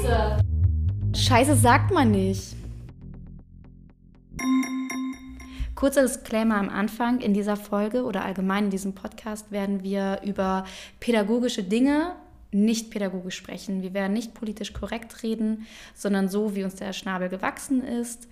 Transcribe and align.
Scheiße! 0.00 0.40
Scheiße 1.14 1.56
sagt 1.56 1.92
man 1.92 2.10
nicht. 2.10 2.56
Kurzer 5.74 6.02
Disclaimer 6.02 6.56
am 6.56 6.68
Anfang. 6.68 7.20
In 7.20 7.34
dieser 7.34 7.56
Folge 7.56 8.04
oder 8.04 8.24
allgemein 8.24 8.64
in 8.64 8.70
diesem 8.70 8.94
Podcast 8.94 9.52
werden 9.52 9.82
wir 9.82 10.20
über 10.24 10.64
pädagogische 11.00 11.62
Dinge 11.62 12.12
nicht 12.52 12.90
pädagogisch 12.90 13.36
sprechen. 13.36 13.82
Wir 13.82 13.94
werden 13.94 14.12
nicht 14.12 14.34
politisch 14.34 14.72
korrekt 14.72 15.22
reden, 15.22 15.66
sondern 15.94 16.28
so, 16.28 16.54
wie 16.54 16.64
uns 16.64 16.76
der 16.76 16.92
Schnabel 16.92 17.28
gewachsen 17.28 17.84
ist. 17.84 18.26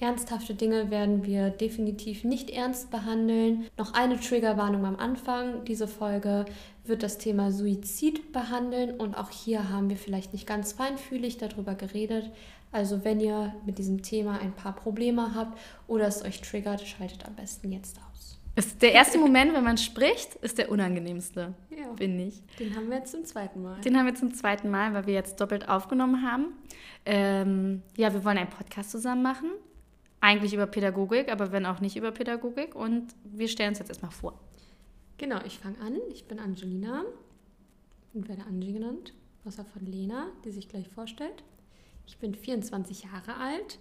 Ernsthafte 0.00 0.54
Dinge 0.54 0.90
werden 0.90 1.24
wir 1.24 1.50
definitiv 1.50 2.24
nicht 2.24 2.50
ernst 2.50 2.90
behandeln. 2.90 3.66
Noch 3.78 3.94
eine 3.94 4.18
Triggerwarnung 4.18 4.84
am 4.84 4.96
Anfang. 4.96 5.64
Diese 5.66 5.86
Folge 5.86 6.46
wird 6.86 7.02
das 7.02 7.18
Thema 7.18 7.50
Suizid 7.50 8.32
behandeln 8.32 8.92
und 8.92 9.16
auch 9.16 9.30
hier 9.30 9.70
haben 9.70 9.88
wir 9.88 9.96
vielleicht 9.96 10.32
nicht 10.32 10.46
ganz 10.46 10.72
feinfühlig 10.72 11.38
darüber 11.38 11.74
geredet. 11.74 12.30
Also 12.72 13.04
wenn 13.04 13.20
ihr 13.20 13.54
mit 13.64 13.78
diesem 13.78 14.02
Thema 14.02 14.38
ein 14.40 14.52
paar 14.52 14.74
Probleme 14.74 15.34
habt 15.34 15.58
oder 15.86 16.06
es 16.06 16.24
euch 16.24 16.40
triggert, 16.40 16.86
schaltet 16.86 17.24
am 17.24 17.34
besten 17.36 17.72
jetzt 17.72 17.98
aus. 18.10 18.40
Ist 18.56 18.82
der 18.82 18.92
erste 18.92 19.18
Moment, 19.18 19.52
wenn 19.52 19.64
man 19.64 19.78
spricht, 19.78 20.36
ist 20.36 20.58
der 20.58 20.70
unangenehmste, 20.70 21.54
ja. 21.70 21.94
finde 21.96 22.24
ich. 22.24 22.42
Den 22.58 22.76
haben 22.76 22.88
wir 22.88 22.98
jetzt 22.98 23.10
zum 23.10 23.24
zweiten 23.24 23.62
Mal. 23.62 23.80
Den 23.80 23.96
haben 23.98 24.06
wir 24.06 24.14
zum 24.14 24.32
zweiten 24.32 24.70
Mal, 24.70 24.94
weil 24.94 25.06
wir 25.06 25.14
jetzt 25.14 25.40
doppelt 25.40 25.68
aufgenommen 25.68 26.22
haben. 26.22 26.52
Ähm, 27.04 27.82
ja, 27.96 28.12
wir 28.12 28.24
wollen 28.24 28.38
einen 28.38 28.50
Podcast 28.50 28.92
zusammen 28.92 29.22
machen. 29.22 29.50
Eigentlich 30.20 30.54
über 30.54 30.66
Pädagogik, 30.66 31.32
aber 31.32 31.50
wenn 31.50 31.66
auch 31.66 31.80
nicht 31.80 31.96
über 31.96 32.12
Pädagogik. 32.12 32.76
Und 32.76 33.08
wir 33.24 33.48
stellen 33.48 33.70
uns 33.70 33.80
jetzt 33.80 33.88
erstmal 33.88 34.12
vor. 34.12 34.38
Genau, 35.18 35.40
ich 35.44 35.58
fange 35.58 35.78
an. 35.80 35.98
Ich 36.12 36.26
bin 36.26 36.38
Angelina 36.38 37.04
und 38.12 38.28
werde 38.28 38.44
Angie 38.44 38.72
genannt, 38.72 39.14
außer 39.44 39.64
von 39.64 39.84
Lena, 39.86 40.28
die 40.44 40.50
sich 40.50 40.68
gleich 40.68 40.88
vorstellt. 40.88 41.44
Ich 42.06 42.18
bin 42.18 42.34
24 42.34 43.04
Jahre 43.04 43.36
alt 43.36 43.78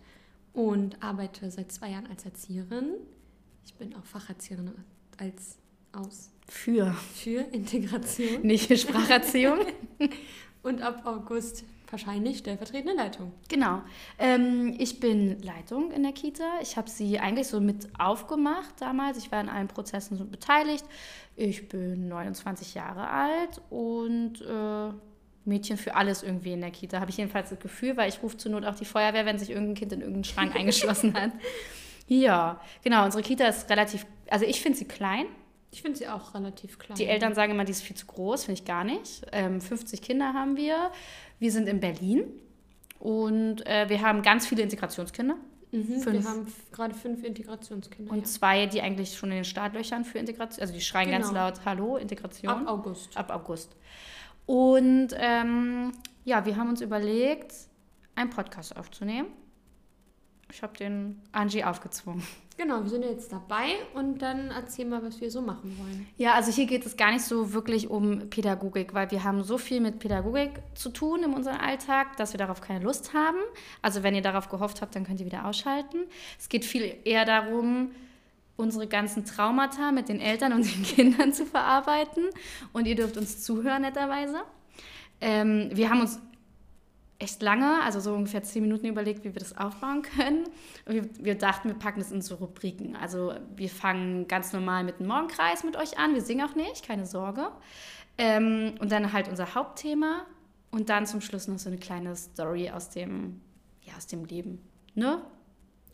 und 0.54 1.02
arbeite 1.04 1.50
seit 1.52 1.72
zwei 1.72 1.92
Jahren 1.92 2.08
als 2.08 2.26
Erzieherin. 2.26 2.96
Ich 3.66 3.74
bin 3.76 3.96
auch 3.96 4.06
Facherzieherin 4.06 4.72
als 5.18 5.58
aus. 5.92 6.32
Für. 6.48 6.94
Für 7.16 7.42
Integration. 7.52 8.42
Nicht 8.44 8.68
für 8.68 8.78
Spracherziehung. 8.78 9.60
und 10.64 10.82
ab 10.82 11.06
August 11.06 11.66
wahrscheinlich 11.94 12.40
stellvertretende 12.40 12.94
Leitung. 12.94 13.32
Genau. 13.48 13.82
Ähm, 14.20 14.76
ich 14.78 15.00
bin 15.00 15.42
Leitung 15.42 15.92
in 15.92 16.04
der 16.04 16.12
Kita. 16.12 16.60
Ich 16.62 16.76
habe 16.76 16.90
sie 16.90 17.20
eigentlich 17.20 17.48
so 17.48 17.62
mit 17.62 17.88
aufgemacht 17.98 18.74
damals. 18.80 19.18
Ich 19.18 19.32
war 19.32 19.40
in 19.40 19.48
allen 19.48 19.70
Prozessen 19.70 20.18
so 20.18 20.26
beteiligt. 20.26 20.84
Ich 21.38 21.70
bin 21.70 22.10
29 22.10 22.74
Jahre 22.74 23.10
alt 23.10 23.62
und 23.70 24.42
äh, 24.42 24.94
Mädchen 25.46 25.78
für 25.78 25.96
alles 25.96 26.24
irgendwie 26.24 26.54
in 26.54 26.62
der 26.62 26.72
Kita. 26.72 27.00
Habe 27.00 27.12
ich 27.12 27.18
jedenfalls 27.18 27.50
das 27.50 27.60
Gefühl, 27.60 27.96
weil 27.96 28.10
ich 28.10 28.22
rufe 28.22 28.38
zur 28.38 28.52
Not 28.52 28.66
auch 28.66 28.76
die 28.76 28.86
Feuerwehr, 28.86 29.26
wenn 29.26 29.40
sich 29.40 29.50
irgendein 29.50 29.76
Kind 29.76 29.94
in 29.94 30.00
irgendeinen 30.02 30.26
Schrank 30.26 30.56
eingeschlossen 30.58 31.14
hat. 31.14 31.32
Ja, 32.08 32.60
genau. 32.84 33.06
Unsere 33.06 33.24
Kita 33.24 33.46
ist 33.48 33.70
relativ, 33.70 34.06
also 34.30 34.46
ich 34.46 34.62
finde 34.62 34.78
sie 34.78 34.86
klein. 34.86 35.26
Ich 35.74 35.82
finde 35.82 35.98
sie 35.98 36.08
auch 36.08 36.36
relativ 36.36 36.78
klein. 36.78 36.96
Die 36.98 37.08
Eltern 37.08 37.34
sagen 37.34 37.52
immer, 37.52 37.66
die 37.66 37.72
ist 37.72 37.82
viel 37.82 37.96
zu 37.96 38.06
groß, 38.06 38.44
finde 38.46 38.62
ich 38.62 38.66
gar 38.66 38.84
nicht. 38.84 39.26
Ähm, 39.32 39.60
50 39.60 40.04
Kinder 40.04 40.34
haben 40.34 40.56
wir. 40.56 40.92
Wir 41.40 41.52
sind 41.52 41.68
in 41.68 41.80
Berlin 41.80 42.26
und 43.00 43.66
äh, 43.66 43.90
wir 43.90 44.04
haben 44.04 44.22
ganz 44.22 44.46
viele 44.46 44.62
Integrationskinder. 44.62 45.36
Mhm, 45.72 46.06
wir 46.06 46.24
haben 46.26 46.54
gerade 46.72 46.94
fünf 46.94 47.24
Integrationskinder. 47.24 48.12
Und 48.12 48.20
ja. 48.20 48.24
zwei, 48.26 48.68
die 48.68 48.84
eigentlich 48.84 49.18
schon 49.18 49.32
in 49.32 49.38
den 49.38 49.46
Startlöchern 49.46 50.06
für 50.06 50.20
Integration, 50.20 50.62
also 50.62 50.76
die 50.76 50.82
schreien 50.82 51.10
genau. 51.10 51.22
ganz 51.22 51.34
laut 51.34 51.66
Hallo, 51.66 51.98
Integration. 51.98 52.52
Ab 52.52 52.68
August. 52.68 53.18
Ab 53.18 53.32
August. 53.32 53.76
Und 54.46 55.08
ähm, 55.18 55.92
ja, 56.24 56.46
wir 56.46 56.56
haben 56.56 56.70
uns 56.70 56.82
überlegt, 56.82 57.52
einen 58.14 58.30
Podcast 58.30 58.78
aufzunehmen. 58.78 59.30
Ich 60.52 60.62
habe 60.62 60.78
den 60.78 61.20
Angie 61.32 61.64
aufgezwungen. 61.64 62.22
Genau, 62.56 62.84
wir 62.84 62.90
sind 62.90 63.04
jetzt 63.04 63.32
dabei 63.32 63.76
und 63.96 64.22
dann 64.22 64.52
erzähl 64.52 64.86
mal, 64.86 65.02
was 65.04 65.20
wir 65.20 65.32
so 65.32 65.42
machen 65.42 65.76
wollen. 65.80 66.08
Ja, 66.18 66.34
also 66.34 66.52
hier 66.52 66.68
geht 66.68 66.86
es 66.86 66.96
gar 66.98 67.12
nicht 67.12 67.24
so 67.24 67.54
wirklich 67.54 67.90
um 67.90 68.30
Pädagogik, 68.30 68.94
weil 68.94 69.10
wir 69.12 69.24
haben 69.24 69.44
so 69.44 69.58
viel 69.58 69.82
mit 69.82 70.00
Pädagogik 70.00 70.52
zu 70.76 70.90
tun 70.90 71.24
in 71.24 71.34
unserem 71.34 71.60
Alltag, 71.60 72.16
dass 72.18 72.34
wir 72.34 72.38
darauf 72.38 72.62
keine 72.62 72.84
Lust 72.84 73.14
haben. 73.14 73.40
Also 73.82 74.04
wenn 74.04 74.14
ihr 74.14 74.22
darauf 74.22 74.50
gehofft 74.50 74.82
habt, 74.82 74.96
dann 74.96 75.04
könnt 75.04 75.20
ihr 75.20 75.26
wieder 75.26 75.46
ausschalten. 75.46 76.04
Es 76.38 76.48
geht 76.48 76.64
viel 76.64 76.96
eher 77.06 77.26
darum, 77.26 77.90
unsere 78.56 78.88
ganzen 78.88 79.26
Traumata 79.26 79.92
mit 79.92 80.08
den 80.08 80.20
Eltern 80.20 80.54
und 80.54 80.64
den 80.64 80.84
Kindern 80.96 81.34
zu 81.34 81.46
verarbeiten. 81.46 82.26
Und 82.72 82.86
ihr 82.86 82.96
dürft 82.96 83.18
uns 83.18 83.42
zuhören, 83.42 83.82
netterweise. 83.82 84.42
Ähm, 85.22 85.70
wir 85.74 85.90
haben 85.90 86.02
uns 86.02 86.20
echt 87.20 87.42
lange, 87.42 87.82
also 87.84 88.00
so 88.00 88.14
ungefähr 88.14 88.44
zehn 88.44 88.64
Minuten 88.64 88.88
überlegt, 88.88 89.24
wie 89.24 89.34
wir 89.34 89.40
das 89.40 89.58
aufbauen 89.58 90.02
können. 90.02 90.46
Und 90.86 90.94
wir, 90.94 91.10
wir 91.26 91.36
dachten, 91.36 91.70
wir 91.70 91.76
packen 91.76 92.00
das 92.00 92.12
in 92.12 92.22
so 92.22 92.36
Rubriken. 92.36 92.96
Also 92.96 93.34
wir 93.56 93.70
fangen 93.70 94.28
ganz 94.28 94.54
normal 94.54 94.84
mit 94.84 95.00
dem 95.00 95.08
Morgenkreis 95.08 95.64
mit 95.64 95.78
euch 95.78 95.98
an. 95.98 96.14
Wir 96.14 96.22
singen 96.22 96.48
auch 96.48 96.56
nicht, 96.56 96.86
keine 96.86 97.06
Sorge. 97.06 97.52
Ähm, 98.18 98.76
und 98.80 98.92
dann 98.92 99.14
halt 99.14 99.30
unser 99.30 99.56
Hauptthema 99.56 100.26
und 100.72 100.90
dann 100.90 101.06
zum 101.06 101.22
Schluss 101.22 101.48
noch 101.48 101.60
so 101.60 101.70
eine 101.70 101.78
kleine 101.78 102.16
Story 102.16 102.70
aus 102.70 102.90
dem, 102.90 103.42
ja, 103.82 103.94
aus 103.96 104.08
dem 104.08 104.26
Leben. 104.26 104.62
Ne? 104.96 105.22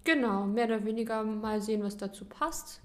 Genau, 0.03 0.45
mehr 0.45 0.65
oder 0.65 0.85
weniger 0.85 1.23
mal 1.23 1.61
sehen, 1.61 1.83
was 1.83 1.97
dazu 1.97 2.25
passt. 2.25 2.81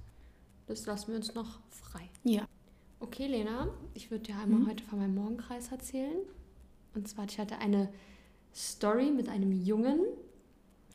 Das 0.67 0.87
lassen 0.87 1.09
wir 1.09 1.17
uns 1.17 1.35
noch 1.35 1.61
frei. 1.71 2.11
Ja. 2.23 2.47
Okay, 3.01 3.27
Lena, 3.27 3.69
ich 3.95 4.11
würde 4.11 4.25
dir 4.25 4.39
einmal 4.39 4.61
mhm. 4.61 4.69
heute 4.69 4.85
von 4.85 4.99
meinem 4.99 5.15
Morgenkreis 5.15 5.71
erzählen. 5.71 6.17
Und 6.95 7.09
zwar, 7.09 7.27
ich 7.27 7.39
hatte 7.39 7.59
eine 7.59 7.93
Story 8.55 9.11
mit 9.11 9.29
einem 9.29 9.53
Jungen. 9.53 10.01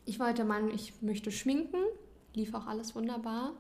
Ich 0.06 0.20
war 0.20 0.34
der 0.34 0.46
Meinung, 0.46 0.72
ich 0.74 1.02
möchte 1.02 1.32
schminken. 1.32 1.78
Lief 2.34 2.54
auch 2.54 2.68
alles 2.68 2.96
wunderbar. 2.96 3.54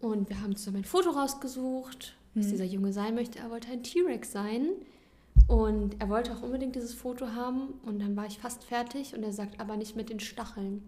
Und 0.00 0.28
wir 0.28 0.40
haben 0.40 0.54
zusammen 0.54 0.78
ein 0.78 0.84
Foto 0.84 1.10
rausgesucht, 1.10 2.16
was 2.34 2.46
mhm. 2.46 2.50
dieser 2.50 2.64
Junge 2.64 2.92
sein 2.92 3.14
möchte. 3.14 3.38
Er 3.38 3.50
wollte 3.50 3.70
ein 3.72 3.82
T-Rex 3.82 4.30
sein. 4.32 4.68
Und 5.46 6.00
er 6.00 6.08
wollte 6.08 6.32
auch 6.32 6.42
unbedingt 6.42 6.76
dieses 6.76 6.94
Foto 6.94 7.28
haben. 7.28 7.74
Und 7.84 8.00
dann 8.00 8.14
war 8.16 8.26
ich 8.26 8.38
fast 8.38 8.64
fertig. 8.64 9.14
Und 9.14 9.22
er 9.22 9.32
sagt, 9.32 9.58
aber 9.58 9.76
nicht 9.76 9.96
mit 9.96 10.10
den 10.10 10.20
Stacheln. 10.20 10.86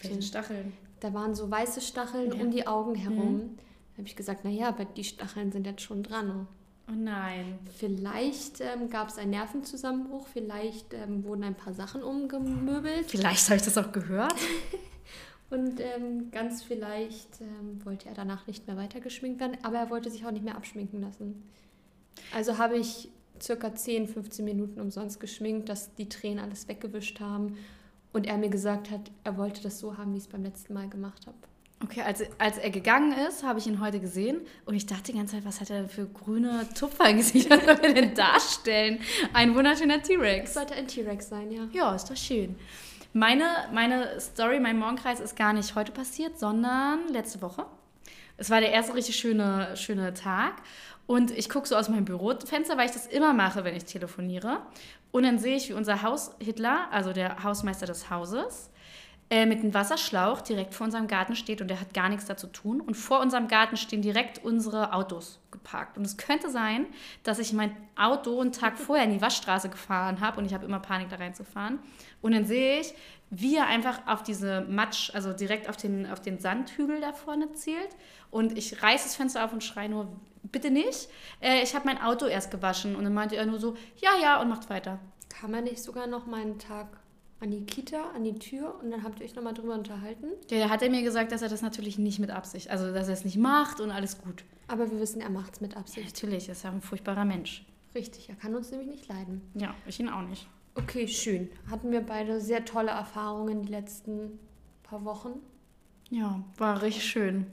Welchen 0.00 0.22
Stacheln? 0.22 0.72
Da 1.00 1.12
waren 1.12 1.34
so 1.34 1.50
weiße 1.50 1.80
Stacheln 1.80 2.32
ja. 2.32 2.42
um 2.42 2.50
die 2.50 2.66
Augen 2.66 2.94
herum. 2.94 3.34
Mhm. 3.34 3.56
Da 3.56 3.98
habe 3.98 4.08
ich 4.08 4.16
gesagt, 4.16 4.44
naja, 4.44 4.68
aber 4.68 4.84
die 4.84 5.04
Stacheln 5.04 5.52
sind 5.52 5.66
jetzt 5.66 5.82
schon 5.82 6.02
dran. 6.02 6.46
Oh 6.88 6.94
nein. 6.94 7.58
Vielleicht 7.76 8.60
ähm, 8.60 8.88
gab 8.90 9.08
es 9.08 9.18
einen 9.18 9.30
Nervenzusammenbruch, 9.30 10.26
vielleicht 10.32 10.94
ähm, 10.94 11.24
wurden 11.24 11.44
ein 11.44 11.54
paar 11.54 11.74
Sachen 11.74 12.02
umgemöbelt. 12.02 13.06
Vielleicht 13.10 13.46
habe 13.46 13.56
ich 13.56 13.62
das 13.62 13.76
auch 13.76 13.92
gehört. 13.92 14.34
Und 15.50 15.80
ähm, 15.80 16.30
ganz 16.32 16.62
vielleicht 16.62 17.40
ähm, 17.40 17.84
wollte 17.84 18.08
er 18.08 18.14
danach 18.14 18.46
nicht 18.46 18.66
mehr 18.66 18.76
weitergeschminkt 18.76 19.40
werden, 19.40 19.58
aber 19.62 19.78
er 19.78 19.90
wollte 19.90 20.10
sich 20.10 20.26
auch 20.26 20.32
nicht 20.32 20.44
mehr 20.44 20.56
abschminken 20.56 21.00
lassen. 21.00 21.44
Also 22.34 22.58
habe 22.58 22.76
ich 22.76 23.10
circa 23.40 23.74
10, 23.74 24.08
15 24.08 24.44
Minuten 24.44 24.80
umsonst 24.80 25.20
geschminkt, 25.20 25.68
dass 25.68 25.94
die 25.94 26.08
Tränen 26.08 26.40
alles 26.40 26.66
weggewischt 26.66 27.20
haben 27.20 27.56
und 28.12 28.26
er 28.26 28.38
mir 28.38 28.48
gesagt 28.48 28.90
hat, 28.90 29.10
er 29.24 29.36
wollte 29.36 29.62
das 29.62 29.78
so 29.78 29.96
haben, 29.96 30.14
wie 30.14 30.18
ich 30.18 30.24
es 30.24 30.28
beim 30.30 30.42
letzten 30.42 30.74
Mal 30.74 30.88
gemacht 30.88 31.26
habe. 31.26 31.36
Okay, 31.84 32.00
als, 32.00 32.22
als 32.38 32.56
er 32.56 32.70
gegangen 32.70 33.12
ist, 33.28 33.42
habe 33.42 33.58
ich 33.58 33.66
ihn 33.66 33.80
heute 33.80 34.00
gesehen 34.00 34.40
und 34.64 34.74
ich 34.74 34.86
dachte 34.86 35.12
die 35.12 35.18
ganze 35.18 35.34
Zeit, 35.34 35.44
was 35.44 35.60
hat 35.60 35.68
er 35.68 35.88
für 35.88 36.06
grüne 36.06 36.66
Tupfer 36.74 37.10
im 37.10 37.18
Gesicht? 37.18 37.50
Was 37.50 37.64
soll 37.64 37.76
er 37.82 37.92
denn 37.92 38.14
darstellen? 38.14 38.98
Ein 39.34 39.54
wunderschöner 39.54 40.02
T-Rex. 40.02 40.54
Sollte 40.54 40.74
ein 40.74 40.88
T-Rex 40.88 41.28
sein, 41.28 41.52
ja. 41.52 41.68
Ja, 41.72 41.94
ist 41.94 42.08
doch 42.08 42.16
schön. 42.16 42.56
Meine, 43.12 43.44
meine 43.72 44.18
Story, 44.20 44.58
mein 44.58 44.78
Morgenkreis 44.78 45.20
ist 45.20 45.36
gar 45.36 45.52
nicht 45.52 45.74
heute 45.74 45.92
passiert, 45.92 46.38
sondern 46.38 47.08
letzte 47.12 47.42
Woche. 47.42 47.66
Es 48.38 48.48
war 48.48 48.60
der 48.60 48.72
erste 48.72 48.94
richtig 48.94 49.16
schöne, 49.16 49.76
schöne 49.76 50.14
Tag 50.14 50.62
und 51.06 51.30
ich 51.30 51.48
gucke 51.48 51.68
so 51.68 51.76
aus 51.76 51.88
meinem 51.88 52.04
Bürofenster, 52.04 52.76
weil 52.76 52.86
ich 52.86 52.92
das 52.92 53.06
immer 53.06 53.32
mache, 53.32 53.64
wenn 53.64 53.76
ich 53.76 53.84
telefoniere. 53.84 54.60
Und 55.12 55.22
dann 55.22 55.38
sehe 55.38 55.56
ich, 55.56 55.68
wie 55.68 55.74
unser 55.74 56.02
Haus 56.02 56.32
Hitler, 56.40 56.88
also 56.90 57.12
der 57.12 57.42
Hausmeister 57.42 57.86
des 57.86 58.10
Hauses, 58.10 58.70
äh, 59.28 59.44
mit 59.44 59.58
einem 59.58 59.74
Wasserschlauch 59.74 60.40
direkt 60.40 60.72
vor 60.72 60.84
unserem 60.84 61.08
Garten 61.08 61.34
steht 61.34 61.60
und 61.60 61.68
der 61.68 61.80
hat 61.80 61.92
gar 61.92 62.08
nichts 62.08 62.26
dazu 62.26 62.46
tun. 62.46 62.80
Und 62.80 62.96
vor 62.96 63.20
unserem 63.20 63.48
Garten 63.48 63.76
stehen 63.76 64.00
direkt 64.00 64.44
unsere 64.44 64.92
Autos 64.92 65.40
geparkt. 65.50 65.98
Und 65.98 66.04
es 66.04 66.16
könnte 66.16 66.48
sein, 66.48 66.86
dass 67.24 67.40
ich 67.40 67.52
mein 67.52 67.76
Auto 67.96 68.40
einen 68.40 68.52
Tag 68.52 68.78
vorher 68.78 69.04
in 69.04 69.12
die 69.12 69.20
Waschstraße 69.20 69.68
gefahren 69.68 70.20
habe 70.20 70.38
und 70.38 70.46
ich 70.46 70.54
habe 70.54 70.64
immer 70.64 70.78
Panik, 70.78 71.08
da 71.08 71.16
reinzufahren. 71.16 71.80
Und 72.22 72.32
dann 72.32 72.44
sehe 72.44 72.80
ich, 72.80 72.94
wie 73.30 73.56
er 73.56 73.66
einfach 73.66 74.06
auf 74.06 74.22
diese 74.22 74.60
Matsch, 74.60 75.12
also 75.12 75.32
direkt 75.32 75.68
auf 75.68 75.76
den, 75.76 76.08
auf 76.08 76.20
den 76.20 76.38
Sandhügel 76.38 77.00
da 77.00 77.12
vorne 77.12 77.52
zielt. 77.54 77.96
Und 78.30 78.56
ich 78.56 78.80
reiße 78.80 79.04
das 79.04 79.16
Fenster 79.16 79.44
auf 79.44 79.52
und 79.52 79.64
schreie 79.64 79.88
nur, 79.88 80.08
bitte 80.44 80.70
nicht. 80.70 81.08
Äh, 81.40 81.62
ich 81.62 81.74
habe 81.74 81.86
mein 81.86 82.00
Auto 82.00 82.26
erst 82.26 82.52
gewaschen. 82.52 82.94
Und 82.94 83.02
dann 83.02 83.14
meinte 83.14 83.34
er 83.34 83.46
nur 83.46 83.58
so, 83.58 83.76
ja, 83.96 84.10
ja, 84.22 84.40
und 84.40 84.48
macht 84.48 84.70
weiter. 84.70 85.00
Kann 85.28 85.50
man 85.50 85.64
nicht 85.64 85.82
sogar 85.82 86.06
noch 86.06 86.26
mal 86.26 86.42
einen 86.42 86.60
Tag 86.60 86.86
an 87.40 87.50
die 87.50 87.64
Kita, 87.64 88.10
an 88.14 88.24
die 88.24 88.38
Tür 88.38 88.74
und 88.82 88.90
dann 88.90 89.02
habt 89.02 89.20
ihr 89.20 89.26
euch 89.26 89.34
nochmal 89.34 89.54
drüber 89.54 89.74
unterhalten? 89.74 90.26
Ja, 90.50 90.58
da 90.58 90.70
hat 90.70 90.82
er 90.82 90.90
mir 90.90 91.02
gesagt, 91.02 91.32
dass 91.32 91.42
er 91.42 91.48
das 91.48 91.62
natürlich 91.62 91.98
nicht 91.98 92.18
mit 92.18 92.30
Absicht, 92.30 92.70
also 92.70 92.92
dass 92.92 93.08
er 93.08 93.14
es 93.14 93.24
nicht 93.24 93.36
macht 93.36 93.80
und 93.80 93.90
alles 93.90 94.18
gut. 94.18 94.44
Aber 94.68 94.90
wir 94.90 95.00
wissen, 95.00 95.20
er 95.20 95.30
macht 95.30 95.54
es 95.54 95.60
mit 95.60 95.76
Absicht. 95.76 96.06
Ja, 96.06 96.12
natürlich, 96.12 96.48
er 96.48 96.52
ist 96.52 96.64
ja 96.64 96.70
ein 96.70 96.80
furchtbarer 96.80 97.24
Mensch. 97.24 97.64
Richtig, 97.94 98.28
er 98.28 98.36
kann 98.36 98.54
uns 98.54 98.70
nämlich 98.70 98.88
nicht 98.88 99.08
leiden. 99.08 99.42
Ja, 99.54 99.74
ich 99.86 100.00
ihn 100.00 100.08
auch 100.08 100.22
nicht. 100.22 100.48
Okay, 100.74 101.08
schön. 101.08 101.48
Hatten 101.70 101.90
wir 101.90 102.00
beide 102.00 102.40
sehr 102.40 102.64
tolle 102.64 102.90
Erfahrungen 102.90 103.62
die 103.62 103.70
letzten 103.70 104.38
paar 104.82 105.04
Wochen. 105.04 105.40
Ja, 106.10 106.42
war 106.58 106.82
richtig 106.82 107.04
schön. 107.04 107.46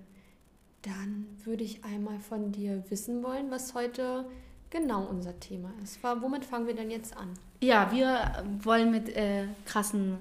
Dann 0.82 1.28
würde 1.44 1.64
ich 1.64 1.84
einmal 1.86 2.20
von 2.20 2.52
dir 2.52 2.84
wissen 2.90 3.24
wollen, 3.24 3.50
was 3.52 3.74
heute 3.74 4.26
genau 4.74 5.06
unser 5.06 5.40
Thema 5.40 5.72
ist. 5.82 6.04
Womit 6.04 6.44
fangen 6.44 6.68
wir 6.68 6.76
denn 6.76 6.92
jetzt 6.92 7.16
an? 7.16 7.30
Ja, 7.62 7.92
wir 7.94 8.44
wollen 8.62 8.92
mit 8.92 9.08
äh, 9.16 9.46
krassen 9.66 10.18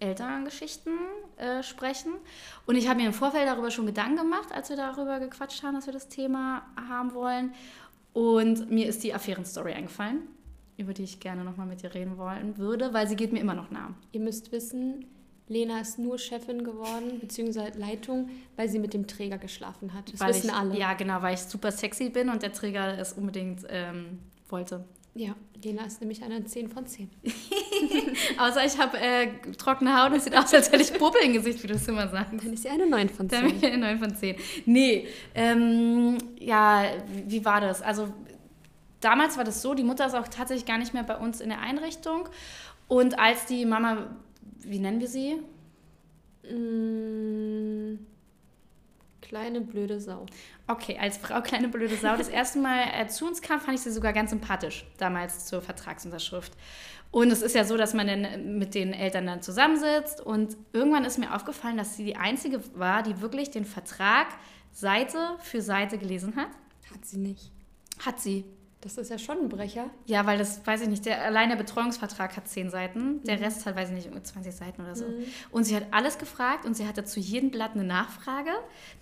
Elterngeschichten 0.00 0.92
äh, 1.38 1.62
sprechen. 1.62 2.12
Und 2.66 2.76
ich 2.76 2.88
habe 2.88 3.00
mir 3.00 3.06
im 3.06 3.12
Vorfeld 3.14 3.46
darüber 3.46 3.70
schon 3.70 3.86
Gedanken 3.86 4.16
gemacht, 4.16 4.52
als 4.52 4.68
wir 4.68 4.76
darüber 4.76 5.20
gequatscht 5.20 5.62
haben, 5.62 5.74
dass 5.74 5.86
wir 5.86 5.92
das 5.92 6.08
Thema 6.08 6.62
haben 6.88 7.14
wollen. 7.14 7.54
Und 8.12 8.70
mir 8.70 8.88
ist 8.88 9.04
die 9.04 9.14
Affärenstory 9.14 9.72
eingefallen, 9.72 10.22
über 10.76 10.92
die 10.92 11.04
ich 11.04 11.20
gerne 11.20 11.44
nochmal 11.44 11.66
mit 11.66 11.82
dir 11.82 11.94
reden 11.94 12.18
wollen 12.18 12.58
würde, 12.58 12.92
weil 12.92 13.08
sie 13.08 13.16
geht 13.16 13.32
mir 13.32 13.40
immer 13.40 13.54
noch 13.54 13.70
nah. 13.70 13.94
Ihr 14.10 14.20
müsst 14.20 14.52
wissen, 14.52 15.06
Lena 15.48 15.80
ist 15.80 15.98
nur 15.98 16.18
Chefin 16.18 16.64
geworden, 16.64 17.18
beziehungsweise 17.20 17.78
Leitung, 17.78 18.30
weil 18.56 18.68
sie 18.68 18.78
mit 18.78 18.94
dem 18.94 19.06
Träger 19.06 19.38
geschlafen 19.38 19.92
hat. 19.92 20.12
Das 20.12 20.20
weil 20.20 20.30
wissen 20.30 20.48
ich, 20.48 20.54
alle. 20.54 20.78
Ja, 20.78 20.94
genau, 20.94 21.20
weil 21.22 21.34
ich 21.34 21.40
super 21.40 21.70
sexy 21.70 22.08
bin 22.10 22.28
und 22.28 22.42
der 22.42 22.52
Träger 22.52 22.98
es 22.98 23.12
unbedingt 23.12 23.64
ähm, 23.68 24.20
wollte. 24.48 24.84
Ja, 25.14 25.34
Lena 25.62 25.84
ist 25.84 26.00
nämlich 26.00 26.22
eine 26.22 26.42
10 26.42 26.68
von 26.70 26.86
10. 26.86 27.10
Außer 28.38 28.64
ich 28.64 28.78
habe 28.78 28.98
äh, 28.98 29.28
trockene 29.58 29.94
Haut 29.94 30.12
und 30.12 30.16
es 30.16 30.24
sieht 30.24 30.34
aus, 30.34 30.54
als 30.54 30.72
hätte 30.72 30.82
ich 30.82 30.94
Puppe 30.94 31.18
im 31.22 31.34
Gesicht, 31.34 31.62
wie 31.62 31.66
du 31.66 31.74
es 31.74 31.86
immer 31.86 32.08
sagst. 32.08 32.32
Dann 32.32 32.52
ist 32.52 32.62
sie 32.62 32.70
eine 32.70 32.86
9 32.86 33.10
von 33.10 33.28
10. 33.28 33.40
Dann 33.40 33.50
bin 33.50 33.58
ich 33.58 33.66
eine 33.66 33.78
9 33.78 33.98
von 33.98 34.16
10. 34.16 34.36
Nee, 34.64 35.06
ähm, 35.34 36.16
ja, 36.38 36.84
wie 37.26 37.44
war 37.44 37.60
das? 37.60 37.82
Also 37.82 38.08
damals 39.00 39.36
war 39.36 39.44
das 39.44 39.60
so, 39.60 39.74
die 39.74 39.84
Mutter 39.84 40.06
ist 40.06 40.14
auch 40.14 40.28
tatsächlich 40.28 40.64
gar 40.64 40.78
nicht 40.78 40.94
mehr 40.94 41.02
bei 41.02 41.18
uns 41.18 41.42
in 41.42 41.50
der 41.50 41.60
Einrichtung. 41.60 42.28
Und 42.88 43.18
als 43.18 43.44
die 43.44 43.66
Mama, 43.66 44.06
wie 44.64 44.78
nennen 44.78 45.00
wir 45.00 45.08
sie? 45.08 45.38
Mmh 46.50 47.98
Kleine 49.32 49.62
blöde 49.62 49.98
Sau. 49.98 50.26
Okay, 50.66 50.98
als 51.00 51.16
Frau 51.16 51.40
kleine 51.42 51.68
blöde 51.68 51.96
Sau 51.96 52.16
das 52.18 52.28
erste 52.28 52.58
Mal 52.58 52.82
äh, 52.92 53.06
zu 53.06 53.26
uns 53.26 53.40
kam, 53.40 53.60
fand 53.60 53.78
ich 53.78 53.80
sie 53.80 53.90
sogar 53.90 54.12
ganz 54.12 54.28
sympathisch, 54.28 54.84
damals 54.98 55.46
zur 55.46 55.62
Vertragsunterschrift. 55.62 56.52
Und 57.10 57.30
es 57.30 57.40
ist 57.40 57.54
ja 57.54 57.64
so, 57.64 57.78
dass 57.78 57.94
man 57.94 58.06
dann 58.06 58.58
mit 58.58 58.74
den 58.74 58.92
Eltern 58.92 59.26
dann 59.26 59.40
zusammensitzt 59.40 60.20
und 60.20 60.56
irgendwann 60.74 61.06
ist 61.06 61.18
mir 61.18 61.34
aufgefallen, 61.34 61.78
dass 61.78 61.96
sie 61.96 62.04
die 62.04 62.16
einzige 62.16 62.60
war, 62.78 63.02
die 63.02 63.22
wirklich 63.22 63.50
den 63.50 63.64
Vertrag 63.64 64.26
Seite 64.70 65.18
für 65.38 65.62
Seite 65.62 65.96
gelesen 65.96 66.36
hat. 66.36 66.48
Hat 66.92 67.06
sie 67.06 67.18
nicht. 67.18 67.50
Hat 68.04 68.20
sie. 68.20 68.44
Das 68.82 68.98
ist 68.98 69.10
ja 69.10 69.18
schon 69.18 69.38
ein 69.38 69.48
Brecher. 69.48 69.90
Ja, 70.06 70.26
weil 70.26 70.38
das, 70.38 70.66
weiß 70.66 70.82
ich 70.82 70.88
nicht, 70.88 71.06
der 71.06 71.24
alleine 71.24 71.56
Betreuungsvertrag 71.56 72.36
hat 72.36 72.48
zehn 72.48 72.68
Seiten, 72.68 73.22
der 73.22 73.36
mhm. 73.36 73.44
Rest 73.44 73.64
hat, 73.64 73.76
weiß 73.76 73.90
ich 73.90 73.94
nicht, 73.94 74.26
20 74.26 74.52
Seiten 74.52 74.82
oder 74.82 74.96
so. 74.96 75.04
Mhm. 75.04 75.24
Und 75.52 75.64
sie 75.64 75.76
hat 75.76 75.86
alles 75.92 76.18
gefragt 76.18 76.66
und 76.66 76.76
sie 76.76 76.88
hatte 76.88 77.04
zu 77.04 77.20
jedem 77.20 77.52
Blatt 77.52 77.74
eine 77.74 77.84
Nachfrage, 77.84 78.50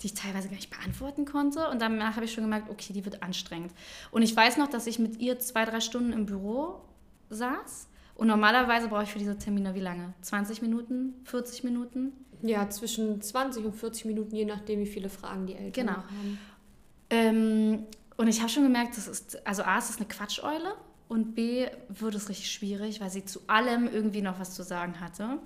die 0.03 0.09
ich 0.09 0.15
teilweise 0.15 0.49
gar 0.49 0.57
nicht 0.57 0.69
beantworten 0.69 1.25
konnte. 1.25 1.67
Und 1.71 1.81
danach 1.81 2.17
habe 2.17 2.27
ich 2.27 2.33
schon 2.33 2.45
gemerkt, 2.45 2.69
okay, 2.69 2.93
die 2.93 3.07
wird 3.07 3.23
anstrengend. 3.23 3.73
Und 4.11 4.21
ich 4.21 4.37
weiß 4.37 4.59
noch, 4.59 4.69
dass 4.69 4.87
ich 4.87 4.99
mit 4.99 5.19
ihr 5.19 5.39
zwei, 5.39 5.65
drei 5.65 5.81
Stunden 5.81 6.13
im 6.13 6.27
Büro 6.27 6.83
saß. 7.31 7.89
Und 8.17 8.27
normalerweise 8.27 8.89
brauche 8.89 9.05
ich 9.05 9.13
für 9.13 9.19
diese 9.19 9.39
Termine 9.39 9.75
wie 9.75 9.81
lange? 9.81 10.13
20 10.21 10.61
Minuten? 10.61 11.15
40 11.25 11.65
Minuten? 11.65 12.13
Ja, 12.43 12.69
zwischen 12.69 13.23
20 13.23 13.65
und 13.65 13.75
40 13.75 14.05
Minuten, 14.05 14.37
je 14.37 14.45
nachdem, 14.45 14.81
wie 14.81 14.87
viele 14.87 15.09
Fragen 15.09 15.47
die 15.47 15.55
Eltern 15.55 15.87
genau. 15.87 15.97
haben. 15.97 16.39
Ähm, 17.09 17.87
und 18.21 18.29
ich 18.29 18.41
habe 18.41 18.51
schon 18.51 18.65
gemerkt, 18.65 18.99
das 18.99 19.09
ist, 19.09 19.47
also 19.47 19.63
A, 19.63 19.79
es 19.79 19.89
ist 19.89 19.97
eine 19.97 20.07
Quatscheule 20.07 20.75
und 21.09 21.35
B, 21.35 21.67
wird 21.89 22.15
es 22.15 22.29
richtig 22.29 22.53
schwierig, 22.53 23.01
weil 23.01 23.09
sie 23.09 23.25
zu 23.25 23.41
allem 23.47 23.89
irgendwie 23.91 24.21
noch 24.21 24.39
was 24.39 24.55
zu 24.55 24.63
sagen 24.63 25.01
hatte. 25.01 25.39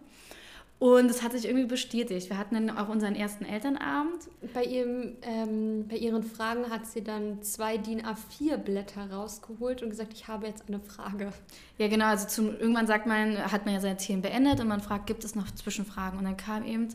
Und 0.81 1.09
es 1.09 1.23
hat 1.23 1.31
sich 1.31 1.45
irgendwie 1.45 1.67
bestätigt. 1.67 2.29
Wir 2.31 2.37
hatten 2.37 2.57
dann 2.57 2.77
auch 2.77 2.89
unseren 2.89 3.15
ersten 3.15 3.45
Elternabend. 3.45 4.25
Bei, 4.53 4.65
ihrem, 4.65 5.13
ähm, 5.23 5.87
bei 5.87 5.99
ihren 5.99 6.25
Fragen 6.25 6.69
hat 6.69 6.85
sie 6.87 7.05
dann 7.05 7.45
zwei 7.45 7.79
DIN 7.79 8.03
A4-Blätter 8.03 9.09
rausgeholt 9.09 9.85
und 9.85 9.91
gesagt, 9.91 10.13
ich 10.13 10.27
habe 10.27 10.49
jetzt 10.49 10.65
eine 10.67 10.81
Frage. 10.81 11.33
Ja, 11.79 11.87
genau. 11.87 12.07
Also 12.07 12.27
zum, 12.27 12.59
irgendwann 12.59 12.89
sagt 12.89 13.07
man, 13.07 13.53
hat 13.53 13.67
man 13.67 13.75
ja 13.75 13.81
seine 13.81 13.99
Themen 13.99 14.21
beendet 14.21 14.59
und 14.59 14.67
man 14.67 14.81
fragt, 14.81 15.07
gibt 15.07 15.23
es 15.23 15.37
noch 15.37 15.49
Zwischenfragen? 15.53 16.19
Und 16.19 16.25
dann 16.25 16.37
kam 16.37 16.65
eben 16.65 16.89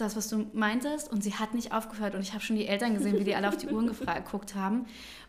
das, 0.00 0.16
was 0.16 0.28
du 0.28 0.46
meintest. 0.52 1.10
Und 1.10 1.22
sie 1.22 1.34
hat 1.34 1.54
nicht 1.54 1.72
aufgehört. 1.72 2.14
Und 2.14 2.22
ich 2.22 2.32
habe 2.32 2.42
schon 2.42 2.56
die 2.56 2.66
Eltern 2.66 2.94
gesehen, 2.94 3.18
wie 3.18 3.24
die 3.24 3.34
alle 3.34 3.48
auf 3.48 3.56
die 3.56 3.68
Uhren 3.68 3.86
geguckt 4.14 4.54
haben. 4.54 4.86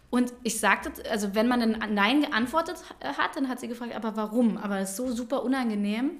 Und 0.10 0.34
ich 0.44 0.60
sagte, 0.60 0.92
also 1.10 1.36
wenn 1.36 1.48
man 1.48 1.62
ein 1.62 1.94
Nein 1.94 2.22
geantwortet 2.22 2.78
hat, 3.04 3.36
dann 3.36 3.48
hat 3.48 3.60
sie 3.60 3.68
gefragt, 3.68 3.96
aber 3.96 4.16
warum? 4.16 4.58
Aber 4.58 4.80
es 4.80 4.92
ist 4.92 4.98
so 4.98 5.12
super 5.12 5.44
unangenehm. 5.44 6.12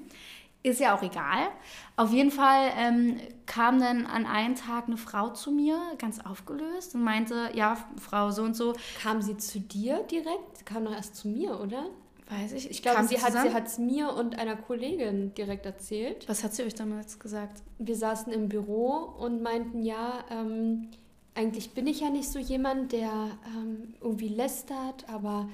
Ist 0.62 0.78
ja 0.78 0.94
auch 0.94 1.02
egal. 1.02 1.48
Auf 1.96 2.12
jeden 2.12 2.30
Fall 2.30 2.70
ähm, 2.76 3.18
kam 3.46 3.80
dann 3.80 4.04
an 4.04 4.26
einem 4.26 4.54
Tag 4.54 4.86
eine 4.86 4.98
Frau 4.98 5.30
zu 5.30 5.50
mir, 5.50 5.80
ganz 5.96 6.20
aufgelöst, 6.20 6.94
und 6.94 7.02
meinte, 7.02 7.50
ja, 7.54 7.78
Frau 7.98 8.30
so 8.30 8.42
und 8.42 8.54
so. 8.54 8.74
Kam 9.02 9.22
sie 9.22 9.38
zu 9.38 9.58
dir 9.58 10.02
direkt? 10.02 10.66
Kam 10.66 10.84
doch 10.84 10.92
erst 10.92 11.16
zu 11.16 11.28
mir, 11.28 11.58
oder? 11.58 11.86
Weiß 12.30 12.52
ich. 12.52 12.70
Ich 12.70 12.82
glaube, 12.82 13.06
sie 13.06 13.18
hat 13.18 13.66
es 13.66 13.78
mir 13.78 14.12
und 14.12 14.38
einer 14.38 14.56
Kollegin 14.56 15.34
direkt 15.34 15.66
erzählt. 15.66 16.28
Was 16.28 16.44
hat 16.44 16.54
sie 16.54 16.62
euch 16.62 16.74
damals 16.74 17.18
gesagt? 17.18 17.62
Wir 17.78 17.96
saßen 17.96 18.32
im 18.32 18.48
Büro 18.48 19.14
und 19.18 19.42
meinten, 19.42 19.82
ja, 19.82 20.24
ähm, 20.30 20.88
eigentlich 21.34 21.70
bin 21.70 21.86
ich 21.86 22.00
ja 22.00 22.10
nicht 22.10 22.28
so 22.28 22.38
jemand, 22.38 22.92
der 22.92 23.10
ähm, 23.56 23.94
irgendwie 24.00 24.28
lästert, 24.28 25.08
aber 25.08 25.48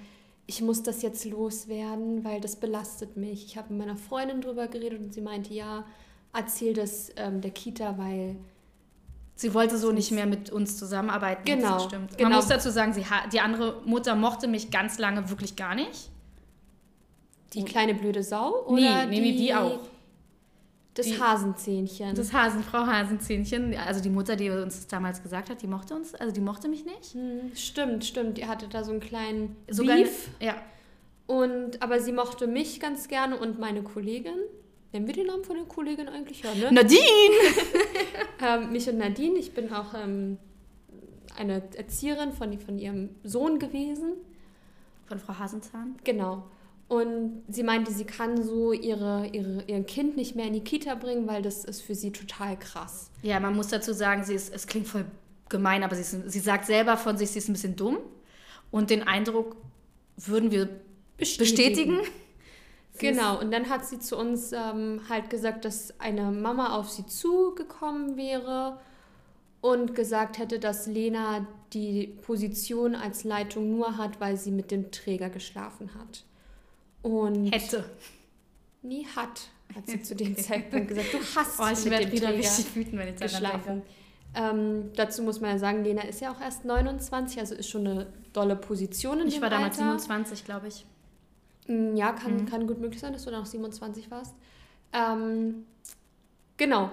ich 0.47 0.61
muss 0.61 0.83
das 0.83 1.03
jetzt 1.03 1.25
loswerden, 1.25 2.25
weil 2.25 2.41
das 2.41 2.57
belastet 2.57 3.17
mich. 3.17 3.47
Ich 3.47 3.57
habe 3.57 3.73
mit 3.73 3.87
meiner 3.87 3.97
Freundin 3.97 4.41
drüber 4.41 4.69
geredet 4.69 5.01
und 5.01 5.15
sie 5.15 5.21
meinte, 5.21 5.55
ja, 5.55 5.85
erzähl 6.33 6.75
das 6.75 7.11
ähm, 7.17 7.41
der 7.41 7.51
Kita, 7.51 7.97
weil 7.99 8.37
Sie 9.39 9.53
wollte 9.53 9.77
so 9.77 9.93
nicht 9.93 10.13
mehr 10.13 10.25
mit 10.25 10.49
uns 10.49 10.79
zusammenarbeiten. 10.79 11.43
Genau. 11.45 11.79
Stimmt. 11.79 12.17
Genau. 12.17 12.31
Man 12.31 12.39
muss 12.39 12.49
dazu 12.49 12.71
sagen, 12.71 12.95
sie 12.95 13.05
die 13.31 13.41
andere 13.41 13.83
Mutter 13.85 14.15
mochte 14.15 14.49
mich 14.49 14.71
ganz 14.71 14.99
lange 14.99 15.29
wirklich 15.29 15.57
gar 15.57 15.75
nicht. 15.75 16.11
Die 17.55 17.65
kleine 17.65 17.95
blöde 17.95 18.23
Sau? 18.23 18.65
Oder 18.67 19.07
nee, 19.07 19.21
nee, 19.21 19.33
die, 19.33 19.37
die 19.37 19.55
auch. 19.55 19.81
Das 20.95 21.07
die, 21.07 21.21
Hasenzähnchen. 21.21 22.15
Das 22.15 22.33
Hasen, 22.33 22.63
Frau 22.63 22.87
Hasenzähnchen. 22.87 23.77
Also 23.77 24.01
die 24.01 24.09
Mutter, 24.09 24.35
die 24.35 24.49
uns 24.49 24.77
das 24.77 24.87
damals 24.87 25.23
gesagt 25.23 25.51
hat, 25.51 25.61
die 25.61 25.67
mochte 25.67 25.95
uns, 25.95 26.15
also 26.15 26.33
die 26.33 26.41
mochte 26.41 26.69
mich 26.69 26.87
nicht. 26.87 27.13
Hm, 27.13 27.55
stimmt, 27.55 28.05
stimmt. 28.05 28.39
Die 28.39 28.47
hatte 28.47 28.67
da 28.67 28.83
so 28.83 28.93
einen 28.93 29.01
kleinen 29.01 29.57
Sogar 29.69 29.97
Beef. 29.97 30.29
ja. 30.41 30.55
Und, 31.27 31.83
aber 31.83 32.01
sie 32.01 32.13
mochte 32.13 32.47
mich 32.47 32.81
ganz 32.81 33.09
gerne 33.09 33.37
und 33.37 33.59
meine 33.59 33.83
Kollegin. 33.83 34.39
Nennen 34.93 35.07
wir 35.07 35.15
den 35.15 35.27
Namen 35.27 35.45
von 35.45 35.57
der 35.57 35.67
Kollegin 35.67 36.09
eigentlich? 36.09 36.43
Ja, 36.43 36.55
ne? 36.55 36.73
Nadine! 36.73 37.01
ähm, 38.43 38.73
mich 38.73 38.89
und 38.89 38.97
Nadine. 38.97 39.37
Ich 39.37 39.53
bin 39.53 39.71
auch 39.73 39.93
ähm, 39.95 40.39
eine 41.37 41.63
Erzieherin 41.77 42.33
von, 42.33 42.59
von 42.59 42.79
ihrem 42.79 43.11
Sohn 43.23 43.59
gewesen. 43.59 44.15
Von 45.07 45.19
Frau 45.19 45.39
Hasenzahn? 45.39 45.97
Genau. 46.05 46.45
Und 46.89 47.43
sie 47.49 47.65
meinte, 47.65 47.91
sie 47.91 48.05
kann 48.05 48.43
so 48.43 48.73
ihre, 48.73 49.27
ihre, 49.33 49.65
ihr 49.67 49.83
Kind 49.83 50.17
nicht 50.17 50.37
mehr 50.37 50.47
in 50.47 50.53
die 50.53 50.61
Kita 50.61 50.95
bringen, 50.95 51.27
weil 51.27 51.43
das 51.43 51.65
ist 51.65 51.83
für 51.83 51.97
sie 51.97 52.13
total 52.13 52.57
krass. 52.59 53.11
Ja, 53.23 53.41
man 53.41 53.57
muss 53.57 53.69
dazu 53.69 53.93
sagen, 53.93 54.23
sie 54.23 54.35
ist, 54.35 54.55
es 54.55 54.69
klingt 54.69 54.87
voll 54.87 55.05
gemein, 55.49 55.83
aber 55.83 55.97
sie, 55.97 56.03
ist, 56.03 56.31
sie 56.31 56.39
sagt 56.39 56.67
selber 56.67 56.97
von 56.97 57.17
sich, 57.17 57.31
sie 57.33 57.39
ist 57.39 57.49
ein 57.49 57.55
bisschen 57.55 57.75
dumm. 57.75 57.99
Und 58.71 58.91
den 58.91 59.03
Eindruck 59.03 59.57
würden 60.17 60.53
wir 60.53 60.69
bestätigen. 61.17 61.99
bestätigen. 61.99 61.99
Genau, 62.99 63.41
und 63.41 63.51
dann 63.51 63.69
hat 63.69 63.85
sie 63.85 63.99
zu 63.99 64.17
uns 64.17 64.53
ähm, 64.53 65.01
halt 65.09 65.29
gesagt, 65.29 65.65
dass 65.65 65.99
eine 66.01 66.31
Mama 66.31 66.77
auf 66.77 66.91
sie 66.91 67.07
zugekommen 67.07 68.17
wäre 68.17 68.79
und 69.61 69.95
gesagt 69.95 70.39
hätte, 70.39 70.59
dass 70.59 70.87
Lena 70.87 71.47
die 71.73 72.17
Position 72.23 72.95
als 72.95 73.25
Leitung 73.25 73.77
nur 73.77 73.99
hat, 73.99 74.21
weil 74.21 74.37
sie 74.37 74.51
mit 74.51 74.71
dem 74.71 74.93
Träger 74.93 75.31
geschlafen 75.31 75.91
hat. 75.95 76.25
Und 77.07 77.53
Hätte. 77.53 77.85
Nie 78.83 79.07
hat, 79.15 79.49
hat 79.77 79.87
sie 79.87 80.03
zu 80.03 80.17
dem 80.17 80.37
Zeitpunkt 80.37 80.89
gesagt. 80.89 81.15
Du 81.15 81.19
hast 81.37 81.61
oh, 81.61 81.67
ich 81.71 81.79
dem 81.79 82.11
wieder 82.11 82.27
Träger 82.27 82.39
richtig 82.39 82.75
wütend, 82.75 82.99
wenn 82.99 83.15
ich 83.15 83.21
geschlafen. 83.21 83.83
Ähm, 84.35 84.91
dazu 84.97 85.23
muss 85.23 85.41
man 85.41 85.51
ja 85.51 85.59
sagen, 85.59 85.85
Lena 85.85 86.03
ist 86.03 86.21
ja 86.21 86.33
auch 86.33 86.41
erst 86.41 86.65
29, 86.65 87.39
also 87.39 87.55
ist 87.55 87.71
schon 87.71 87.87
eine 87.87 88.07
dolle 88.33 88.57
Position 88.57 89.21
in 89.21 89.29
Ich 89.29 89.41
war 89.41 89.51
damals 89.51 89.79
Alter. 89.79 89.99
27, 90.01 90.45
glaube 90.45 90.67
ich. 90.67 90.85
Mm, 91.69 91.95
ja, 91.95 92.13
kann, 92.13 92.39
mhm. 92.39 92.47
kann 92.47 92.67
gut 92.67 92.81
möglich 92.81 93.01
sein, 93.01 93.13
dass 93.13 93.25
du 93.25 93.31
dann 93.31 93.39
noch 93.39 93.47
27 93.47 94.11
warst. 94.11 94.35
Ähm, 94.93 95.65
genau. 96.57 96.91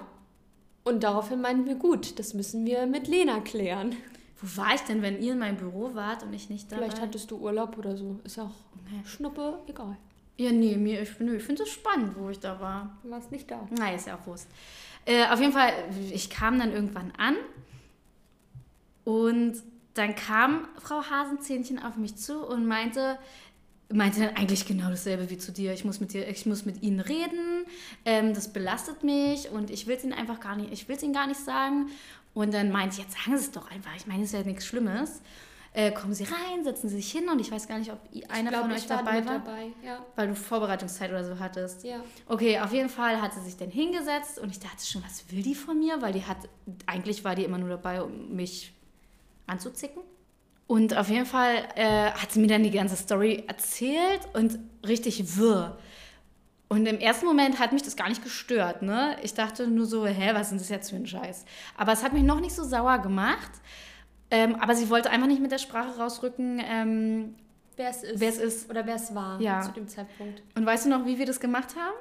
Und 0.84 1.03
daraufhin 1.03 1.41
meinen 1.41 1.65
wir, 1.65 1.75
gut, 1.75 2.20
das 2.20 2.36
müssen 2.36 2.67
wir 2.67 2.86
mit 2.86 3.08
Lena 3.08 3.39
klären. 3.39 3.96
Wo 4.43 4.62
war 4.62 4.75
ich 4.75 4.81
denn, 4.81 5.01
wenn 5.01 5.21
ihr 5.21 5.31
in 5.31 5.39
meinem 5.39 5.55
Büro 5.55 5.95
wart 5.95 6.23
und 6.23 6.33
ich 6.33 6.50
nicht 6.50 6.69
dabei? 6.69 6.83
Vielleicht 6.83 7.01
hattest 7.01 7.31
du 7.31 7.38
Urlaub 7.38 7.77
oder 7.77 7.95
so. 7.95 8.19
Ist 8.25 8.35
ja 8.35 8.43
auch 8.43 8.51
okay. 8.73 9.01
Schnuppe, 9.05 9.59
egal. 9.67 9.95
Ja, 10.35 10.51
nee, 10.51 10.75
mir, 10.75 11.01
ich, 11.01 11.12
ich 11.12 11.43
finde 11.43 11.63
es 11.63 11.69
spannend, 11.69 12.17
wo 12.17 12.29
ich 12.29 12.39
da 12.39 12.59
war. 12.59 12.97
Du 13.03 13.09
warst 13.09 13.31
nicht 13.31 13.50
da. 13.50 13.65
Nein, 13.71 13.95
ist 13.95 14.07
ja 14.07 14.17
auch 14.17 14.27
Wurst. 14.27 14.50
Äh, 15.05 15.27
auf 15.27 15.39
jeden 15.39 15.53
Fall, 15.53 15.71
ich 16.12 16.29
kam 16.29 16.59
dann 16.59 16.73
irgendwann 16.73 17.13
an 17.17 17.35
und 19.05 19.63
dann 19.93 20.13
kam 20.13 20.67
Frau 20.77 21.03
Hasenzähnchen 21.03 21.79
auf 21.79 21.95
mich 21.95 22.17
zu 22.17 22.45
und 22.45 22.65
meinte, 22.65 23.17
meinte 23.93 24.19
dann 24.19 24.35
eigentlich 24.35 24.65
genau 24.65 24.89
dasselbe 24.89 25.29
wie 25.29 25.38
zu 25.38 25.53
dir. 25.53 25.71
Ich 25.71 25.85
muss 25.85 26.01
mit 26.01 26.12
dir, 26.12 26.27
ich 26.27 26.45
muss 26.45 26.65
mit 26.65 26.83
ihnen 26.83 27.00
reden. 27.00 27.65
Ähm, 28.03 28.33
das 28.33 28.51
belastet 28.51 29.03
mich 29.03 29.50
und 29.51 29.69
ich 29.69 29.88
will 29.88 29.95
es 29.95 30.03
ihnen 30.03 30.13
einfach 30.13 30.41
gar 30.41 30.57
nicht, 30.57 30.73
ich 30.73 30.89
will 30.89 30.97
es 30.97 31.03
ihnen 31.03 31.13
gar 31.13 31.27
nicht 31.27 31.39
sagen. 31.39 31.89
Und 32.34 32.54
dann 32.54 32.72
meinte 32.72 32.96
ich, 32.96 33.04
jetzt 33.04 33.16
sagen 33.18 33.38
Sie 33.38 33.46
es 33.46 33.52
doch 33.52 33.70
einfach. 33.70 33.96
Ich 33.96 34.08
meine, 34.08 34.24
es 34.24 34.34
ist 34.34 34.40
ja 34.40 34.44
nichts 34.44 34.66
Schlimmes. 34.66 35.22
Äh, 35.75 35.92
kommen 35.92 36.13
Sie 36.13 36.24
rein, 36.24 36.63
setzen 36.63 36.88
Sie 36.88 36.98
sich 36.98 37.12
hin 37.12 37.30
und 37.30 37.40
ich 37.40 37.52
weiß 37.52 37.68
gar 37.68 37.80
nicht, 37.80 37.92
ob 37.92 38.00
einer 38.30 38.52
glaub, 38.52 38.63
von 38.63 38.72
euch 38.72 38.88
war 38.90 38.98
dabei 38.98 39.25
war, 39.25 39.40
dabei, 39.40 39.72
ja. 39.84 40.06
weil 40.16 40.28
du 40.28 40.36
Vorbereitungszeit 40.36 41.10
oder 41.10 41.24
so 41.24 41.40
hattest. 41.40 41.84
Ja. 41.84 42.04
Okay, 42.28 42.60
auf 42.60 42.72
jeden 42.72 42.90
Fall 42.90 43.20
hat 43.20 43.34
sie 43.34 43.42
sich 43.42 43.58
dann 43.58 43.72
hingesetzt 43.72 44.38
und 44.38 44.52
ich 44.52 44.60
dachte 44.60 44.86
schon, 44.86 45.04
was 45.04 45.24
will 45.32 45.42
die 45.42 45.56
von 45.56 45.80
mir? 45.80 46.00
Weil 46.00 46.13
die 46.13 46.24
hat, 46.25 46.38
eigentlich 46.86 47.24
war 47.24 47.34
die 47.34 47.44
immer 47.44 47.58
nur 47.58 47.70
dabei, 47.70 48.04
um 48.04 48.36
mich 48.36 48.72
anzuzicken. 49.48 50.04
Und 50.68 50.96
auf 50.96 51.10
jeden 51.10 51.25
Fall 51.25 51.68
äh, 51.75 52.12
hat 52.12 52.32
sie 52.32 52.40
mir 52.40 52.48
dann 52.48 52.63
die 52.63 52.72
ganze 52.72 52.96
Story 52.96 53.44
erzählt 53.48 54.22
und 54.34 54.60
richtig 54.88 55.38
wirr. 55.38 55.78
Und 56.74 56.86
im 56.88 57.00
ersten 57.00 57.25
Moment 57.25 57.60
hat 57.60 57.72
mich 57.72 57.84
das 57.84 57.96
gar 57.96 58.10
nicht 58.10 58.24
gestört. 58.24 58.82
Ne? 58.82 59.15
Ich 59.22 59.34
dachte 59.34 59.68
nur 59.68 59.86
so, 59.86 60.06
hä, 60.08 60.32
was 60.34 60.51
ist 60.51 60.62
das 60.62 60.70
jetzt 60.70 60.89
für 60.89 60.96
ein 60.96 61.06
Scheiß? 61.06 61.46
Aber 61.77 61.92
es 61.92 62.03
hat 62.03 62.13
mich 62.13 62.24
noch 62.24 62.39
nicht 62.39 62.56
so 62.56 62.63
sauer 62.63 62.98
gemacht. 63.00 63.51
Ähm, 64.32 64.56
aber 64.60 64.74
sie 64.75 64.89
wollte 64.89 65.10
einfach 65.12 65.27
nicht 65.27 65.42
mit 65.42 65.51
der 65.51 65.60
Sprache 65.60 66.00
rausrücken. 66.00 66.62
Ähm, 66.65 67.36
Wer 67.75 67.89
es 67.89 68.03
ist. 68.03 68.20
Wer 68.20 68.30
es 68.30 68.38
ist. 68.38 68.70
Oder 68.70 68.86
wer 68.86 68.96
es 68.96 69.13
war 69.13 69.39
Ja. 69.39 69.62
zu 69.62 69.72
dem 69.72 69.88
Zeitpunkt. 69.88 70.42
und 70.56 70.65
weißt 70.65 70.86
du 70.86 70.89
noch, 70.89 71.06
wie 71.06 71.18
wir 71.20 71.25
das 71.25 71.39
gemacht 71.39 71.75
haben? 71.75 71.96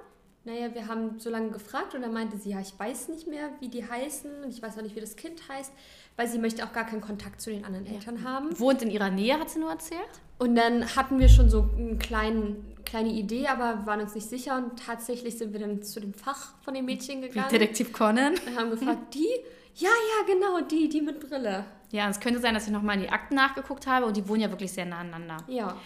Naja, 0.44 0.74
wir 0.74 0.88
haben 0.88 1.18
so 1.20 1.30
lange 1.30 1.50
gefragt 1.50 1.94
und 1.94 2.02
dann 2.02 2.12
meinte 2.12 2.36
sie, 2.36 2.50
ja, 2.50 2.60
ich 2.60 2.76
weiß 2.76 3.08
nicht 3.08 3.28
mehr, 3.28 3.50
wie 3.60 3.68
die 3.68 3.88
heißen 3.88 4.42
und 4.44 4.50
ich 4.50 4.60
weiß 4.60 4.76
auch 4.76 4.82
nicht, 4.82 4.96
wie 4.96 5.00
das 5.00 5.14
Kind 5.14 5.40
heißt, 5.48 5.72
weil 6.16 6.28
sie 6.28 6.38
möchte 6.38 6.64
auch 6.64 6.72
gar 6.72 6.84
keinen 6.84 7.00
Kontakt 7.00 7.40
zu 7.40 7.50
den 7.50 7.64
anderen 7.64 7.86
Eltern 7.86 8.24
haben. 8.24 8.58
Wohnt 8.58 8.82
in 8.82 8.90
ihrer 8.90 9.10
Nähe, 9.10 9.38
hat 9.38 9.50
sie 9.50 9.58
nur 9.58 9.70
erzählt. 9.70 10.00
Und 10.38 10.56
dann 10.56 10.96
hatten 10.96 11.18
wir 11.18 11.28
schon 11.28 11.48
so 11.48 11.68
eine 11.76 11.96
kleinen, 11.96 12.74
kleine 12.84 13.10
Idee, 13.10 13.46
aber 13.46 13.86
waren 13.86 14.00
uns 14.00 14.14
nicht 14.14 14.28
sicher 14.28 14.56
und 14.56 14.84
tatsächlich 14.84 15.38
sind 15.38 15.52
wir 15.52 15.60
dann 15.60 15.82
zu 15.82 16.00
dem 16.00 16.14
Fach 16.14 16.54
von 16.62 16.74
dem 16.74 16.84
Mädchen 16.84 17.22
gegangen 17.22 17.48
Detektiv 17.50 17.92
Conan. 17.92 18.34
und 18.46 18.58
haben 18.58 18.70
gefragt, 18.70 19.14
die? 19.14 19.28
Ja, 19.74 19.88
ja, 19.88 20.34
genau, 20.34 20.60
die, 20.60 20.88
die 20.88 21.00
mit 21.00 21.20
Brille. 21.20 21.64
Ja, 21.92 22.06
und 22.06 22.10
es 22.10 22.20
könnte 22.20 22.40
sein, 22.40 22.54
dass 22.54 22.66
ich 22.66 22.72
nochmal 22.72 22.96
in 22.96 23.02
die 23.02 23.08
Akten 23.08 23.34
nachgeguckt 23.34 23.86
habe 23.86 24.06
und 24.06 24.16
die 24.16 24.26
wohnen 24.28 24.40
ja 24.40 24.50
wirklich 24.50 24.72
sehr 24.72 24.84
nah 24.84 24.98
aneinander. 24.98 25.38
Ja. 25.46 25.76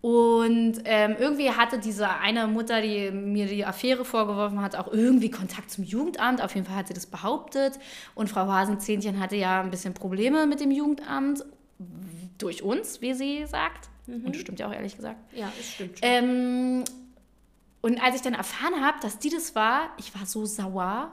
Und 0.00 0.80
ähm, 0.84 1.16
irgendwie 1.18 1.50
hatte 1.50 1.78
diese 1.78 2.08
eine 2.08 2.46
Mutter, 2.46 2.80
die 2.80 3.10
mir 3.10 3.46
die 3.46 3.64
Affäre 3.64 4.04
vorgeworfen 4.04 4.62
hat, 4.62 4.76
auch 4.76 4.92
irgendwie 4.92 5.30
Kontakt 5.30 5.70
zum 5.70 5.82
Jugendamt. 5.84 6.40
Auf 6.40 6.54
jeden 6.54 6.66
Fall 6.66 6.76
hat 6.76 6.88
sie 6.88 6.94
das 6.94 7.06
behauptet. 7.06 7.78
Und 8.14 8.28
Frau 8.28 8.46
Hasenzähnchen 8.46 9.18
hatte 9.18 9.34
ja 9.36 9.60
ein 9.60 9.70
bisschen 9.70 9.94
Probleme 9.94 10.46
mit 10.46 10.60
dem 10.60 10.70
Jugendamt. 10.70 11.44
Durch 12.38 12.62
uns, 12.62 13.00
wie 13.00 13.14
sie 13.14 13.46
sagt. 13.46 13.88
Und 14.06 14.28
das 14.28 14.40
stimmt 14.40 14.60
ja 14.60 14.68
auch 14.68 14.72
ehrlich 14.72 14.94
gesagt. 14.96 15.16
Ja, 15.34 15.52
das 15.56 15.66
stimmt 15.66 15.98
schon. 15.98 16.08
Ähm, 16.08 16.84
und 17.80 18.02
als 18.02 18.16
ich 18.16 18.22
dann 18.22 18.34
erfahren 18.34 18.84
habe, 18.84 18.98
dass 19.00 19.18
die 19.18 19.30
das 19.30 19.54
war, 19.54 19.90
ich 19.98 20.14
war 20.14 20.26
so 20.26 20.46
sauer. 20.46 21.12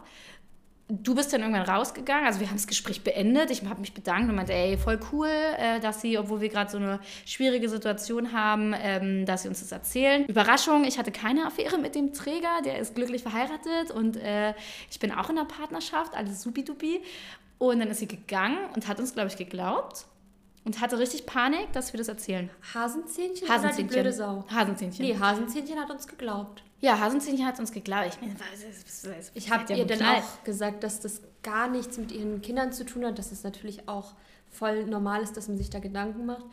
Du 0.88 1.16
bist 1.16 1.34
dann 1.34 1.42
irgendwann 1.42 1.64
rausgegangen, 1.64 2.28
also 2.28 2.40
wir 2.40 2.48
haben 2.48 2.58
das 2.58 2.68
Gespräch 2.68 3.04
beendet. 3.04 3.50
Ich 3.50 3.64
habe 3.64 3.82
mich 3.82 3.94
bedankt 3.94 4.30
und 4.30 4.36
meinte, 4.36 4.54
ey, 4.54 4.78
voll 4.78 5.00
cool, 5.12 5.28
äh, 5.28 5.80
dass 5.80 6.02
sie, 6.02 6.16
obwohl 6.20 6.42
wir 6.42 6.50
gerade 6.50 6.70
so 6.70 6.78
eine 6.78 7.00
schwierige 7.26 7.68
Situation 7.70 8.34
haben, 8.34 8.76
ähm, 8.78 9.26
dass 9.26 9.42
sie 9.42 9.48
uns 9.48 9.62
das 9.62 9.72
erzählen. 9.72 10.26
Überraschung, 10.26 10.84
ich 10.84 11.00
hatte 11.00 11.12
keine 11.12 11.48
Affäre 11.48 11.80
mit 11.80 11.96
dem 11.96 12.14
Träger, 12.14 12.62
der 12.64 12.78
ist 12.78 12.94
glücklich 12.94 13.24
verheiratet 13.24 13.90
und 13.96 14.18
äh, 14.18 14.54
ich 14.92 15.00
bin 15.00 15.12
auch 15.12 15.30
in 15.32 15.40
einer 15.40 15.48
Partnerschaft, 15.48 16.16
alles 16.16 16.44
supidupi. 16.44 17.02
Und 17.58 17.80
dann 17.80 17.88
ist 17.90 18.00
sie 18.00 18.08
gegangen 18.08 18.58
und 18.76 18.88
hat 18.88 19.00
uns, 19.00 19.14
glaube 19.14 19.30
ich, 19.30 19.38
geglaubt 19.38 20.06
und 20.66 20.82
hatte 20.82 21.00
richtig 21.00 21.26
Panik, 21.26 21.72
dass 21.72 21.94
wir 21.94 21.98
das 21.98 22.10
erzählen. 22.10 22.50
Hasenzähnchen, 22.74 23.48
oder 23.48 23.72
die 23.72 23.84
blöde 23.84 24.12
Sau? 24.12 24.44
Hasenzähnchen. 24.54 25.06
Nee, 25.06 25.18
Hasenzähnchen 25.18 25.80
hat 25.80 25.90
uns 25.90 26.08
geglaubt. 26.08 26.64
Ja, 26.82 27.00
Hasenzähnchen 27.00 27.46
hat 27.46 27.60
uns 27.60 27.72
geglaubt. 27.72 28.08
Ich 28.08 28.22
meine, 28.22 28.36
was 28.40 28.64
ist, 28.64 29.06
was 29.08 29.18
ist, 29.20 29.32
Ich 29.34 29.50
habe 29.52 29.64
ja 29.72 29.78
ihr 29.80 29.86
dann 29.88 30.02
auch 30.04 30.44
gesagt, 30.44 30.84
dass 30.84 31.00
das 31.00 31.22
gar 31.42 31.68
nichts 31.68 31.98
mit 31.98 32.12
ihren 32.12 32.42
Kindern 32.42 32.74
zu 32.74 32.86
tun 32.86 33.06
hat, 33.06 33.18
dass 33.18 33.32
es 33.32 33.44
natürlich 33.44 33.88
auch 33.88 34.14
voll 34.52 34.86
normal 34.86 35.22
ist, 35.22 35.36
dass 35.38 35.48
man 35.48 35.58
sich 35.58 35.70
da 35.70 35.80
Gedanken 35.80 36.26
macht. 36.26 36.46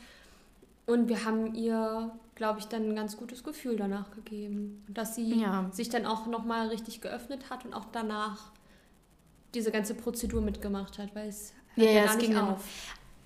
Und 0.87 1.09
wir 1.09 1.25
haben 1.25 1.55
ihr, 1.55 2.11
glaube 2.35 2.59
ich, 2.61 2.67
dann 2.67 2.89
ein 2.91 2.97
ganz 2.97 3.17
gutes 3.17 3.45
Gefühl 3.45 3.77
danach 3.77 4.11
gegeben. 4.13 4.85
Dass 4.89 5.15
sie 5.15 5.41
Ja. 5.41 5.69
sich 5.73 5.89
dann 5.89 6.07
auch 6.07 6.27
nochmal 6.27 6.69
richtig 6.69 7.01
geöffnet 7.01 7.51
hat 7.51 7.65
und 7.65 7.75
auch 7.75 7.87
danach 7.93 8.51
diese 9.55 9.71
ganze 9.71 9.95
Prozedur 9.95 10.41
mitgemacht 10.41 10.99
hat, 10.99 11.15
weil 11.15 11.29
es 11.29 11.53
Ja, 11.77 11.85
ja, 11.85 12.05
gar 12.05 12.11
es 12.13 12.17
nicht 12.17 12.29
ging 12.29 12.39
auf. 12.39 12.65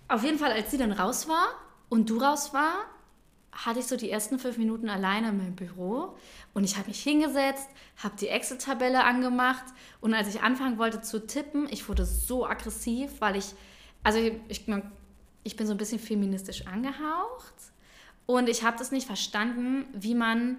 Auf 0.08 0.22
jeden 0.24 0.38
Fall, 0.38 0.52
als 0.52 0.70
sie 0.70 0.78
dann 0.78 0.92
raus 0.92 1.28
war 1.28 1.46
und 1.88 2.10
du 2.10 2.18
raus 2.18 2.52
war, 2.52 2.74
hatte 3.64 3.80
ich 3.80 3.86
so 3.86 3.96
die 3.96 4.10
ersten 4.10 4.38
fünf 4.38 4.58
Minuten 4.58 4.88
alleine 4.88 5.30
in 5.30 5.38
meinem 5.38 5.56
Büro 5.56 6.16
und 6.52 6.64
ich 6.64 6.76
habe 6.76 6.88
mich 6.88 7.02
hingesetzt, 7.02 7.68
habe 8.02 8.14
die 8.20 8.28
Excel-Tabelle 8.28 9.02
angemacht 9.04 9.64
und 10.00 10.14
als 10.14 10.28
ich 10.28 10.42
anfangen 10.42 10.78
wollte 10.78 11.00
zu 11.00 11.26
tippen, 11.26 11.66
ich 11.70 11.88
wurde 11.88 12.04
so 12.04 12.46
aggressiv, 12.46 13.20
weil 13.20 13.36
ich, 13.36 13.54
also 14.02 14.18
ich, 14.18 14.66
ich 15.44 15.56
bin 15.56 15.66
so 15.66 15.72
ein 15.72 15.78
bisschen 15.78 15.98
feministisch 15.98 16.66
angehaucht 16.66 17.54
und 18.26 18.48
ich 18.48 18.62
habe 18.62 18.76
das 18.78 18.92
nicht 18.92 19.06
verstanden, 19.06 19.86
wie 19.92 20.14
man 20.14 20.58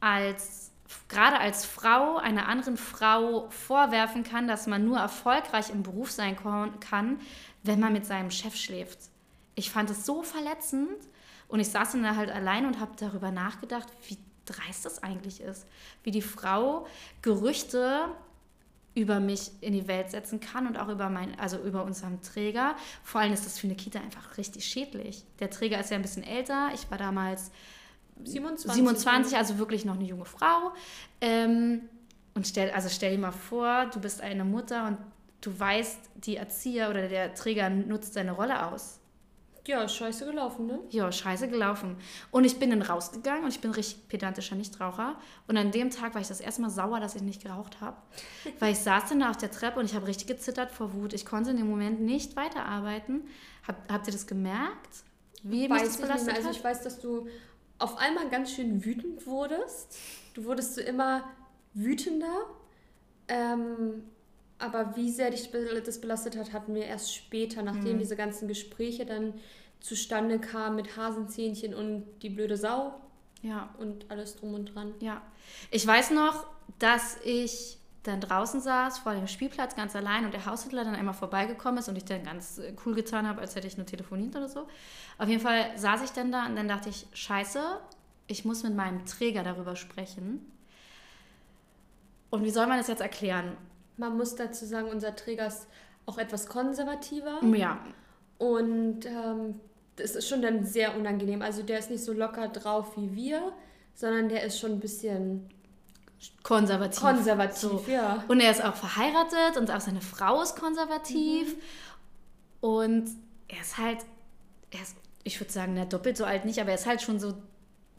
als 0.00 0.70
gerade 1.08 1.38
als 1.38 1.64
Frau 1.64 2.18
einer 2.18 2.46
anderen 2.46 2.76
Frau 2.76 3.48
vorwerfen 3.50 4.22
kann, 4.22 4.46
dass 4.46 4.66
man 4.66 4.84
nur 4.84 4.98
erfolgreich 4.98 5.70
im 5.70 5.82
Beruf 5.82 6.10
sein 6.10 6.36
kann, 6.80 7.20
wenn 7.62 7.80
man 7.80 7.92
mit 7.92 8.06
seinem 8.06 8.30
Chef 8.30 8.54
schläft. 8.54 8.98
Ich 9.54 9.70
fand 9.70 9.90
es 9.90 10.04
so 10.04 10.22
verletzend 10.22 10.98
und 11.54 11.60
ich 11.60 11.68
saß 11.68 11.92
dann 11.92 12.02
da 12.02 12.16
halt 12.16 12.32
allein 12.32 12.66
und 12.66 12.80
habe 12.80 12.90
darüber 12.98 13.30
nachgedacht, 13.30 13.86
wie 14.08 14.18
dreist 14.44 14.84
das 14.86 15.04
eigentlich 15.04 15.40
ist, 15.40 15.68
wie 16.02 16.10
die 16.10 16.20
Frau 16.20 16.84
Gerüchte 17.22 18.06
über 18.96 19.20
mich 19.20 19.52
in 19.60 19.72
die 19.72 19.86
Welt 19.86 20.10
setzen 20.10 20.40
kann 20.40 20.66
und 20.66 20.76
auch 20.76 20.88
über 20.88 21.08
mein, 21.10 21.38
also 21.38 21.58
über 21.58 21.84
unseren 21.84 22.20
Träger. 22.22 22.74
Vor 23.04 23.20
allem 23.20 23.32
ist 23.32 23.46
das 23.46 23.60
für 23.60 23.68
eine 23.68 23.76
Kita 23.76 24.00
einfach 24.00 24.36
richtig 24.36 24.64
schädlich. 24.64 25.22
Der 25.38 25.48
Träger 25.48 25.78
ist 25.78 25.92
ja 25.92 25.96
ein 25.96 26.02
bisschen 26.02 26.24
älter. 26.24 26.70
Ich 26.74 26.90
war 26.90 26.98
damals 26.98 27.52
27. 28.24 28.72
27, 28.72 29.38
also 29.38 29.56
wirklich 29.56 29.84
noch 29.84 29.94
eine 29.94 30.06
junge 30.06 30.24
Frau. 30.24 30.72
Ähm, 31.20 31.82
und 32.34 32.48
stell, 32.48 32.72
also 32.72 32.88
stell 32.88 33.12
dir 33.12 33.20
mal 33.20 33.30
vor, 33.30 33.86
du 33.94 34.00
bist 34.00 34.22
eine 34.22 34.44
Mutter 34.44 34.88
und 34.88 34.98
du 35.40 35.56
weißt, 35.56 36.00
die 36.16 36.34
Erzieher 36.34 36.90
oder 36.90 37.06
der 37.06 37.32
Träger 37.36 37.70
nutzt 37.70 38.14
seine 38.14 38.32
Rolle 38.32 38.66
aus. 38.66 38.98
Ja, 39.66 39.88
scheiße 39.88 40.26
gelaufen, 40.26 40.66
ne? 40.66 40.78
Ja, 40.90 41.10
scheiße 41.10 41.48
gelaufen. 41.48 41.96
Und 42.30 42.44
ich 42.44 42.58
bin 42.58 42.70
dann 42.70 42.82
rausgegangen 42.82 43.44
und 43.44 43.50
ich 43.50 43.60
bin 43.60 43.70
richtig 43.70 44.08
pedantischer 44.08 44.56
Nichtraucher. 44.56 45.16
Und 45.48 45.56
an 45.56 45.70
dem 45.70 45.90
Tag 45.90 46.14
war 46.14 46.20
ich 46.20 46.28
das 46.28 46.40
erste 46.40 46.60
Mal 46.60 46.68
sauer, 46.68 47.00
dass 47.00 47.14
ich 47.14 47.22
nicht 47.22 47.42
geraucht 47.42 47.80
habe. 47.80 47.96
Weil 48.58 48.72
ich 48.72 48.78
saß 48.80 49.08
dann 49.08 49.20
da 49.20 49.30
auf 49.30 49.38
der 49.38 49.50
Treppe 49.50 49.80
und 49.80 49.86
ich 49.86 49.94
habe 49.94 50.06
richtig 50.06 50.26
gezittert 50.26 50.70
vor 50.70 50.92
Wut. 50.92 51.14
Ich 51.14 51.24
konnte 51.24 51.50
in 51.50 51.56
dem 51.56 51.68
Moment 51.68 52.00
nicht 52.00 52.36
weiterarbeiten. 52.36 53.22
Hab, 53.66 53.90
habt 53.90 54.06
ihr 54.06 54.12
das 54.12 54.26
gemerkt? 54.26 55.04
Wie 55.42 55.62
mich 55.62 55.70
weiß 55.70 55.82
das 55.82 55.94
ich 55.94 56.00
nicht 56.00 56.08
belastet 56.08 56.26
mehr. 56.26 56.36
Also 56.36 56.50
ich 56.50 56.62
weiß, 56.62 56.82
dass 56.82 57.00
du 57.00 57.26
auf 57.78 57.96
einmal 57.96 58.28
ganz 58.28 58.52
schön 58.52 58.84
wütend 58.84 59.26
wurdest. 59.26 59.96
Du 60.34 60.44
wurdest 60.44 60.74
so 60.74 60.82
immer 60.82 61.24
wütender. 61.72 62.46
Ähm, 63.28 64.04
aber 64.58 64.96
wie 64.96 65.10
sehr 65.10 65.30
dich 65.30 65.50
das 65.84 66.00
belastet 66.00 66.36
hat, 66.36 66.52
hatten 66.52 66.74
wir 66.74 66.84
erst 66.84 67.14
später, 67.14 67.62
nachdem 67.62 67.94
Mhm. 67.94 67.98
diese 67.98 68.16
ganzen 68.16 68.48
Gespräche 68.48 69.04
dann 69.04 69.34
zustande 69.80 70.38
kamen 70.38 70.76
mit 70.76 70.96
Hasenzähnchen 70.96 71.74
und 71.74 72.04
die 72.22 72.30
blöde 72.30 72.56
Sau 72.56 72.94
Ja. 73.42 73.74
und 73.78 74.10
alles 74.10 74.36
drum 74.36 74.54
und 74.54 74.74
dran. 74.74 74.94
Ja. 75.00 75.20
Ich 75.70 75.86
weiß 75.86 76.12
noch, 76.12 76.46
dass 76.78 77.18
ich 77.24 77.78
dann 78.04 78.20
draußen 78.20 78.60
saß 78.60 78.98
vor 78.98 79.14
dem 79.14 79.26
Spielplatz 79.26 79.76
ganz 79.76 79.96
allein 79.96 80.24
und 80.26 80.34
der 80.34 80.44
Haushälter 80.46 80.84
dann 80.84 80.94
einmal 80.94 81.14
vorbeigekommen 81.14 81.78
ist 81.78 81.88
und 81.88 81.96
ich 81.96 82.04
dann 82.04 82.22
ganz 82.22 82.58
äh, 82.58 82.74
cool 82.84 82.94
getan 82.94 83.26
habe, 83.26 83.40
als 83.40 83.54
hätte 83.56 83.66
ich 83.66 83.76
nur 83.78 83.86
telefoniert 83.86 84.36
oder 84.36 84.48
so. 84.48 84.66
Auf 85.18 85.28
jeden 85.28 85.40
Fall 85.40 85.76
saß 85.76 86.02
ich 86.02 86.10
dann 86.10 86.30
da 86.30 86.46
und 86.46 86.54
dann 86.56 86.68
dachte 86.68 86.88
ich, 86.90 87.06
scheiße, 87.12 87.60
ich 88.26 88.44
muss 88.44 88.62
mit 88.62 88.74
meinem 88.74 89.04
Träger 89.06 89.42
darüber 89.42 89.74
sprechen. 89.76 90.40
Und 92.30 92.44
wie 92.44 92.50
soll 92.50 92.66
man 92.66 92.78
das 92.78 92.88
jetzt 92.88 93.00
erklären? 93.02 93.56
Man 93.96 94.16
muss 94.16 94.34
dazu 94.34 94.66
sagen, 94.66 94.88
unser 94.88 95.14
Träger 95.16 95.46
ist 95.46 95.66
auch 96.06 96.18
etwas 96.18 96.46
konservativer. 96.46 97.40
Ja, 97.56 97.78
Und 98.38 99.06
ähm, 99.06 99.60
das 99.96 100.16
ist 100.16 100.28
schon 100.28 100.42
dann 100.42 100.64
sehr 100.64 100.96
unangenehm. 100.96 101.42
Also 101.42 101.62
der 101.62 101.78
ist 101.78 101.90
nicht 101.90 102.04
so 102.04 102.12
locker 102.12 102.48
drauf 102.48 102.96
wie 102.96 103.14
wir, 103.14 103.52
sondern 103.94 104.28
der 104.28 104.42
ist 104.42 104.58
schon 104.58 104.72
ein 104.72 104.80
bisschen 104.80 105.48
konservativ. 106.42 107.00
konservativ, 107.00 107.56
So. 107.58 107.84
ja. 107.88 108.24
Und 108.28 108.40
er 108.40 108.50
ist 108.50 108.64
auch 108.64 108.74
verheiratet 108.74 109.56
und 109.56 109.70
auch 109.70 109.80
seine 109.80 110.00
Frau 110.00 110.42
ist 110.42 110.56
konservativ. 110.56 111.54
Und 112.60 113.08
er 113.48 113.60
ist 113.60 113.78
halt, 113.78 113.98
er 114.70 114.82
ist, 114.82 114.96
ich 115.22 115.40
würde 115.40 115.52
sagen, 115.52 115.74
na, 115.74 115.84
doppelt 115.84 116.16
so 116.16 116.24
alt 116.24 116.44
nicht, 116.44 116.60
aber 116.60 116.70
er 116.70 116.76
ist 116.76 116.86
halt 116.86 117.02
schon 117.02 117.20
so 117.20 117.34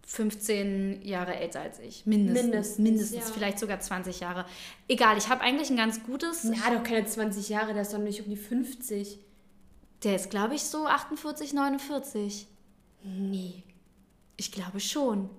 15 0.06 1.02
Jahre 1.02 1.36
älter 1.36 1.62
als 1.62 1.80
ich. 1.80 2.06
Mindestens. 2.06 2.44
Mindestens, 2.44 2.78
Mindestens, 2.80 3.28
ja. 3.28 3.34
vielleicht 3.34 3.60
sogar 3.60 3.80
20 3.80 4.20
Jahre. 4.20 4.46
Egal, 4.88 5.18
ich 5.18 5.30
habe 5.30 5.42
eigentlich 5.42 5.70
ein 5.72 5.78
ganz 5.78 6.04
gutes. 6.04 6.44
Na, 6.44 6.74
doch 6.74 6.84
keine 6.84 7.06
20 7.06 7.50
Jahre, 7.50 7.74
der 7.74 7.82
ist 7.82 7.94
doch 7.94 8.00
nicht 8.00 8.22
um 8.22 8.30
die 8.30 8.38
50. 8.38 9.18
Der 10.04 10.16
ist, 10.16 10.30
glaube 10.30 10.54
ich, 10.56 10.64
so 10.64 10.86
48, 10.86 11.54
49. 11.54 12.48
Nee. 13.04 13.64
Ich 14.38 14.52
glaube 14.52 14.80
schon. 14.80 15.30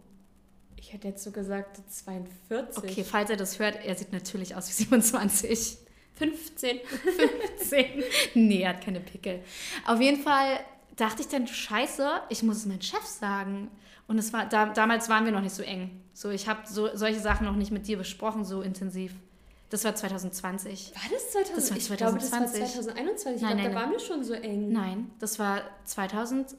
Ich 0.76 0.92
hätte 0.92 1.08
jetzt 1.08 1.22
so 1.22 1.30
gesagt 1.30 1.80
42. 1.88 2.76
Okay, 2.76 3.04
falls 3.04 3.30
er 3.30 3.36
das 3.36 3.58
hört, 3.58 3.84
er 3.84 3.94
sieht 3.94 4.12
natürlich 4.12 4.54
aus 4.54 4.68
wie 4.68 4.72
27. 4.72 5.78
15. 6.16 6.80
15. 7.58 8.04
nee, 8.34 8.62
er 8.62 8.70
hat 8.70 8.84
keine 8.84 9.00
Pickel. 9.00 9.42
Auf 9.84 10.00
jeden 10.00 10.22
Fall 10.22 10.58
dachte 10.96 11.22
ich 11.22 11.28
dann, 11.28 11.46
scheiße, 11.46 12.08
ich 12.30 12.42
muss 12.42 12.58
es 12.58 12.66
meinem 12.66 12.80
Chef 12.80 13.04
sagen. 13.04 13.70
Und 14.08 14.18
es 14.18 14.32
war, 14.32 14.46
da, 14.46 14.66
damals 14.66 15.08
waren 15.08 15.24
wir 15.24 15.32
noch 15.32 15.40
nicht 15.40 15.54
so 15.54 15.62
eng. 15.62 15.90
So, 16.12 16.30
ich 16.30 16.48
habe 16.48 16.60
so, 16.66 16.88
solche 16.94 17.20
Sachen 17.20 17.46
noch 17.46 17.56
nicht 17.56 17.72
mit 17.72 17.86
dir 17.86 17.98
besprochen, 17.98 18.44
so 18.44 18.62
intensiv. 18.62 19.12
Das 19.68 19.84
war 19.84 19.94
2020. 19.94 20.92
War 20.94 21.02
das 21.10 21.32
2020? 21.32 21.54
Das 21.54 21.90
war 21.90 21.94
Ich 21.94 21.98
glaube, 21.98 22.18
das 22.18 22.32
war 22.32 22.46
2020. 22.46 22.84
2021. 22.84 23.36
Ich 23.36 23.42
Nein, 23.42 23.56
glaube, 23.56 23.62
nein, 23.62 23.74
da 23.74 23.80
waren 23.80 23.90
wir 23.90 23.98
schon 23.98 24.22
so 24.22 24.32
eng. 24.34 24.72
Nein, 24.72 25.10
das 25.18 25.38
war 25.38 25.62
2000. 25.84 26.56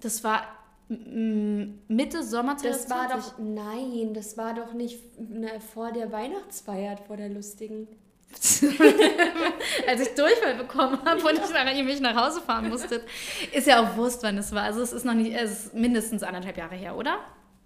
Das 0.00 0.22
war 0.22 0.46
Mitte 0.88 2.22
Sommer 2.22 2.58
2020. 2.58 2.60
Das 2.60 2.90
war 2.90 3.08
doch, 3.08 3.38
nein, 3.38 4.12
das 4.12 4.36
war 4.36 4.54
doch 4.54 4.74
nicht 4.74 5.18
ne, 5.18 5.60
vor 5.60 5.92
der 5.92 6.12
Weihnachtsfeier, 6.12 6.98
vor 6.98 7.16
der 7.16 7.30
lustigen. 7.30 7.88
Als 9.86 10.00
ich 10.00 10.14
Durchfall 10.14 10.54
bekommen 10.56 10.98
habe 11.04 11.20
und 11.22 11.40
ich 11.74 11.84
mich 11.84 12.00
nach 12.00 12.16
Hause 12.16 12.40
fahren 12.40 12.68
musstet. 12.68 13.04
Ist 13.52 13.66
ja 13.66 13.82
auch 13.82 13.96
Wurst, 13.96 14.22
wann 14.22 14.38
es 14.38 14.52
war. 14.52 14.62
Also 14.62 14.80
es 14.80 14.92
ist 14.92 15.04
noch 15.04 15.14
nicht, 15.14 15.34
es 15.34 15.66
ist 15.66 15.74
mindestens 15.74 16.22
anderthalb 16.22 16.56
Jahre 16.56 16.74
her, 16.74 16.96
oder? 16.96 17.18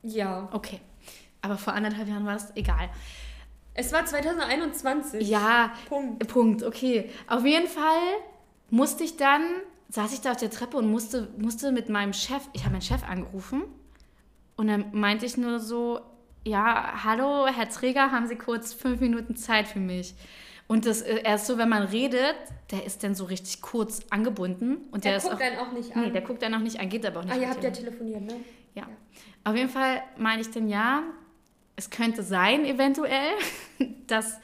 Ja. 0.02 0.48
Okay. 0.52 0.80
Aber 1.42 1.56
vor 1.58 1.72
anderthalb 1.72 2.08
Jahren 2.08 2.26
war 2.26 2.34
das 2.34 2.54
egal. 2.56 2.90
Es 3.74 3.92
war 3.92 4.04
2021. 4.04 5.28
Ja, 5.28 5.72
Punkt. 5.88 6.26
Punkt, 6.28 6.62
okay. 6.62 7.10
Auf 7.26 7.44
jeden 7.44 7.68
Fall 7.68 8.00
musste 8.70 9.04
ich 9.04 9.16
dann, 9.16 9.42
saß 9.90 10.12
ich 10.14 10.22
da 10.22 10.32
auf 10.32 10.38
der 10.38 10.50
Treppe 10.50 10.76
und 10.78 10.90
musste, 10.90 11.28
musste 11.36 11.72
mit 11.72 11.88
meinem 11.88 12.12
Chef, 12.12 12.42
ich 12.52 12.62
habe 12.62 12.72
meinen 12.72 12.82
Chef 12.82 13.02
angerufen 13.08 13.62
und 14.56 14.68
dann 14.68 14.86
meinte 14.92 15.26
ich 15.26 15.36
nur 15.36 15.60
so, 15.60 16.00
ja, 16.44 17.04
hallo, 17.04 17.46
Herr 17.46 17.68
Träger, 17.68 18.12
haben 18.12 18.26
Sie 18.26 18.36
kurz 18.36 18.72
fünf 18.72 19.00
Minuten 19.00 19.36
Zeit 19.36 19.68
für 19.68 19.80
mich? 19.80 20.14
Und 20.68 20.84
das 20.86 21.02
äh, 21.02 21.20
erst 21.22 21.46
so, 21.46 21.58
wenn 21.58 21.68
man 21.68 21.84
redet, 21.84 22.34
der 22.72 22.84
ist 22.84 23.04
dann 23.04 23.14
so 23.14 23.24
richtig 23.24 23.62
kurz 23.62 24.00
angebunden 24.10 24.78
und 24.90 25.04
der, 25.04 25.12
Der 25.12 25.20
guckt 25.20 25.34
auch, 25.34 25.40
einen 25.40 25.58
auch 25.58 25.72
nicht 25.72 25.94
an. 25.96 26.02
nee, 26.02 26.10
der 26.10 26.22
guckt 26.22 26.42
dann 26.42 26.54
auch 26.54 26.58
nicht 26.60 26.80
an, 26.80 26.88
geht 26.88 27.06
aber 27.06 27.20
auch 27.20 27.24
nicht. 27.24 27.34
ah, 27.34 27.38
ihr 27.40 27.48
habt 27.50 27.62
ja 27.62 27.70
telefoniert, 27.70 28.22
ne? 28.22 28.34
Ja. 28.74 28.88
Auf 29.44 29.54
jeden 29.56 29.68
Fall 29.70 30.02
meine 30.18 30.40
ich 30.42 30.50
dann 30.50 30.68
ja, 30.68 31.02
es 31.76 31.88
könnte 31.90 32.22
sein, 32.22 32.64
eventuell, 32.64 33.32
dass 34.08 34.38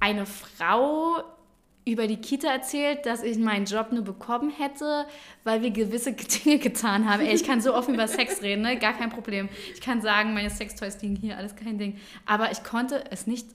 eine 0.00 0.26
Frau 0.26 1.24
über 1.84 2.06
die 2.06 2.18
Kita 2.18 2.48
erzählt, 2.48 3.06
dass 3.06 3.22
ich 3.22 3.38
meinen 3.38 3.64
Job 3.64 3.90
nur 3.92 4.04
bekommen 4.04 4.50
hätte, 4.50 5.06
weil 5.42 5.62
wir 5.62 5.70
gewisse 5.70 6.12
Dinge 6.44 6.58
getan 6.58 7.08
haben. 7.10 7.20
Ey, 7.24 7.34
ich 7.34 7.44
kann 7.44 7.60
so 7.62 7.74
offen 7.74 7.94
über 7.94 8.06
Sex 8.06 8.42
reden, 8.42 8.62
ne? 8.62 8.78
gar 8.78 8.92
kein 8.92 9.08
Problem. 9.10 9.48
Ich 9.74 9.80
kann 9.80 10.02
sagen, 10.02 10.34
meine 10.34 10.50
Sextoys 10.50 11.00
liegen 11.02 11.16
hier, 11.16 11.36
alles 11.38 11.56
kein 11.56 11.78
Ding. 11.78 11.98
Aber 12.26 12.52
ich 12.52 12.62
konnte 12.62 13.02
es 13.10 13.26
nicht 13.26 13.46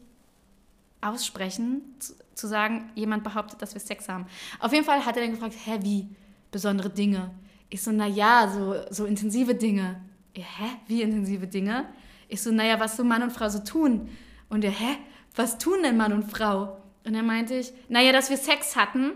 aussprechen, 1.03 1.81
zu, 1.99 2.13
zu 2.33 2.47
sagen, 2.47 2.91
jemand 2.95 3.23
behauptet, 3.23 3.61
dass 3.61 3.73
wir 3.73 3.81
Sex 3.81 4.09
haben. 4.09 4.25
Auf 4.59 4.73
jeden 4.73 4.85
Fall 4.85 5.05
hat 5.05 5.15
er 5.17 5.23
dann 5.23 5.31
gefragt, 5.31 5.55
hä, 5.65 5.79
wie? 5.81 6.07
Besondere 6.51 6.89
Dinge. 6.89 7.31
Ich 7.69 7.81
so, 7.81 7.91
na 7.91 8.07
ja, 8.07 8.51
so, 8.53 8.75
so 8.89 9.05
intensive 9.05 9.55
Dinge. 9.55 10.01
Ja, 10.35 10.43
hä? 10.43 10.69
Wie 10.87 11.01
intensive 11.01 11.47
Dinge? 11.47 11.85
Ich 12.27 12.41
so, 12.41 12.51
naja, 12.51 12.79
was 12.79 12.97
so 12.97 13.03
Mann 13.03 13.23
und 13.23 13.31
Frau 13.31 13.49
so 13.49 13.59
tun. 13.59 14.09
Und 14.49 14.63
er, 14.63 14.71
hä? 14.71 14.97
Was 15.35 15.57
tun 15.57 15.83
denn 15.83 15.97
Mann 15.97 16.13
und 16.13 16.29
Frau? 16.29 16.77
Und 17.05 17.13
dann 17.13 17.25
meinte 17.25 17.55
ich, 17.55 17.73
naja, 17.89 18.11
dass 18.11 18.29
wir 18.29 18.37
Sex 18.37 18.75
hatten. 18.75 19.13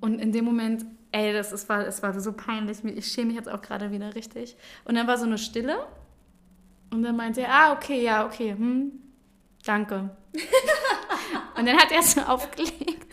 Und 0.00 0.18
in 0.18 0.32
dem 0.32 0.44
Moment, 0.44 0.84
ey, 1.12 1.32
das 1.32 1.52
es 1.52 1.68
war, 1.68 1.86
es 1.86 2.02
war 2.02 2.18
so 2.18 2.32
peinlich. 2.32 2.84
Ich 2.84 3.06
schäme 3.08 3.28
mich 3.28 3.36
jetzt 3.36 3.48
auch 3.48 3.60
gerade 3.60 3.90
wieder 3.90 4.14
richtig. 4.14 4.56
Und 4.84 4.94
dann 4.94 5.06
war 5.06 5.18
so 5.18 5.26
eine 5.26 5.38
Stille. 5.38 5.86
Und 6.90 7.02
dann 7.02 7.16
meinte 7.16 7.42
er, 7.42 7.52
ah, 7.52 7.72
okay, 7.72 8.02
ja, 8.02 8.26
okay, 8.26 8.52
hm, 8.52 8.92
danke. 9.64 10.10
und 11.56 11.66
dann 11.66 11.76
hat 11.76 11.90
er 11.92 12.02
so 12.02 12.20
aufgelegt. 12.22 13.06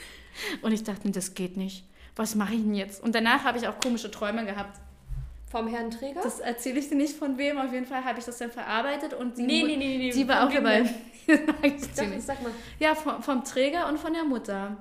Und 0.61 0.71
ich 0.71 0.83
dachte, 0.83 1.09
das 1.11 1.33
geht 1.33 1.57
nicht. 1.57 1.85
Was 2.15 2.35
mache 2.35 2.53
ich 2.53 2.61
denn 2.61 2.73
jetzt? 2.75 3.03
Und 3.03 3.13
danach 3.15 3.43
habe 3.43 3.57
ich 3.57 3.67
auch 3.67 3.79
komische 3.79 4.09
Träume 4.11 4.45
gehabt. 4.45 4.79
Vom 5.51 5.67
Herrn 5.67 5.89
Träger? 5.89 6.21
Das 6.21 6.39
erzähle 6.39 6.79
ich 6.79 6.89
dir 6.89 6.95
nicht 6.95 7.15
von 7.15 7.37
wem. 7.37 7.57
Auf 7.57 7.73
jeden 7.73 7.85
Fall 7.85 8.03
habe 8.05 8.19
ich 8.19 8.25
das 8.25 8.37
dann 8.37 8.51
verarbeitet 8.51 9.13
und 9.13 9.35
sie, 9.35 9.43
Nee, 9.43 9.63
nee, 9.63 9.77
nee, 9.77 9.97
nee, 9.97 10.11
sie 10.11 10.27
war 10.27 10.45
auch 10.47 10.53
dabei. 10.53 10.81
ich 11.63 11.73
Sag, 11.93 12.09
nicht. 12.09 12.21
sag 12.21 12.41
mal. 12.43 12.51
ja, 12.79 12.93
vom, 12.93 13.23
vom 13.23 13.43
Träger 13.43 13.87
und 13.87 13.99
von 13.99 14.13
der 14.13 14.23
Mutter. 14.23 14.77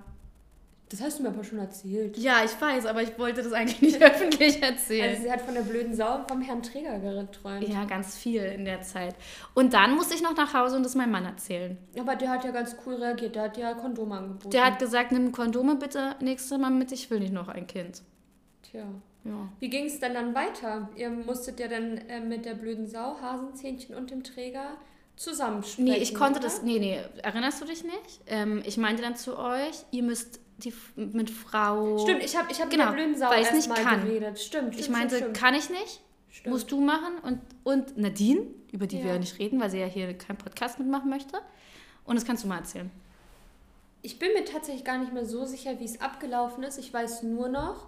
Das 0.90 1.02
hast 1.02 1.18
du 1.18 1.22
mir 1.22 1.28
aber 1.28 1.44
schon 1.44 1.58
erzählt. 1.58 2.16
Ja, 2.16 2.42
ich 2.44 2.58
weiß, 2.58 2.86
aber 2.86 3.02
ich 3.02 3.18
wollte 3.18 3.42
das 3.42 3.52
eigentlich 3.52 3.82
nicht 3.82 4.02
öffentlich 4.02 4.62
erzählen. 4.62 5.10
Also 5.10 5.22
sie 5.22 5.30
hat 5.30 5.42
von 5.42 5.54
der 5.54 5.62
blöden 5.62 5.94
Sau 5.94 6.24
vom 6.26 6.40
Herrn 6.40 6.62
Träger 6.62 6.98
geträumt. 6.98 7.68
ja, 7.68 7.84
ganz 7.84 8.16
viel 8.16 8.42
in 8.42 8.64
der 8.64 8.80
Zeit. 8.82 9.14
Und 9.54 9.74
dann 9.74 9.94
musste 9.96 10.14
ich 10.14 10.22
noch 10.22 10.36
nach 10.36 10.54
Hause 10.54 10.76
und 10.76 10.84
das 10.84 10.94
meinem 10.94 11.10
Mann 11.10 11.26
erzählen. 11.26 11.76
Aber 11.98 12.16
der 12.16 12.30
hat 12.30 12.44
ja 12.44 12.52
ganz 12.52 12.74
cool 12.86 12.94
reagiert. 12.94 13.34
Der 13.34 13.42
hat 13.44 13.58
ja 13.58 13.74
Kondome 13.74 14.16
angeboten. 14.16 14.50
Der 14.50 14.64
hat 14.64 14.78
gesagt, 14.78 15.12
nimm 15.12 15.30
Kondome 15.32 15.76
bitte 15.76 16.16
nächstes 16.20 16.56
Mal 16.58 16.70
mit, 16.70 16.90
ich 16.92 17.10
will 17.10 17.20
nicht 17.20 17.32
noch 17.32 17.48
ein 17.48 17.66
Kind. 17.66 18.02
Tja. 18.62 18.84
Ja. 19.24 19.48
Wie 19.58 19.68
ging 19.68 19.86
es 19.86 20.00
denn 20.00 20.14
dann 20.14 20.34
weiter? 20.34 20.88
Ihr 20.96 21.10
musstet 21.10 21.60
ja 21.60 21.68
dann 21.68 21.98
äh, 22.08 22.20
mit 22.20 22.46
der 22.46 22.54
blöden 22.54 22.86
Sau, 22.86 23.16
Hasenzähnchen 23.20 23.94
und 23.94 24.10
dem 24.10 24.22
Träger 24.22 24.78
zusammensprechen. 25.16 25.84
Nee, 25.84 25.98
ich 25.98 26.14
konnte 26.14 26.38
oder? 26.38 26.48
das. 26.48 26.62
Nee, 26.62 26.78
nee, 26.78 26.98
erinnerst 27.22 27.60
du 27.60 27.66
dich 27.66 27.84
nicht? 27.84 28.20
Ähm, 28.26 28.62
ich 28.64 28.78
meinte 28.78 29.02
dann 29.02 29.16
zu 29.16 29.38
euch, 29.38 29.84
ihr 29.90 30.02
müsst 30.02 30.40
die 30.58 30.72
mit 30.96 31.30
Frau. 31.30 31.98
Stimmt, 31.98 32.22
ich 32.22 32.36
habe 32.36 32.50
ich 32.52 32.60
hab 32.60 32.68
Genau, 32.70 32.86
mit 32.90 32.98
der 32.98 33.04
blöden 33.04 33.18
Sau 33.18 33.30
weil 33.30 33.52
nicht 33.54 33.74
kann. 33.74 34.04
geredet. 34.04 34.38
Stimmt, 34.40 34.74
stimmt, 34.74 34.80
Ich 34.80 34.88
meinte, 34.90 35.16
stimmt, 35.16 35.36
stimmt. 35.36 35.36
kann 35.36 35.54
ich 35.54 35.70
nicht, 35.70 36.00
Stimmt. 36.30 36.52
musst 36.52 36.70
du 36.72 36.80
machen. 36.80 37.18
Und, 37.22 37.40
und 37.64 37.96
Nadine, 37.96 38.42
über 38.72 38.86
die 38.86 38.98
wir 38.98 39.06
Ja. 39.06 39.12
ja 39.14 39.18
nicht 39.18 39.38
reden, 39.38 39.60
weil 39.60 39.70
sie 39.70 39.78
ja 39.78 39.86
hier 39.86 40.12
keinen 40.18 40.36
Podcast 40.38 40.78
mitmachen 40.78 41.08
möchte. 41.10 41.38
Und 42.04 42.16
das 42.16 42.24
kannst 42.24 42.44
du 42.44 42.48
mal 42.48 42.58
erzählen. 42.58 42.90
Ich 44.02 44.18
bin 44.18 44.32
mir 44.32 44.44
tatsächlich 44.44 44.84
gar 44.84 44.98
nicht 44.98 45.12
mehr 45.12 45.24
so 45.26 45.44
sicher, 45.44 45.78
wie 45.80 45.84
es 45.84 46.00
abgelaufen 46.00 46.62
ist. 46.64 46.78
Ich 46.78 46.92
weiß 46.92 47.22
nur 47.24 47.48
noch, 47.48 47.86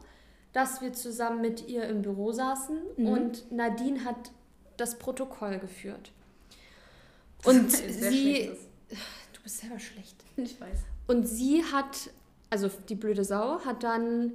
dass 0.53 0.81
wir 0.83 0.93
zusammen 0.93 1.41
mit 1.41 1.69
ihr 1.69 1.85
im 1.85 2.03
Büro 2.03 2.33
saßen 2.33 2.77
Mhm. 2.97 3.07
und 3.07 3.53
Nadine 3.53 4.05
hat 4.05 4.31
das 4.77 4.99
Protokoll 4.99 5.59
geführt. 5.59 6.11
Und 7.45 7.71
sie. 7.71 8.51
Du 9.33 9.41
bist 9.43 9.59
selber 9.59 9.79
schlecht. 9.79 10.17
Ich 10.37 10.61
weiß. 10.61 10.81
Und 11.07 11.25
sie 11.27 11.65
hat, 11.65 12.11
also 12.51 12.71
die 12.89 12.95
blöde 12.95 13.25
Sau, 13.25 13.61
hat 13.65 13.83
dann 13.83 14.33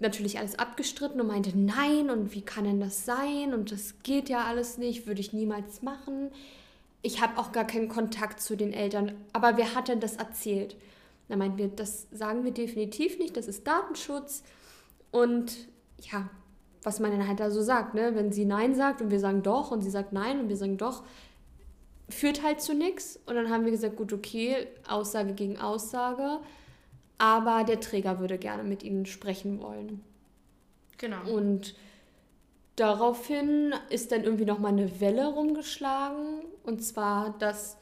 natürlich 0.00 0.38
alles 0.38 0.58
abgestritten 0.58 1.20
und 1.20 1.26
meinte, 1.26 1.56
nein, 1.56 2.10
und 2.10 2.34
wie 2.34 2.42
kann 2.42 2.64
denn 2.64 2.80
das 2.80 3.04
sein? 3.04 3.52
Und 3.52 3.70
das 3.70 3.94
geht 4.02 4.28
ja 4.28 4.44
alles 4.44 4.78
nicht, 4.78 5.06
würde 5.06 5.20
ich 5.20 5.32
niemals 5.32 5.82
machen. 5.82 6.30
Ich 7.02 7.20
habe 7.20 7.38
auch 7.38 7.52
gar 7.52 7.66
keinen 7.66 7.88
Kontakt 7.88 8.40
zu 8.40 8.56
den 8.56 8.72
Eltern, 8.72 9.12
aber 9.32 9.56
wer 9.56 9.74
hat 9.74 9.88
denn 9.88 10.00
das 10.00 10.16
erzählt? 10.16 10.76
Da 11.28 11.36
meinten 11.36 11.58
wir, 11.58 11.68
das 11.68 12.06
sagen 12.10 12.44
wir 12.44 12.50
definitiv 12.50 13.18
nicht, 13.18 13.36
das 13.36 13.46
ist 13.46 13.66
Datenschutz. 13.66 14.42
Und 15.10 15.68
ja, 16.00 16.28
was 16.82 16.98
man 16.98 17.10
dann 17.10 17.26
halt 17.26 17.40
da 17.40 17.50
so 17.50 17.62
sagt, 17.62 17.94
ne? 17.94 18.14
wenn 18.14 18.32
sie 18.32 18.44
Nein 18.44 18.74
sagt 18.74 19.00
und 19.00 19.10
wir 19.10 19.20
sagen 19.20 19.42
doch 19.42 19.70
und 19.70 19.82
sie 19.82 19.90
sagt 19.90 20.12
Nein 20.12 20.40
und 20.40 20.48
wir 20.48 20.56
sagen 20.56 20.76
doch, 20.76 21.04
führt 22.08 22.42
halt 22.42 22.60
zu 22.60 22.74
nichts. 22.74 23.18
Und 23.26 23.34
dann 23.34 23.50
haben 23.50 23.64
wir 23.64 23.70
gesagt, 23.70 23.96
gut, 23.96 24.12
okay, 24.12 24.66
Aussage 24.88 25.34
gegen 25.34 25.58
Aussage. 25.58 26.40
Aber 27.20 27.64
der 27.64 27.80
Träger 27.80 28.18
würde 28.18 28.38
gerne 28.38 28.64
mit 28.64 28.82
ihnen 28.82 29.04
sprechen 29.04 29.60
wollen. 29.60 30.02
Genau. 30.96 31.30
Und 31.30 31.74
daraufhin 32.76 33.74
ist 33.90 34.10
dann 34.10 34.24
irgendwie 34.24 34.46
nochmal 34.46 34.72
eine 34.72 35.00
Welle 35.02 35.26
rumgeschlagen. 35.26 36.44
Und 36.62 36.82
zwar, 36.82 37.36
dass 37.38 37.76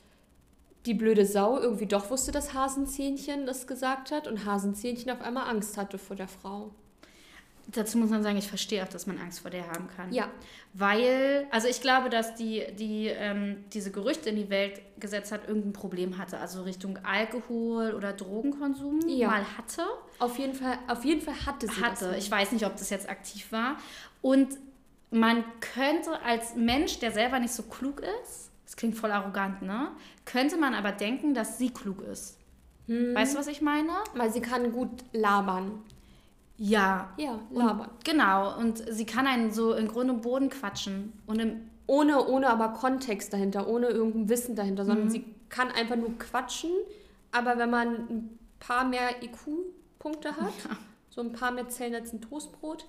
die 0.87 0.95
blöde 0.95 1.25
Sau 1.25 1.57
irgendwie 1.57 1.87
doch 1.87 2.11
wusste, 2.11 2.33
dass 2.33 2.53
Hasenzähnchen 2.53 3.47
das 3.47 3.69
gesagt 3.69 4.11
hat 4.11 4.27
und 4.27 4.45
Hasenzähnchen 4.45 5.13
auf 5.13 5.23
einmal 5.23 5.49
Angst 5.49 5.77
hatte 5.77 5.99
vor 5.99 6.17
der 6.17 6.29
Frau. 6.29 6.73
Dazu 7.71 7.99
muss 7.99 8.09
man 8.09 8.23
sagen, 8.23 8.39
ich 8.39 8.49
verstehe 8.49 8.83
auch, 8.83 8.89
dass 8.89 9.07
man 9.07 9.19
Angst 9.19 9.41
vor 9.41 9.51
der 9.51 9.67
haben 9.69 9.89
kann. 9.95 10.11
Ja, 10.11 10.29
Weil, 10.73 11.47
also 11.51 11.69
ich 11.69 11.83
glaube, 11.83 12.09
dass 12.09 12.35
die, 12.35 12.65
die 12.79 13.09
ähm, 13.09 13.65
diese 13.75 13.91
Gerüchte 13.91 14.31
in 14.31 14.37
die 14.37 14.49
Welt 14.49 14.81
gesetzt 14.99 15.33
hat, 15.33 15.47
irgendein 15.49 15.75
Problem 15.75 16.17
hatte. 16.17 16.39
Also 16.39 16.63
Richtung 16.63 16.99
Alkohol 17.05 17.93
oder 17.95 18.15
Drogenkonsum 18.15 19.01
Ja. 19.07 19.29
mal 19.29 19.45
hatte. 19.59 19.83
auf 20.19 20.39
jeden 20.39 20.55
Fall, 20.55 20.79
auf 20.89 21.05
jeden 21.05 21.21
Fall 21.21 21.35
hatte 21.45 21.67
sie 21.67 21.83
hatte. 21.83 22.15
Ich 22.19 22.31
weiß 22.31 22.53
nicht, 22.53 22.65
ob 22.65 22.77
das 22.77 22.89
jetzt 22.89 23.09
aktiv 23.09 23.53
war. 23.53 23.77
Und 24.23 24.49
man 25.11 25.45
könnte 25.61 26.21
als 26.23 26.55
Mensch, 26.57 26.99
der 27.01 27.13
selber 27.13 27.39
nicht 27.39 27.53
so 27.53 27.63
klug 27.65 28.01
ist, 28.23 28.51
das 28.65 28.77
klingt 28.77 28.97
voll 28.97 29.11
arrogant, 29.11 29.63
ne? 29.63 29.89
Könnte 30.25 30.57
man 30.59 30.75
aber 30.75 30.93
denken, 30.93 31.33
dass 31.35 31.59
sie 31.59 31.71
klug 31.71 32.03
ist. 32.03 32.37
Hm. 32.87 33.15
Weißt 33.15 33.35
du, 33.35 33.39
was 33.39 33.47
ich 33.47 33.61
meine? 33.63 33.91
Weil 34.15 34.31
sie 34.33 34.41
kann 34.41 34.73
gut 34.73 34.91
labern. 35.13 35.83
Ja. 36.59 37.13
Ja, 37.17 37.39
Und, 37.51 37.57
labern. 37.57 37.91
genau. 38.05 38.59
Und 38.59 38.83
sie 38.93 39.07
kann 39.07 39.27
einen 39.27 39.51
so 39.53 39.73
in 39.73 39.89
Grund 39.89 40.11
und 40.11 40.23
Boden 40.23 40.51
quatschen. 40.51 41.13
Und 41.27 41.39
im, 41.41 41.61
Ohne, 41.87 42.27
ohne 42.27 42.51
aber 42.51 42.69
Kontext 42.75 43.33
dahinter, 43.33 43.67
ohne 43.67 43.87
irgendein 43.89 44.29
Wissen 44.29 44.55
dahinter, 44.55 44.85
sondern 44.85 45.07
Mhm. 45.07 45.11
sie 45.11 45.25
kann 45.49 45.71
einfach 45.71 45.97
nur 45.97 46.19
quatschen. 46.19 46.71
Aber 47.33 47.57
wenn 47.57 47.71
man 47.71 47.95
ein 48.11 48.39
paar 48.61 48.85
mehr 48.85 49.23
IQ-Punkte 49.23 50.37
hat, 50.37 50.53
so 51.09 51.23
ein 51.23 51.33
paar 51.33 51.51
mehr 51.51 51.69
Zellen 51.71 51.95
als 51.95 52.13
ein 52.13 52.21
Toastbrot, 52.21 52.85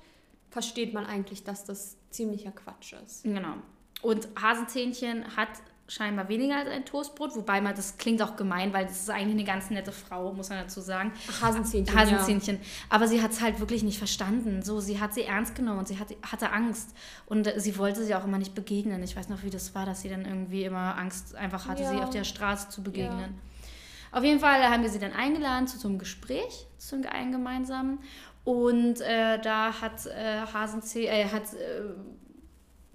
versteht 0.50 0.94
man 0.94 1.06
eigentlich, 1.06 1.44
dass 1.46 1.64
das 1.64 1.96
ziemlicher 2.10 2.52
Quatsch 2.52 2.94
ist. 3.06 3.24
Genau. 3.24 3.54
Und 4.02 4.28
Hasenzähnchen 4.42 5.36
hat 5.38 5.50
scheinbar 5.90 6.30
weniger 6.30 6.58
als 6.58 6.70
ein 6.70 6.86
Toastbrot, 6.86 7.36
wobei 7.36 7.62
man, 7.62 7.76
das 7.76 7.98
klingt 7.98 8.22
auch 8.22 8.36
gemein, 8.36 8.72
weil 8.74 8.86
das 8.86 9.02
ist 9.02 9.10
eigentlich 9.10 9.34
eine 9.34 9.44
ganz 9.44 9.70
nette 9.72 9.92
Frau, 9.92 10.32
muss 10.34 10.50
man 10.50 10.60
dazu 10.60 10.82
sagen. 10.82 11.12
Ach, 11.30 11.42
Hasenzähnchen. 11.42 11.98
Hasenzähnchen. 11.98 12.56
Ja. 12.58 12.62
Aber 12.90 13.08
sie 13.08 13.22
hat 13.22 13.32
es 13.32 13.42
halt 13.42 13.60
wirklich 13.60 13.84
nicht 13.84 13.98
verstanden. 13.98 14.62
So, 14.62 14.80
sie 14.80 15.00
hat 15.00 15.14
sie 15.16 15.24
ernst 15.24 15.56
genommen 15.56 15.80
und 15.80 15.88
sie 15.88 16.00
hat, 16.00 16.08
hatte 16.22 16.52
Angst. 16.52 16.96
Und 17.26 17.48
äh, 17.48 17.60
sie 17.60 17.78
wollte 17.78 18.04
sie 18.04 18.14
auch 18.14 18.24
immer 18.24 18.38
nicht 18.38 18.54
begegnen. 18.54 19.02
Ich 19.04 19.16
weiß 19.16 19.30
noch, 19.30 19.44
wie 19.44 19.50
das 19.50 19.74
war, 19.74 19.86
dass 19.86 20.02
sie 20.02 20.10
dann 20.10 20.26
irgendwie 20.26 20.64
immer 20.64 20.96
Angst 20.98 21.36
einfach 21.36 21.68
hatte, 21.68 21.84
ja. 21.84 21.90
sie 21.90 21.98
auf 21.98 22.12
der 22.12 22.24
Straße 22.24 22.70
zu 22.70 22.84
begegnen. 22.84 23.20
Ja. 23.20 24.18
Auf 24.20 24.24
jeden 24.24 24.40
Fall 24.40 24.64
haben 24.70 24.84
wir 24.84 24.90
sie 24.90 25.00
dann 25.00 25.14
eingeladen 25.14 25.68
zu 25.68 25.78
so 25.78 25.88
einem 25.88 26.00
Gespräch, 26.00 26.68
zu 26.78 26.96
einem 27.10 27.32
gemeinsamen. 27.32 28.00
Und 28.44 29.02
äh, 29.02 29.40
da 29.40 29.82
hat 29.82 30.06
äh, 30.06 30.42
Hasenzäh 30.54 31.06
äh, 31.06 31.26
hat 31.26 31.54
äh, 31.54 31.82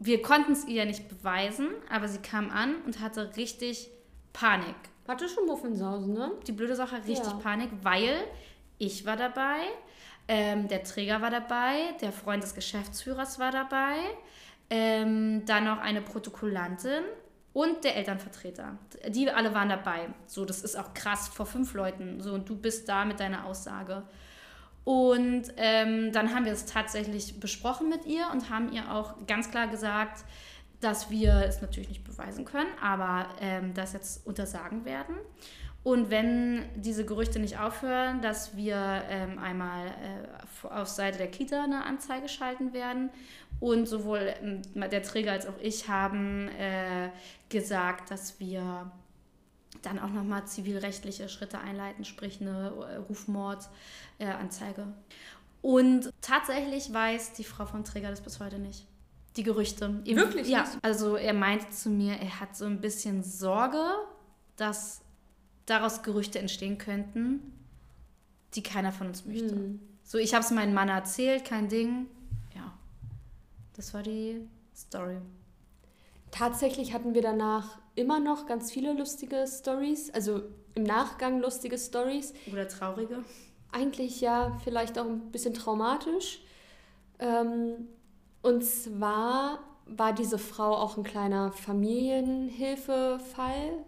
wir 0.04 0.20
konnten 0.20 0.52
es 0.52 0.66
ihr 0.66 0.84
nicht 0.84 1.08
beweisen, 1.08 1.68
aber 1.90 2.08
sie 2.08 2.18
kam 2.18 2.50
an 2.50 2.76
und 2.84 3.00
hatte 3.00 3.36
richtig 3.36 3.90
Panik. 4.34 4.74
Hatte 5.08 5.28
schon 5.28 5.46
Muffensausen, 5.46 6.12
ne? 6.12 6.32
Die 6.46 6.52
blöde 6.52 6.76
Sache, 6.76 6.96
richtig 6.96 7.32
ja. 7.32 7.38
Panik, 7.42 7.70
weil 7.82 8.16
ich 8.78 9.06
war 9.06 9.16
dabei, 9.16 9.60
ähm, 10.28 10.68
der 10.68 10.84
Träger 10.84 11.22
war 11.22 11.30
dabei, 11.30 11.94
der 12.02 12.12
Freund 12.12 12.42
des 12.42 12.54
Geschäftsführers 12.54 13.38
war 13.38 13.50
dabei, 13.50 13.96
ähm, 14.68 15.44
dann 15.46 15.64
noch 15.64 15.78
eine 15.78 16.02
Protokollantin 16.02 17.04
und 17.54 17.84
der 17.84 17.96
Elternvertreter. 17.96 18.78
Die 19.08 19.30
alle 19.30 19.54
waren 19.54 19.70
dabei. 19.70 20.08
So, 20.26 20.44
das 20.44 20.62
ist 20.62 20.76
auch 20.76 20.92
krass 20.92 21.28
vor 21.28 21.46
fünf 21.46 21.72
Leuten. 21.72 22.20
So, 22.20 22.34
und 22.34 22.48
du 22.48 22.56
bist 22.56 22.88
da 22.88 23.04
mit 23.04 23.20
deiner 23.20 23.46
Aussage. 23.46 24.02
Und 24.84 25.44
ähm, 25.56 26.12
dann 26.12 26.34
haben 26.34 26.44
wir 26.44 26.52
es 26.52 26.66
tatsächlich 26.66 27.40
besprochen 27.40 27.88
mit 27.88 28.04
ihr 28.04 28.26
und 28.32 28.50
haben 28.50 28.70
ihr 28.72 28.92
auch 28.92 29.26
ganz 29.26 29.50
klar 29.50 29.66
gesagt, 29.66 30.24
dass 30.80 31.10
wir 31.10 31.44
es 31.46 31.62
natürlich 31.62 31.88
nicht 31.88 32.04
beweisen 32.04 32.44
können, 32.44 32.68
aber 32.82 33.28
ähm, 33.40 33.72
das 33.72 33.94
jetzt 33.94 34.26
untersagen 34.26 34.84
werden. 34.84 35.16
Und 35.82 36.10
wenn 36.10 36.64
diese 36.76 37.04
Gerüchte 37.04 37.38
nicht 37.38 37.58
aufhören, 37.58 38.22
dass 38.22 38.56
wir 38.56 39.02
ähm, 39.10 39.38
einmal 39.38 39.88
äh, 39.88 40.66
auf 40.66 40.88
Seite 40.88 41.18
der 41.18 41.30
Kita 41.30 41.62
eine 41.62 41.84
Anzeige 41.84 42.28
schalten 42.28 42.72
werden. 42.72 43.10
Und 43.60 43.86
sowohl 43.86 44.34
ähm, 44.42 44.62
der 44.74 45.02
Träger 45.02 45.32
als 45.32 45.46
auch 45.46 45.58
ich 45.60 45.88
haben 45.88 46.48
äh, 46.58 47.10
gesagt, 47.50 48.10
dass 48.10 48.40
wir 48.40 48.90
dann 49.82 49.98
auch 49.98 50.10
nochmal 50.10 50.46
zivilrechtliche 50.46 51.28
Schritte 51.28 51.58
einleiten, 51.58 52.04
sprich 52.04 52.40
eine 52.40 52.72
äh, 52.88 52.96
Rufmordanzeige. 52.96 54.82
Äh, 54.82 55.66
und 55.66 56.12
tatsächlich 56.20 56.92
weiß 56.92 57.32
die 57.32 57.44
Frau 57.44 57.66
vom 57.66 57.84
Träger 57.84 58.10
das 58.10 58.20
bis 58.20 58.40
heute 58.40 58.58
nicht. 58.58 58.86
Die 59.36 59.42
Gerüchte. 59.42 60.04
Wirklich? 60.04 60.48
Ja. 60.48 60.68
Also 60.82 61.16
er 61.16 61.34
meinte 61.34 61.70
zu 61.70 61.90
mir, 61.90 62.14
er 62.14 62.40
hat 62.40 62.56
so 62.56 62.66
ein 62.66 62.80
bisschen 62.80 63.22
Sorge, 63.22 63.82
dass 64.56 65.00
daraus 65.66 66.02
Gerüchte 66.02 66.38
entstehen 66.38 66.78
könnten, 66.78 67.40
die 68.54 68.62
keiner 68.62 68.92
von 68.92 69.08
uns 69.08 69.24
möchte. 69.24 69.50
Hm. 69.50 69.80
So, 70.02 70.18
ich 70.18 70.34
habe 70.34 70.44
es 70.44 70.50
meinem 70.50 70.74
Mann 70.74 70.88
erzählt, 70.88 71.44
kein 71.44 71.68
Ding. 71.68 72.06
Ja, 72.54 72.72
das 73.74 73.94
war 73.94 74.02
die 74.02 74.46
Story. 74.76 75.16
Tatsächlich 76.30 76.92
hatten 76.92 77.14
wir 77.14 77.22
danach 77.22 77.78
immer 77.94 78.20
noch 78.20 78.46
ganz 78.46 78.72
viele 78.72 78.92
lustige 78.92 79.46
Stories, 79.46 80.10
also 80.10 80.42
im 80.74 80.82
Nachgang 80.82 81.40
lustige 81.40 81.78
Stories. 81.78 82.34
Oder 82.52 82.68
traurige? 82.68 83.24
Eigentlich 83.72 84.20
ja, 84.20 84.58
vielleicht 84.64 84.98
auch 84.98 85.06
ein 85.06 85.30
bisschen 85.30 85.54
traumatisch. 85.54 86.42
Ähm, 87.18 87.88
und 88.42 88.62
zwar 88.64 89.60
war 89.86 90.12
diese 90.12 90.38
Frau 90.38 90.76
auch 90.76 90.96
ein 90.96 91.02
kleiner 91.04 91.52
Familienhilfefall, 91.52 93.84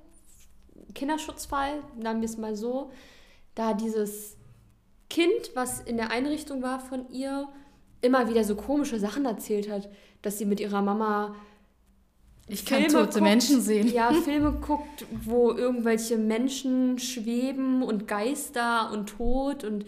Kinderschutzfall, 0.95 1.83
nennen 1.97 2.21
wir 2.21 2.29
es 2.29 2.37
mal 2.37 2.55
so. 2.57 2.91
Da 3.55 3.73
dieses 3.75 4.37
Kind, 5.09 5.53
was 5.55 5.81
in 5.81 5.97
der 5.97 6.11
Einrichtung 6.11 6.63
war 6.63 6.81
von 6.81 7.09
ihr, 7.11 7.49
immer 8.03 8.29
wieder 8.29 8.45
so 8.45 8.57
komische 8.57 8.99
Sachen 8.99 9.25
erzählt 9.25 9.71
hat, 9.71 9.89
dass 10.23 10.39
sie 10.39 10.45
mit 10.45 10.61
ihrer 10.61 10.83
Mama 10.83 11.35
ich 12.49 12.65
kann 12.65 12.83
Filme 12.83 12.93
tote 12.93 13.19
guckt, 13.19 13.23
Menschen 13.23 13.61
sehen. 13.61 13.89
Ja, 13.93 14.13
Filme 14.25 14.53
guckt, 14.53 15.05
wo 15.25 15.53
irgendwelche 15.53 16.17
Menschen 16.17 16.99
schweben 16.99 17.83
und 17.83 18.07
Geister 18.07 18.93
und 18.93 19.09
Tod 19.09 19.65
und 19.65 19.85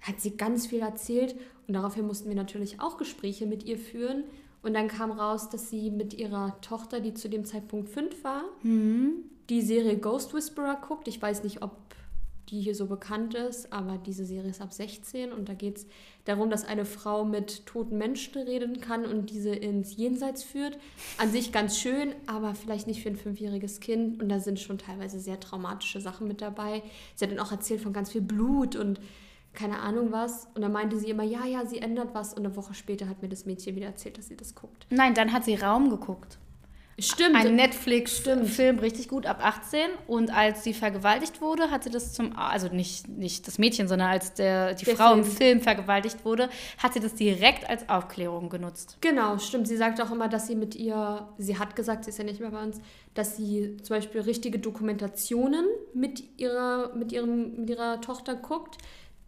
hat 0.00 0.20
sie 0.20 0.36
ganz 0.36 0.66
viel 0.66 0.80
erzählt. 0.80 1.34
Und 1.66 1.74
daraufhin 1.74 2.06
mussten 2.06 2.28
wir 2.28 2.36
natürlich 2.36 2.80
auch 2.80 2.96
Gespräche 2.96 3.46
mit 3.46 3.64
ihr 3.64 3.78
führen. 3.78 4.24
Und 4.62 4.74
dann 4.74 4.88
kam 4.88 5.12
raus, 5.12 5.50
dass 5.50 5.70
sie 5.70 5.90
mit 5.90 6.14
ihrer 6.14 6.58
Tochter, 6.62 7.00
die 7.00 7.14
zu 7.14 7.28
dem 7.28 7.44
Zeitpunkt 7.44 7.90
fünf 7.90 8.24
war, 8.24 8.42
mhm. 8.62 9.24
die 9.50 9.60
Serie 9.60 9.98
Ghost 9.98 10.34
Whisperer 10.34 10.80
guckt. 10.86 11.08
Ich 11.08 11.20
weiß 11.20 11.44
nicht, 11.44 11.62
ob 11.62 11.72
die 12.48 12.60
hier 12.60 12.74
so 12.74 12.86
bekannt 12.86 13.34
ist, 13.34 13.72
aber 13.72 13.98
diese 13.98 14.24
Serie 14.24 14.50
ist 14.50 14.60
ab 14.60 14.72
16 14.72 15.32
und 15.32 15.48
da 15.48 15.54
geht 15.54 15.78
es 15.78 15.86
darum, 16.24 16.50
dass 16.50 16.64
eine 16.64 16.84
Frau 16.84 17.24
mit 17.24 17.66
toten 17.66 17.98
Menschen 17.98 18.42
reden 18.42 18.80
kann 18.80 19.04
und 19.04 19.30
diese 19.30 19.50
ins 19.50 19.96
Jenseits 19.96 20.42
führt. 20.42 20.78
An 21.18 21.30
sich 21.30 21.52
ganz 21.52 21.78
schön, 21.78 22.14
aber 22.26 22.54
vielleicht 22.54 22.86
nicht 22.86 23.02
für 23.02 23.10
ein 23.10 23.16
fünfjähriges 23.16 23.80
Kind 23.80 24.22
und 24.22 24.28
da 24.28 24.40
sind 24.40 24.58
schon 24.60 24.78
teilweise 24.78 25.20
sehr 25.20 25.40
traumatische 25.40 26.00
Sachen 26.00 26.26
mit 26.26 26.40
dabei. 26.40 26.82
Sie 27.14 27.24
hat 27.24 27.32
dann 27.32 27.40
auch 27.40 27.52
erzählt 27.52 27.80
von 27.80 27.92
ganz 27.92 28.12
viel 28.12 28.22
Blut 28.22 28.76
und 28.76 29.00
keine 29.54 29.80
Ahnung 29.80 30.12
was. 30.12 30.46
Und 30.54 30.62
dann 30.62 30.72
meinte 30.72 30.98
sie 30.98 31.10
immer, 31.10 31.24
ja, 31.24 31.44
ja, 31.44 31.66
sie 31.66 31.78
ändert 31.78 32.14
was. 32.14 32.32
Und 32.32 32.46
eine 32.46 32.56
Woche 32.56 32.74
später 32.74 33.08
hat 33.08 33.22
mir 33.22 33.28
das 33.28 33.44
Mädchen 33.44 33.76
wieder 33.76 33.86
erzählt, 33.86 34.18
dass 34.18 34.28
sie 34.28 34.36
das 34.36 34.54
guckt. 34.54 34.86
Nein, 34.90 35.14
dann 35.14 35.32
hat 35.32 35.44
sie 35.44 35.56
Raum 35.56 35.90
geguckt. 35.90 36.38
Stimmt. 37.00 37.36
Ein 37.36 37.54
Netflix-Film, 37.54 38.80
richtig 38.80 39.06
gut, 39.06 39.24
ab 39.24 39.38
18. 39.40 39.82
Und 40.08 40.34
als 40.34 40.64
sie 40.64 40.74
vergewaltigt 40.74 41.40
wurde, 41.40 41.70
hat 41.70 41.84
sie 41.84 41.90
das 41.90 42.12
zum, 42.12 42.36
also 42.36 42.66
nicht, 42.68 43.06
nicht 43.06 43.46
das 43.46 43.58
Mädchen, 43.58 43.86
sondern 43.86 44.08
als 44.08 44.34
der, 44.34 44.74
die 44.74 44.84
der 44.84 44.96
Frau 44.96 45.12
Film. 45.12 45.20
im 45.20 45.24
Film 45.24 45.60
vergewaltigt 45.60 46.24
wurde, 46.24 46.48
hat 46.78 46.94
sie 46.94 47.00
das 47.00 47.14
direkt 47.14 47.70
als 47.70 47.88
Aufklärung 47.88 48.48
genutzt. 48.48 48.98
Genau, 49.00 49.38
stimmt. 49.38 49.68
Sie 49.68 49.76
sagt 49.76 50.00
auch 50.00 50.10
immer, 50.10 50.28
dass 50.28 50.48
sie 50.48 50.56
mit 50.56 50.74
ihr, 50.74 51.28
sie 51.38 51.56
hat 51.56 51.76
gesagt, 51.76 52.04
sie 52.04 52.10
ist 52.10 52.18
ja 52.18 52.24
nicht 52.24 52.40
mehr 52.40 52.50
bei 52.50 52.64
uns, 52.64 52.80
dass 53.14 53.36
sie 53.36 53.76
zum 53.82 53.96
Beispiel 53.96 54.22
richtige 54.22 54.58
Dokumentationen 54.58 55.66
mit 55.94 56.24
ihrer, 56.36 56.96
mit 56.96 57.12
ihrem, 57.12 57.60
mit 57.60 57.70
ihrer 57.70 58.00
Tochter 58.00 58.34
guckt, 58.34 58.76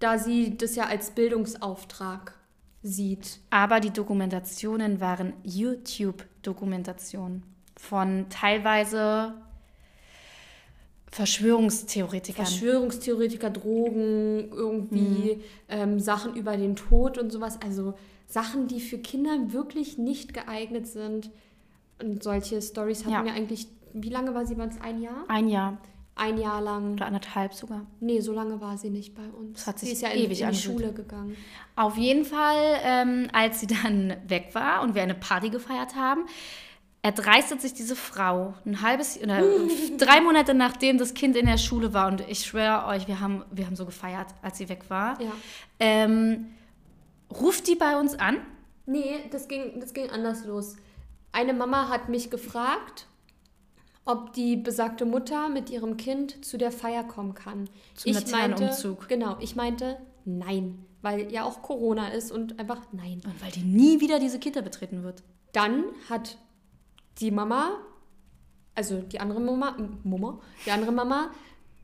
da 0.00 0.18
sie 0.18 0.56
das 0.56 0.74
ja 0.74 0.86
als 0.86 1.12
Bildungsauftrag 1.12 2.34
sieht. 2.82 3.38
Aber 3.50 3.78
die 3.78 3.90
Dokumentationen 3.90 5.00
waren 5.00 5.34
YouTube-Dokumentationen 5.44 7.44
von 7.80 8.26
teilweise 8.28 9.34
Verschwörungstheoretikern. 11.10 12.46
Verschwörungstheoretiker, 12.46 13.50
Drogen, 13.50 14.50
irgendwie 14.52 15.36
mhm. 15.36 15.42
ähm, 15.68 15.98
Sachen 15.98 16.36
über 16.36 16.56
den 16.56 16.76
Tod 16.76 17.18
und 17.18 17.30
sowas. 17.32 17.58
Also 17.62 17.94
Sachen, 18.26 18.68
die 18.68 18.80
für 18.80 18.98
Kinder 18.98 19.52
wirklich 19.52 19.98
nicht 19.98 20.34
geeignet 20.34 20.86
sind. 20.86 21.30
Und 22.00 22.22
solche 22.22 22.62
Stories 22.62 23.00
hatten 23.00 23.12
ja. 23.12 23.24
wir 23.24 23.32
eigentlich. 23.32 23.66
Wie 23.92 24.08
lange 24.08 24.34
war 24.34 24.46
sie 24.46 24.54
bei 24.54 24.64
uns? 24.64 24.80
Ein 24.80 25.02
Jahr? 25.02 25.24
Ein 25.26 25.48
Jahr. 25.48 25.78
Ein 26.14 26.38
Jahr 26.38 26.60
lang. 26.60 26.92
Oder 26.92 27.06
anderthalb 27.06 27.54
sogar. 27.54 27.86
Nee, 27.98 28.20
so 28.20 28.32
lange 28.32 28.60
war 28.60 28.78
sie 28.78 28.90
nicht 28.90 29.14
bei 29.14 29.28
uns. 29.36 29.58
Das 29.58 29.66
hat 29.66 29.78
sich 29.80 29.88
sie 29.88 29.94
ist 29.94 30.02
ja 30.02 30.12
ewig 30.12 30.40
in 30.42 30.50
die 30.50 30.56
Schule 30.56 30.92
gegangen. 30.92 31.36
Auf 31.74 31.96
jeden 31.96 32.24
Fall, 32.24 32.78
ähm, 32.84 33.28
als 33.32 33.60
sie 33.60 33.66
dann 33.66 34.14
weg 34.28 34.50
war 34.52 34.82
und 34.82 34.94
wir 34.94 35.02
eine 35.02 35.14
Party 35.14 35.50
gefeiert 35.50 35.96
haben, 35.96 36.26
erdreistet 37.02 37.62
sich 37.62 37.72
diese 37.72 37.96
Frau 37.96 38.54
ein 38.66 38.82
halbes 38.82 39.18
oder 39.18 39.42
drei 39.98 40.20
Monate 40.20 40.54
nachdem 40.54 40.98
das 40.98 41.14
Kind 41.14 41.36
in 41.36 41.46
der 41.46 41.58
Schule 41.58 41.94
war 41.94 42.08
und 42.08 42.20
ich 42.28 42.40
schwöre 42.40 42.86
euch, 42.86 43.08
wir 43.08 43.20
haben, 43.20 43.44
wir 43.50 43.66
haben 43.66 43.76
so 43.76 43.86
gefeiert, 43.86 44.28
als 44.42 44.58
sie 44.58 44.68
weg 44.68 44.84
war. 44.88 45.20
Ja. 45.20 45.32
Ähm, 45.78 46.48
ruft 47.30 47.68
die 47.68 47.74
bei 47.74 47.98
uns 47.98 48.18
an? 48.18 48.36
Nee, 48.86 49.20
das 49.30 49.48
ging, 49.48 49.80
das 49.80 49.94
ging 49.94 50.10
anders 50.10 50.44
los. 50.44 50.76
Eine 51.32 51.54
Mama 51.54 51.88
hat 51.88 52.08
mich 52.08 52.28
gefragt, 52.28 53.06
ob 54.04 54.32
die 54.32 54.56
besagte 54.56 55.06
Mutter 55.06 55.48
mit 55.48 55.70
ihrem 55.70 55.96
Kind 55.96 56.44
zu 56.44 56.58
der 56.58 56.72
Feier 56.72 57.04
kommen 57.04 57.34
kann. 57.34 57.70
Zum 57.94 58.10
ich 58.10 58.30
meinte, 58.32 58.76
genau, 59.08 59.36
ich 59.40 59.56
meinte 59.56 59.98
nein, 60.24 60.84
weil 61.02 61.32
ja 61.32 61.44
auch 61.44 61.62
Corona 61.62 62.08
ist 62.08 62.32
und 62.32 62.58
einfach 62.58 62.80
nein. 62.92 63.20
Und 63.24 63.42
weil 63.42 63.52
die 63.52 63.62
nie 63.62 64.00
wieder 64.00 64.18
diese 64.18 64.38
Kita 64.38 64.60
betreten 64.60 65.02
wird. 65.02 65.22
Dann 65.52 65.84
hat 66.08 66.36
die 67.20 67.30
Mama, 67.30 67.78
also 68.74 69.00
die 69.00 69.20
andere 69.20 69.40
Mama, 69.40 69.76
Mama, 70.04 70.40
die 70.64 70.70
andere 70.70 70.92
Mama, 70.92 71.30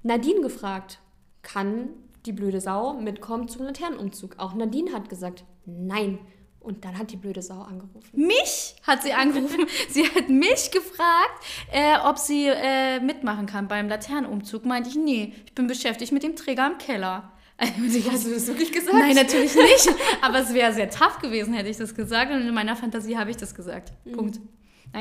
Nadine 0.02 0.40
gefragt, 0.40 0.98
kann 1.42 1.90
die 2.24 2.32
blöde 2.32 2.60
Sau 2.60 2.94
mitkommen 2.94 3.48
zum 3.48 3.64
Laternenumzug? 3.64 4.38
Auch 4.38 4.54
Nadine 4.54 4.92
hat 4.92 5.08
gesagt, 5.08 5.44
nein. 5.64 6.18
Und 6.60 6.84
dann 6.84 6.98
hat 6.98 7.12
die 7.12 7.16
blöde 7.16 7.42
Sau 7.42 7.60
angerufen. 7.60 8.10
Mich 8.12 8.74
hat 8.82 9.02
sie 9.04 9.12
angerufen. 9.12 9.66
sie 9.88 10.04
hat 10.04 10.28
mich 10.28 10.72
gefragt, 10.72 11.44
äh, 11.70 11.96
ob 12.04 12.18
sie 12.18 12.48
äh, 12.48 12.98
mitmachen 12.98 13.46
kann 13.46 13.68
beim 13.68 13.88
Laternenumzug. 13.88 14.64
Meinte 14.64 14.90
ich, 14.90 14.96
nee, 14.96 15.32
ich 15.44 15.54
bin 15.54 15.68
beschäftigt 15.68 16.10
mit 16.10 16.24
dem 16.24 16.34
Träger 16.34 16.66
im 16.66 16.78
Keller. 16.78 17.32
Hast 17.60 18.26
du 18.26 18.30
das 18.34 18.46
wirklich 18.48 18.72
gesagt? 18.72 18.96
Nein, 18.96 19.14
natürlich 19.14 19.54
nicht. 19.54 19.88
Aber 20.20 20.40
es 20.40 20.52
wäre 20.52 20.74
sehr 20.74 20.90
tough 20.90 21.20
gewesen, 21.20 21.54
hätte 21.54 21.68
ich 21.68 21.76
das 21.76 21.94
gesagt. 21.94 22.32
Und 22.32 22.40
in 22.40 22.52
meiner 22.52 22.74
Fantasie 22.74 23.16
habe 23.16 23.30
ich 23.30 23.36
das 23.36 23.54
gesagt. 23.54 23.92
Mhm. 24.04 24.12
Punkt. 24.12 24.40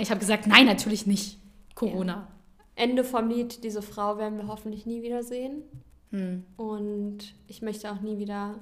Ich 0.02 0.10
habe 0.10 0.20
gesagt, 0.20 0.48
nein, 0.48 0.66
natürlich 0.66 1.06
nicht. 1.06 1.40
Corona. 1.76 2.14
Ja. 2.14 2.28
Ende 2.76 3.04
vom 3.04 3.30
Lied, 3.30 3.64
diese 3.64 3.82
Frau 3.82 4.18
werden 4.18 4.38
wir 4.38 4.48
hoffentlich 4.48 4.86
nie 4.86 5.02
wiedersehen. 5.02 5.64
Hm. 6.12 6.46
Und 6.58 7.36
ich 7.48 7.62
möchte 7.62 7.92
auch 7.92 8.02
nie 8.02 8.18
wieder 8.18 8.60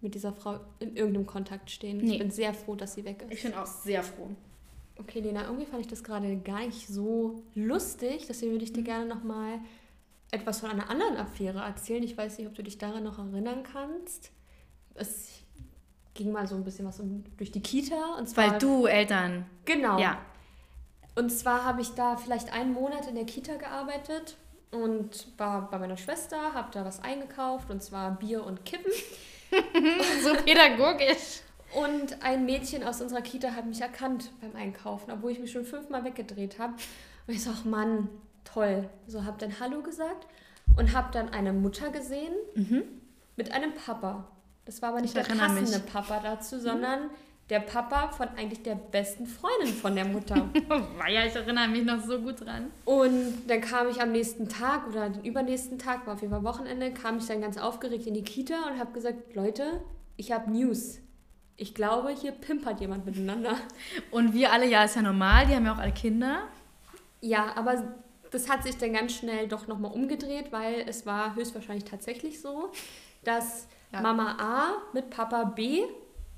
mit 0.00 0.14
dieser 0.14 0.32
Frau 0.32 0.60
in 0.80 0.96
irgendeinem 0.96 1.26
Kontakt 1.26 1.70
stehen. 1.70 1.98
Nee. 1.98 2.12
Ich 2.12 2.18
bin 2.18 2.30
sehr 2.30 2.54
froh, 2.54 2.76
dass 2.76 2.94
sie 2.94 3.04
weg 3.04 3.22
ist. 3.22 3.32
Ich 3.32 3.42
bin 3.42 3.54
auch 3.54 3.66
sehr 3.66 4.02
froh. 4.02 4.28
Okay, 4.98 5.20
Lena, 5.20 5.44
irgendwie 5.44 5.66
fand 5.66 5.80
ich 5.80 5.88
das 5.88 6.04
gerade 6.04 6.36
gar 6.36 6.60
nicht 6.60 6.86
so 6.86 7.42
lustig. 7.54 8.26
Deswegen 8.28 8.52
würde 8.52 8.64
ich 8.64 8.72
dir 8.72 8.84
gerne 8.84 9.06
nochmal 9.06 9.58
etwas 10.30 10.60
von 10.60 10.70
einer 10.70 10.88
anderen 10.90 11.16
Affäre 11.16 11.60
erzählen. 11.60 12.02
Ich 12.02 12.16
weiß 12.16 12.38
nicht, 12.38 12.46
ob 12.46 12.54
du 12.54 12.62
dich 12.62 12.78
daran 12.78 13.02
noch 13.02 13.18
erinnern 13.18 13.62
kannst. 13.62 14.30
Es 14.94 15.40
ging 16.12 16.30
mal 16.30 16.46
so 16.46 16.54
ein 16.54 16.64
bisschen 16.64 16.86
was 16.86 17.00
um, 17.00 17.24
durch 17.36 17.50
die 17.50 17.60
Kita. 17.60 18.16
Und 18.18 18.28
zwar, 18.28 18.52
Weil 18.52 18.58
du 18.58 18.86
Eltern. 18.86 19.46
Genau. 19.64 19.98
Ja. 19.98 20.20
Und 21.14 21.30
zwar 21.30 21.64
habe 21.64 21.80
ich 21.80 21.90
da 21.90 22.16
vielleicht 22.16 22.52
einen 22.52 22.72
Monat 22.72 23.06
in 23.06 23.14
der 23.14 23.24
Kita 23.24 23.54
gearbeitet 23.56 24.36
und 24.70 25.28
war 25.38 25.70
bei 25.70 25.78
meiner 25.78 25.96
Schwester, 25.96 26.54
habe 26.54 26.70
da 26.72 26.84
was 26.84 27.02
eingekauft 27.02 27.70
und 27.70 27.82
zwar 27.82 28.10
Bier 28.12 28.44
und 28.44 28.64
Kippen. 28.64 28.90
so 30.22 30.34
pädagogisch. 30.44 31.42
Und 31.74 32.22
ein 32.22 32.44
Mädchen 32.44 32.84
aus 32.84 33.00
unserer 33.00 33.22
Kita 33.22 33.52
hat 33.52 33.66
mich 33.66 33.80
erkannt 33.80 34.30
beim 34.40 34.54
Einkaufen, 34.54 35.10
obwohl 35.10 35.32
ich 35.32 35.40
mich 35.40 35.52
schon 35.52 35.64
fünfmal 35.64 36.04
weggedreht 36.04 36.58
habe. 36.58 36.74
Und 37.26 37.34
ich 37.34 37.42
so, 37.42 37.50
ach 37.52 37.64
Mann, 37.64 38.08
toll. 38.44 38.88
So 39.06 39.24
habe 39.24 39.38
dann 39.38 39.58
Hallo 39.60 39.82
gesagt 39.82 40.26
und 40.76 40.92
habe 40.92 41.08
dann 41.12 41.30
eine 41.30 41.52
Mutter 41.52 41.90
gesehen 41.90 42.34
mhm. 42.54 42.82
mit 43.36 43.52
einem 43.52 43.72
Papa. 43.74 44.28
Das 44.64 44.82
war 44.82 44.90
aber 44.90 45.00
nicht 45.00 45.16
ich 45.16 45.26
der 45.26 45.34
passende 45.34 45.78
mich. 45.78 45.86
Papa 45.92 46.20
dazu, 46.20 46.58
sondern 46.58 47.04
mhm 47.04 47.10
der 47.50 47.60
Papa 47.60 48.08
von 48.08 48.28
eigentlich 48.36 48.62
der 48.62 48.74
besten 48.74 49.26
Freundin 49.26 49.74
von 49.74 49.94
der 49.94 50.06
Mutter. 50.06 50.48
ja, 51.10 51.26
ich 51.26 51.34
erinnere 51.34 51.68
mich 51.68 51.84
noch 51.84 52.00
so 52.00 52.18
gut 52.18 52.40
dran. 52.40 52.70
Und 52.86 53.42
dann 53.46 53.60
kam 53.60 53.88
ich 53.88 54.00
am 54.00 54.12
nächsten 54.12 54.48
Tag 54.48 54.88
oder 54.88 55.10
den 55.10 55.24
übernächsten 55.24 55.78
Tag, 55.78 56.06
war 56.06 56.14
auf 56.14 56.22
jeden 56.22 56.32
Fall 56.32 56.44
Wochenende, 56.44 56.92
kam 56.92 57.18
ich 57.18 57.26
dann 57.26 57.42
ganz 57.42 57.58
aufgeregt 57.58 58.06
in 58.06 58.14
die 58.14 58.22
Kita 58.22 58.54
und 58.70 58.78
habe 58.78 58.92
gesagt, 58.92 59.34
Leute, 59.34 59.82
ich 60.16 60.32
habe 60.32 60.50
News. 60.50 61.00
Ich 61.56 61.74
glaube, 61.74 62.10
hier 62.10 62.32
pimpert 62.32 62.80
jemand 62.80 63.06
miteinander. 63.06 63.56
Und 64.10 64.34
wir 64.34 64.52
alle, 64.52 64.66
ja, 64.66 64.84
ist 64.84 64.96
ja 64.96 65.02
normal, 65.02 65.46
die 65.46 65.54
haben 65.54 65.64
ja 65.66 65.72
auch 65.72 65.78
alle 65.78 65.92
Kinder. 65.92 66.48
Ja, 67.20 67.56
aber 67.56 67.94
das 68.32 68.48
hat 68.48 68.64
sich 68.64 68.76
dann 68.76 68.92
ganz 68.92 69.12
schnell 69.12 69.46
doch 69.46 69.68
nochmal 69.68 69.92
umgedreht, 69.92 70.50
weil 70.50 70.84
es 70.88 71.06
war 71.06 71.36
höchstwahrscheinlich 71.36 71.84
tatsächlich 71.84 72.40
so, 72.40 72.72
dass 73.22 73.68
ja. 73.92 74.00
Mama 74.00 74.36
A 74.40 74.72
mit 74.92 75.10
Papa 75.10 75.44
B 75.44 75.84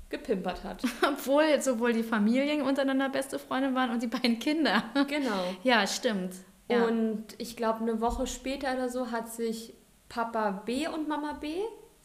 gepimpert 0.09 0.63
hat. 0.63 0.83
Obwohl 1.07 1.61
sowohl 1.61 1.93
die 1.93 2.03
Familien 2.03 2.61
untereinander 2.61 3.09
beste 3.09 3.39
Freunde 3.39 3.73
waren 3.75 3.91
und 3.91 4.01
die 4.01 4.07
beiden 4.07 4.39
Kinder. 4.39 4.83
Genau. 5.07 5.55
Ja, 5.63 5.87
stimmt. 5.87 6.33
Ja. 6.69 6.85
Und 6.85 7.23
ich 7.37 7.55
glaube, 7.55 7.81
eine 7.81 8.01
Woche 8.01 8.27
später 8.27 8.73
oder 8.73 8.89
so 8.89 9.11
hat 9.11 9.31
sich 9.31 9.73
Papa 10.09 10.51
B 10.65 10.87
und 10.87 11.07
Mama 11.07 11.33
B 11.33 11.55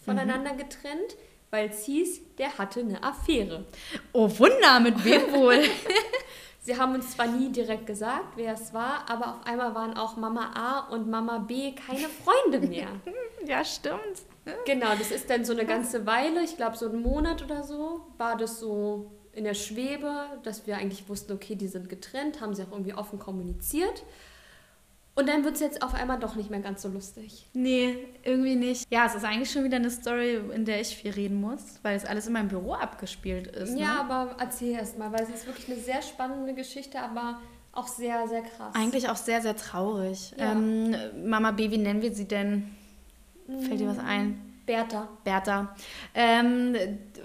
voneinander 0.05 0.53
mhm. 0.53 0.59
getrennt, 0.59 1.17
weil 1.51 1.69
es 1.69 1.85
hieß, 1.85 2.37
der 2.37 2.59
hatte 2.59 2.81
eine 2.81 3.03
Affäre. 3.03 3.65
Oh 4.13 4.31
Wunder, 4.39 4.81
mit 4.81 5.05
wem 5.05 5.33
wohl? 5.33 5.63
Sie 6.61 6.79
haben 6.79 6.95
uns 6.95 7.13
zwar 7.13 7.27
nie 7.27 7.51
direkt 7.51 7.87
gesagt, 7.87 8.37
wer 8.37 8.55
es 8.55 8.73
war, 8.73 9.05
aber 9.09 9.31
auf 9.31 9.47
einmal 9.47 9.75
waren 9.75 9.97
auch 9.97 10.17
Mama 10.17 10.53
A 10.55 10.93
und 10.93 11.11
Mama 11.11 11.39
B 11.39 11.73
keine 11.73 12.09
Freunde 12.09 12.67
mehr. 12.67 12.89
ja, 13.45 13.65
stimmt. 13.65 14.23
Genau, 14.65 14.95
das 14.99 15.11
ist 15.11 15.31
dann 15.31 15.45
so 15.45 15.53
eine 15.53 15.65
ganze 15.65 16.05
Weile, 16.07 16.43
ich 16.43 16.57
glaube 16.57 16.77
so 16.77 16.89
einen 16.89 17.03
Monat 17.03 17.43
oder 17.43 17.63
so, 17.63 17.92
war 18.23 18.37
das 18.37 18.61
so 18.61 19.11
in 19.33 19.45
der 19.45 19.55
Schwebe, 19.55 20.13
dass 20.45 20.67
wir 20.67 20.77
eigentlich 20.77 21.09
wussten, 21.09 21.33
okay, 21.33 21.57
die 21.57 21.67
sind 21.67 21.89
getrennt, 21.89 22.41
haben 22.41 22.55
sie 22.55 22.63
auch 22.63 22.71
irgendwie 22.71 22.95
offen 22.95 23.19
kommuniziert. 23.19 24.05
Und 25.15 25.29
dann 25.29 25.45
wird 25.45 25.57
es 25.57 25.61
jetzt 25.61 25.83
auf 25.83 25.93
einmal 25.93 26.19
doch 26.19 26.37
nicht 26.37 26.49
mehr 26.49 26.61
ganz 26.61 26.83
so 26.83 26.89
lustig. 26.89 27.47
Nee, 27.53 27.99
irgendwie 28.23 28.55
nicht. 28.55 28.87
Ja, 28.91 29.07
es 29.07 29.15
ist 29.15 29.25
eigentlich 29.25 29.51
schon 29.51 29.65
wieder 29.65 29.77
eine 29.77 29.91
Story, 29.91 30.41
in 30.55 30.65
der 30.65 30.81
ich 30.81 30.97
viel 30.97 31.11
reden 31.11 31.41
muss, 31.41 31.81
weil 31.83 31.97
es 31.97 32.05
alles 32.05 32.29
in 32.29 32.33
meinem 32.33 32.49
Büro 32.49 32.73
abgespielt 32.75 33.49
ist. 33.49 33.77
Ja, 33.77 33.95
ne? 33.95 34.01
aber 34.01 34.37
erzähl 34.39 34.73
erst 34.73 34.99
mal, 34.99 35.13
weil 35.13 35.23
es 35.23 35.31
ist 35.31 35.47
wirklich 35.47 35.69
eine 35.69 35.79
sehr 35.79 36.01
spannende 36.01 36.55
Geschichte, 36.55 36.99
aber 37.01 37.41
auch 37.73 37.89
sehr, 37.89 38.27
sehr 38.29 38.43
krass. 38.43 38.75
Eigentlich 38.75 39.09
auch 39.09 39.17
sehr, 39.17 39.43
sehr 39.43 39.57
traurig. 39.57 40.33
Ja. 40.39 40.53
Ähm, 40.53 40.95
Mama 41.27 41.51
B, 41.51 41.71
wie 41.71 41.79
nennen 41.79 42.01
wir 42.01 42.15
sie 42.15 42.29
denn? 42.29 42.71
Fällt 43.47 43.81
dir 43.81 43.89
was 43.89 43.99
ein? 43.99 44.52
Bertha. 44.67 45.09
Bertha. 45.25 45.75
Ähm, 46.15 46.77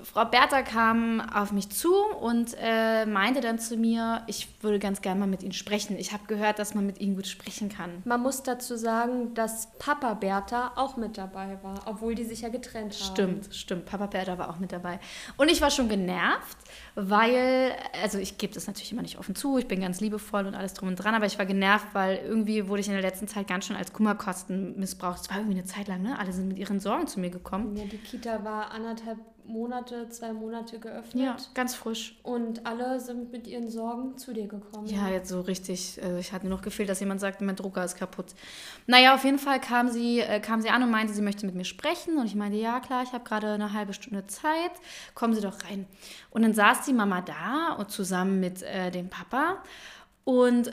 Frau 0.04 0.26
Bertha 0.26 0.62
kam 0.64 1.22
auf 1.22 1.52
mich 1.52 1.70
zu 1.70 1.94
und 2.20 2.56
äh, 2.60 3.06
meinte 3.06 3.42
dann 3.42 3.60
zu 3.60 3.78
mir, 3.78 4.24
ich 4.28 4.48
würde 4.62 4.80
ganz 4.80 5.02
gerne 5.02 5.20
mal 5.20 5.28
mit 5.28 5.44
Ihnen 5.44 5.52
sprechen. 5.52 5.98
Ich 5.98 6.14
habe 6.14 6.26
gehört, 6.28 6.60
dass 6.60 6.74
man 6.74 6.86
mit 6.86 7.00
Ihnen 7.00 7.16
gut 7.16 7.28
sprechen 7.28 7.70
kann. 7.70 8.02
Man 8.06 8.22
muss 8.22 8.44
dazu 8.44 8.76
sagen, 8.76 9.34
dass 9.34 9.70
Papa 9.78 10.16
Bertha 10.16 10.72
auch 10.76 10.98
mit 10.98 11.18
dabei 11.18 11.60
war, 11.62 11.82
obwohl 11.86 12.16
die 12.16 12.26
sich 12.26 12.42
ja 12.42 12.50
getrennt 12.50 12.94
haben. 12.94 13.14
Stimmt, 13.14 13.54
stimmt. 13.54 13.86
Papa 13.86 14.08
Bertha 14.08 14.38
war 14.38 14.50
auch 14.50 14.60
mit 14.60 14.72
dabei. 14.72 15.00
Und 15.38 15.52
ich 15.52 15.62
war 15.62 15.70
schon 15.72 15.90
genervt, 15.90 16.58
weil, 17.00 17.76
also 18.02 18.18
ich 18.18 18.40
gebe 18.40 18.56
das 18.56 18.66
natürlich 18.66 18.92
immer 18.92 19.04
nicht 19.04 19.20
offen 19.20 19.36
zu, 19.36 19.60
ich 19.60 19.68
bin 19.68 19.82
ganz 19.82 20.02
liebevoll 20.02 20.48
und 20.48 20.56
alles 20.56 20.74
drum 20.74 20.90
und 20.90 20.96
dran, 20.96 21.14
aber 21.14 21.28
ich 21.28 21.38
war 21.38 21.46
genervt, 21.46 21.90
weil 21.94 22.18
irgendwie 22.18 22.68
wurde 22.68 22.82
ich 22.82 22.88
in 22.88 22.94
der 22.94 23.04
letzten 23.04 23.28
Zeit 23.28 23.48
ganz 23.48 23.68
schön 23.68 23.76
als 23.76 23.94
Kummerkosten 23.94 24.80
missbraucht. 24.80 25.22
Es 25.22 25.30
war 25.30 25.38
irgendwie 25.38 25.60
eine 25.60 25.66
Zeit 25.66 25.88
lang, 25.88 26.02
ne? 26.02 26.18
Alle 26.18 26.34
sind 26.34 26.48
mit 26.48 26.58
ihren 26.58 26.80
Sorgen 26.80 27.06
zu 27.06 27.20
mir 27.20 27.30
gekommen. 27.30 27.76
Ja, 27.76 27.84
die 27.86 28.00
Kita 28.00 28.44
war 28.44 28.72
anderthalb 28.72 29.20
Monate, 29.48 30.10
zwei 30.10 30.34
Monate 30.34 30.80
geöffnet. 30.80 31.24
Ja, 31.24 31.38
ganz 31.54 31.74
frisch. 31.74 32.20
Und 32.24 32.66
alle 32.66 33.00
sind 33.00 33.32
mit 33.32 33.48
ihren 33.48 33.70
Sorgen 33.70 34.18
zu 34.18 34.34
dir 34.34 34.48
gekommen. 34.48 34.88
Ja, 34.88 35.10
jetzt 35.10 35.30
so 35.30 35.42
richtig. 35.42 36.00
Also 36.04 36.18
ich 36.18 36.34
hatte 36.34 36.48
nur 36.48 36.58
noch 36.58 36.64
gefehlt, 36.64 36.90
dass 36.90 37.00
jemand 37.00 37.22
sagt, 37.22 37.42
mein 37.42 37.56
Drucker 37.56 37.84
ist 37.84 37.98
kaputt. 37.98 38.28
Naja, 38.86 39.16
auf 39.16 39.24
jeden 39.24 39.40
Fall 39.40 39.60
kam 39.60 39.90
sie, 39.90 40.20
äh, 40.20 40.40
kam 40.40 40.62
sie 40.62 40.70
an 40.70 40.84
und 40.84 40.92
meinte, 40.92 41.14
sie 41.14 41.22
möchte 41.22 41.46
mit 41.46 41.56
mir 41.56 41.66
sprechen. 41.66 42.18
Und 42.18 42.26
ich 42.26 42.36
meinte, 42.36 42.58
ja 42.58 42.80
klar, 42.80 43.04
ich 43.04 43.14
habe 43.14 43.24
gerade 43.24 43.48
eine 43.54 43.74
halbe 43.74 43.94
Stunde 43.94 44.28
Zeit. 44.28 44.72
Kommen 45.16 45.34
Sie 45.34 45.42
doch 45.42 45.64
rein. 45.64 45.88
Und 46.30 46.42
dann 46.42 46.54
saß 46.54 46.86
die 46.86 46.94
Mama 46.94 47.22
da 47.22 47.74
und 47.78 47.90
zusammen 47.90 48.40
mit 48.40 48.62
äh, 48.64 48.92
dem 48.92 49.10
Papa. 49.10 49.64
Und 50.24 50.72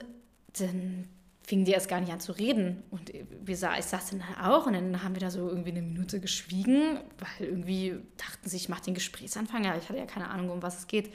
dann 0.58 1.08
fingen 1.46 1.64
die 1.64 1.72
erst 1.72 1.88
gar 1.88 2.00
nicht 2.00 2.12
an 2.12 2.20
zu 2.20 2.32
reden. 2.32 2.82
Und 2.90 3.12
wir 3.42 3.56
sah, 3.56 3.78
ich 3.78 3.84
saß 3.84 4.10
dann 4.10 4.22
auch 4.42 4.66
und 4.66 4.72
dann 4.72 5.02
haben 5.02 5.14
wir 5.14 5.20
da 5.20 5.30
so 5.30 5.48
irgendwie 5.48 5.70
eine 5.70 5.82
Minute 5.82 6.18
geschwiegen, 6.20 6.98
weil 7.18 7.48
irgendwie 7.48 7.96
dachten 8.16 8.48
sie, 8.48 8.56
ich 8.56 8.68
mache 8.68 8.84
den 8.84 8.94
Gesprächsanfang. 8.94 9.64
Ja, 9.64 9.76
ich 9.76 9.88
hatte 9.88 9.98
ja 9.98 10.06
keine 10.06 10.30
Ahnung, 10.30 10.50
um 10.50 10.62
was 10.62 10.78
es 10.78 10.86
geht. 10.86 11.12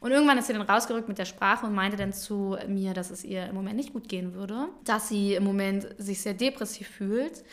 Und 0.00 0.10
irgendwann 0.10 0.38
ist 0.38 0.46
sie 0.46 0.52
dann 0.52 0.62
rausgerückt 0.62 1.08
mit 1.08 1.18
der 1.18 1.24
Sprache 1.24 1.66
und 1.66 1.74
meinte 1.74 1.96
dann 1.96 2.12
zu 2.12 2.56
mir, 2.68 2.92
dass 2.94 3.10
es 3.10 3.24
ihr 3.24 3.46
im 3.46 3.54
Moment 3.54 3.76
nicht 3.76 3.92
gut 3.92 4.08
gehen 4.08 4.34
würde, 4.34 4.68
dass 4.84 5.08
sie 5.08 5.34
im 5.34 5.44
Moment 5.44 5.88
sich 5.98 6.22
sehr 6.22 6.34
depressiv 6.34 6.88
fühlt. 6.88 7.44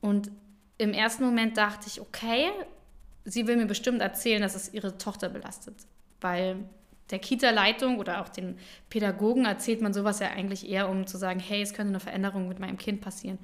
Und 0.00 0.30
im 0.78 0.92
ersten 0.92 1.24
Moment 1.24 1.56
dachte 1.56 1.86
ich, 1.88 2.00
okay, 2.00 2.50
sie 3.24 3.46
will 3.46 3.56
mir 3.56 3.66
bestimmt 3.66 4.00
erzählen, 4.00 4.42
dass 4.42 4.54
es 4.54 4.72
ihre 4.72 4.98
Tochter 4.98 5.28
belastet. 5.28 5.74
Weil 6.20 6.64
der 7.10 7.18
Kita-Leitung 7.18 7.98
oder 7.98 8.20
auch 8.20 8.28
den 8.28 8.58
Pädagogen 8.90 9.44
erzählt 9.44 9.80
man 9.80 9.94
sowas 9.94 10.18
ja 10.18 10.28
eigentlich 10.30 10.68
eher, 10.68 10.88
um 10.88 11.06
zu 11.06 11.18
sagen, 11.18 11.38
hey, 11.38 11.62
es 11.62 11.72
könnte 11.72 11.90
eine 11.90 12.00
Veränderung 12.00 12.48
mit 12.48 12.58
meinem 12.58 12.78
Kind 12.78 13.00
passieren. 13.00 13.38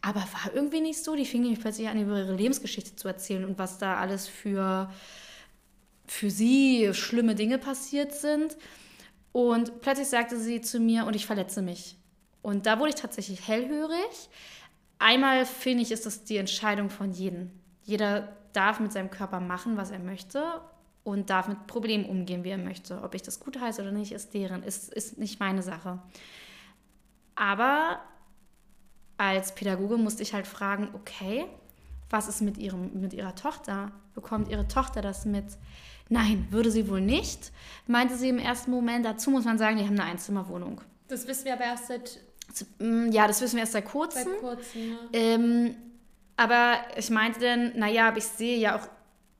Aber 0.00 0.20
war 0.20 0.54
irgendwie 0.54 0.80
nicht 0.80 1.02
so. 1.02 1.14
Die 1.14 1.26
fing 1.26 1.42
nämlich 1.42 1.60
plötzlich 1.60 1.88
an, 1.88 2.00
über 2.00 2.18
ihre 2.18 2.34
Lebensgeschichte 2.34 2.96
zu 2.96 3.08
erzählen 3.08 3.44
und 3.44 3.58
was 3.58 3.78
da 3.78 3.96
alles 3.96 4.28
für, 4.28 4.90
für 6.06 6.30
sie 6.30 6.90
schlimme 6.94 7.34
Dinge 7.34 7.58
passiert 7.58 8.12
sind. 8.14 8.56
Und 9.32 9.80
plötzlich 9.80 10.08
sagte 10.08 10.38
sie 10.38 10.60
zu 10.60 10.80
mir, 10.80 11.06
und 11.06 11.14
ich 11.14 11.26
verletze 11.26 11.62
mich. 11.62 11.96
Und 12.40 12.66
da 12.66 12.78
wurde 12.78 12.90
ich 12.90 12.96
tatsächlich 12.96 13.46
hellhörig. 13.46 14.28
Einmal 14.98 15.46
finde 15.46 15.82
ich, 15.82 15.92
ist 15.92 16.06
das 16.06 16.24
die 16.24 16.38
Entscheidung 16.38 16.90
von 16.90 17.12
jedem. 17.12 17.50
Jeder 17.84 18.36
darf 18.52 18.80
mit 18.80 18.92
seinem 18.92 19.10
Körper 19.10 19.40
machen, 19.40 19.76
was 19.76 19.90
er 19.90 19.98
möchte 19.98 20.60
und 21.04 21.30
darf 21.30 21.48
mit 21.48 21.66
Problemen 21.66 22.04
umgehen, 22.04 22.44
wie 22.44 22.50
er 22.50 22.58
möchte. 22.58 23.02
Ob 23.02 23.14
ich 23.14 23.22
das 23.22 23.40
gut 23.40 23.60
heiße 23.60 23.82
oder 23.82 23.92
nicht, 23.92 24.12
ist 24.12 24.34
deren, 24.34 24.62
ist, 24.62 24.92
ist 24.92 25.18
nicht 25.18 25.40
meine 25.40 25.62
Sache. 25.62 25.98
Aber 27.34 28.00
als 29.16 29.54
Pädagoge 29.54 29.96
musste 29.96 30.22
ich 30.22 30.34
halt 30.34 30.46
fragen, 30.46 30.88
okay, 30.94 31.46
was 32.10 32.28
ist 32.28 32.42
mit, 32.42 32.58
ihrem, 32.58 33.00
mit 33.00 33.14
ihrer 33.14 33.34
Tochter? 33.34 33.90
Bekommt 34.14 34.48
ihre 34.48 34.68
Tochter 34.68 35.00
das 35.00 35.24
mit? 35.24 35.44
Nein, 36.08 36.46
würde 36.50 36.70
sie 36.70 36.88
wohl 36.88 37.00
nicht, 37.00 37.52
meinte 37.86 38.16
sie 38.16 38.28
im 38.28 38.38
ersten 38.38 38.70
Moment. 38.70 39.06
Dazu 39.06 39.30
muss 39.30 39.44
man 39.44 39.58
sagen, 39.58 39.78
die 39.78 39.84
haben 39.84 39.98
eine 39.98 40.04
Einzimmerwohnung. 40.04 40.80
Das 41.08 41.26
wissen 41.26 41.46
wir 41.46 41.54
aber 41.54 41.64
erst 41.64 41.86
seit... 41.88 42.20
Mm, 42.78 43.10
ja, 43.10 43.26
das 43.26 43.40
wissen 43.40 43.54
wir 43.56 43.60
erst 43.60 43.72
seit 43.72 43.86
kurzem. 43.86 44.24
Seit 44.24 44.40
kurzem, 44.40 44.90
ja. 44.90 44.96
Ähm, 45.12 45.74
aber 46.36 46.78
ich 46.96 47.08
meinte 47.10 47.40
dann, 47.40 47.78
naja, 47.78 48.08
aber 48.08 48.18
ich 48.18 48.24
sehe 48.24 48.58
ja 48.58 48.76
auch 48.76 48.88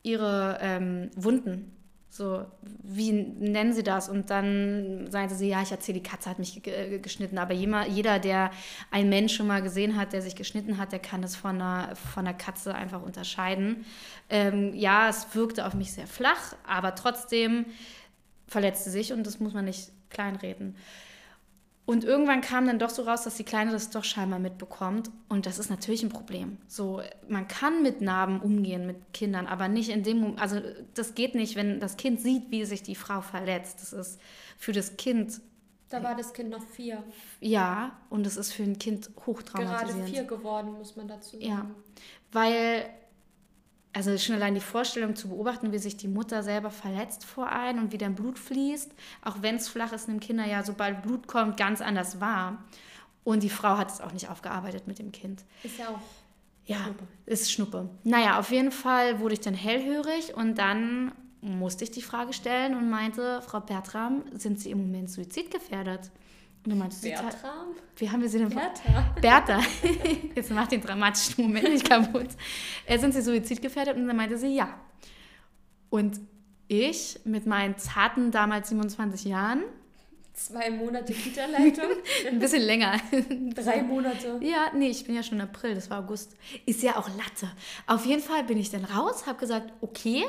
ihre 0.02 0.58
ähm, 0.60 1.10
Wunden. 1.16 1.76
So, 2.08 2.44
wie 2.82 3.10
nennen 3.10 3.72
Sie 3.72 3.82
das? 3.82 4.10
Und 4.10 4.28
dann 4.28 5.10
sagte 5.10 5.34
sie, 5.34 5.48
ja, 5.48 5.62
ich 5.62 5.70
erzähle, 5.70 5.98
die 5.98 6.06
Katze 6.06 6.28
hat 6.28 6.38
mich 6.38 6.62
geschnitten. 7.00 7.38
Aber 7.38 7.54
jeder, 7.54 8.18
der 8.18 8.50
einen 8.90 9.08
Mensch 9.08 9.34
schon 9.34 9.46
mal 9.46 9.62
gesehen 9.62 9.96
hat, 9.96 10.12
der 10.12 10.20
sich 10.20 10.36
geschnitten 10.36 10.76
hat, 10.76 10.92
der 10.92 10.98
kann 10.98 11.22
das 11.22 11.36
von 11.36 11.62
einer, 11.62 11.96
von 11.96 12.26
einer 12.26 12.36
Katze 12.36 12.74
einfach 12.74 13.00
unterscheiden. 13.00 13.86
Ähm, 14.28 14.74
ja, 14.74 15.08
es 15.08 15.34
wirkte 15.34 15.66
auf 15.66 15.72
mich 15.72 15.92
sehr 15.92 16.06
flach, 16.06 16.54
aber 16.66 16.94
trotzdem 16.94 17.64
verletzte 18.46 18.90
sich 18.90 19.14
und 19.14 19.26
das 19.26 19.40
muss 19.40 19.54
man 19.54 19.64
nicht 19.64 19.90
kleinreden. 20.10 20.76
Und 21.92 22.04
irgendwann 22.04 22.40
kam 22.40 22.66
dann 22.66 22.78
doch 22.78 22.88
so 22.88 23.02
raus, 23.02 23.24
dass 23.24 23.34
die 23.34 23.44
Kleine 23.44 23.70
das 23.70 23.90
doch 23.90 24.02
scheinbar 24.02 24.38
mitbekommt. 24.38 25.10
Und 25.28 25.44
das 25.44 25.58
ist 25.58 25.68
natürlich 25.68 26.02
ein 26.02 26.08
Problem. 26.08 26.56
So, 26.66 27.02
man 27.28 27.46
kann 27.48 27.82
mit 27.82 28.00
Narben 28.00 28.40
umgehen 28.40 28.86
mit 28.86 29.12
Kindern, 29.12 29.46
aber 29.46 29.68
nicht 29.68 29.90
in 29.90 30.02
dem 30.02 30.20
Moment, 30.20 30.40
also 30.40 30.62
das 30.94 31.14
geht 31.14 31.34
nicht, 31.34 31.54
wenn 31.54 31.80
das 31.80 31.98
Kind 31.98 32.18
sieht, 32.18 32.50
wie 32.50 32.64
sich 32.64 32.82
die 32.82 32.94
Frau 32.94 33.20
verletzt. 33.20 33.82
Das 33.82 33.92
ist 33.92 34.18
für 34.56 34.72
das 34.72 34.96
Kind. 34.96 35.42
Da 35.90 36.02
war 36.02 36.16
das 36.16 36.32
Kind 36.32 36.48
noch 36.48 36.62
vier. 36.62 37.04
Ja, 37.40 37.98
und 38.08 38.26
es 38.26 38.38
ist 38.38 38.54
für 38.54 38.62
ein 38.62 38.78
Kind 38.78 39.10
hochtraumatisierend. 39.26 40.06
Gerade 40.06 40.10
vier 40.10 40.24
geworden, 40.24 40.72
muss 40.72 40.96
man 40.96 41.08
dazu 41.08 41.32
sagen. 41.32 41.44
Ja, 41.44 41.66
weil 42.32 42.86
also 43.92 44.16
schon 44.16 44.36
allein 44.36 44.54
die 44.54 44.60
Vorstellung 44.60 45.14
zu 45.16 45.28
beobachten, 45.28 45.72
wie 45.72 45.78
sich 45.78 45.96
die 45.96 46.08
Mutter 46.08 46.42
selber 46.42 46.70
verletzt 46.70 47.24
vor 47.24 47.48
ein 47.48 47.78
und 47.78 47.92
wie 47.92 47.98
dein 47.98 48.14
Blut 48.14 48.38
fließt, 48.38 48.90
auch 49.22 49.36
wenn 49.40 49.56
es 49.56 49.68
flach 49.68 49.92
ist, 49.92 50.08
nimmt 50.08 50.22
Kinder 50.22 50.46
ja, 50.46 50.62
sobald 50.62 51.02
Blut 51.02 51.26
kommt, 51.26 51.56
ganz 51.56 51.80
anders 51.80 52.20
wahr. 52.20 52.64
Und 53.24 53.42
die 53.42 53.50
Frau 53.50 53.76
hat 53.76 53.90
es 53.90 54.00
auch 54.00 54.12
nicht 54.12 54.28
aufgearbeitet 54.28 54.86
mit 54.86 54.98
dem 54.98 55.12
Kind. 55.12 55.44
Ist 55.62 55.78
ja 55.78 55.88
auch. 55.88 56.00
Ja, 56.64 56.78
Schnuppe. 56.84 57.04
ist 57.26 57.52
Schnuppe. 57.52 57.90
Naja, 58.04 58.38
auf 58.38 58.50
jeden 58.50 58.72
Fall 58.72 59.20
wurde 59.20 59.34
ich 59.34 59.40
dann 59.40 59.54
hellhörig 59.54 60.34
und 60.34 60.56
dann 60.58 61.12
musste 61.40 61.84
ich 61.84 61.90
die 61.90 62.02
Frage 62.02 62.32
stellen 62.32 62.76
und 62.76 62.88
meinte, 62.88 63.42
Frau 63.42 63.60
Bertram, 63.60 64.22
sind 64.32 64.60
Sie 64.60 64.70
im 64.70 64.78
Moment 64.78 65.10
suizidgefährdet? 65.10 66.10
Und 66.64 66.70
dann 66.70 66.78
meinte 66.78 66.96
Bertram? 67.02 67.74
Wie 67.96 68.08
haben 68.08 68.22
wir 68.22 68.28
sie 68.28 68.38
denn? 68.38 68.48
Bertha. 68.48 69.14
Bertha. 69.20 69.60
Jetzt 70.34 70.50
macht 70.50 70.70
den 70.70 70.80
dramatischen 70.80 71.44
Moment 71.44 71.68
nicht 71.68 71.88
kaputt. 71.88 72.28
Äh, 72.86 72.98
sind 72.98 73.12
sie 73.12 73.22
suizidgefährdet? 73.22 73.96
Und 73.96 74.06
dann 74.06 74.16
meinte 74.16 74.38
sie 74.38 74.54
ja. 74.54 74.78
Und 75.90 76.20
ich 76.68 77.18
mit 77.24 77.46
meinen 77.46 77.76
zarten, 77.78 78.30
damals 78.30 78.68
27 78.68 79.24
Jahren. 79.24 79.64
Zwei 80.34 80.70
Monate 80.70 81.12
Kita-Leitung. 81.12 81.90
Ein 82.28 82.38
bisschen 82.38 82.62
länger. 82.62 82.98
Drei 83.54 83.82
Monate. 83.82 84.38
Ja, 84.40 84.70
nee, 84.74 84.88
ich 84.88 85.04
bin 85.04 85.14
ja 85.16 85.22
schon 85.22 85.40
April, 85.40 85.74
das 85.74 85.90
war 85.90 85.98
August. 85.98 86.36
Ist 86.64 86.82
ja 86.82 86.96
auch 86.96 87.08
Latte. 87.08 87.50
Auf 87.86 88.06
jeden 88.06 88.22
Fall 88.22 88.44
bin 88.44 88.56
ich 88.56 88.70
dann 88.70 88.84
raus, 88.84 89.26
habe 89.26 89.38
gesagt, 89.38 89.72
okay, 89.82 90.24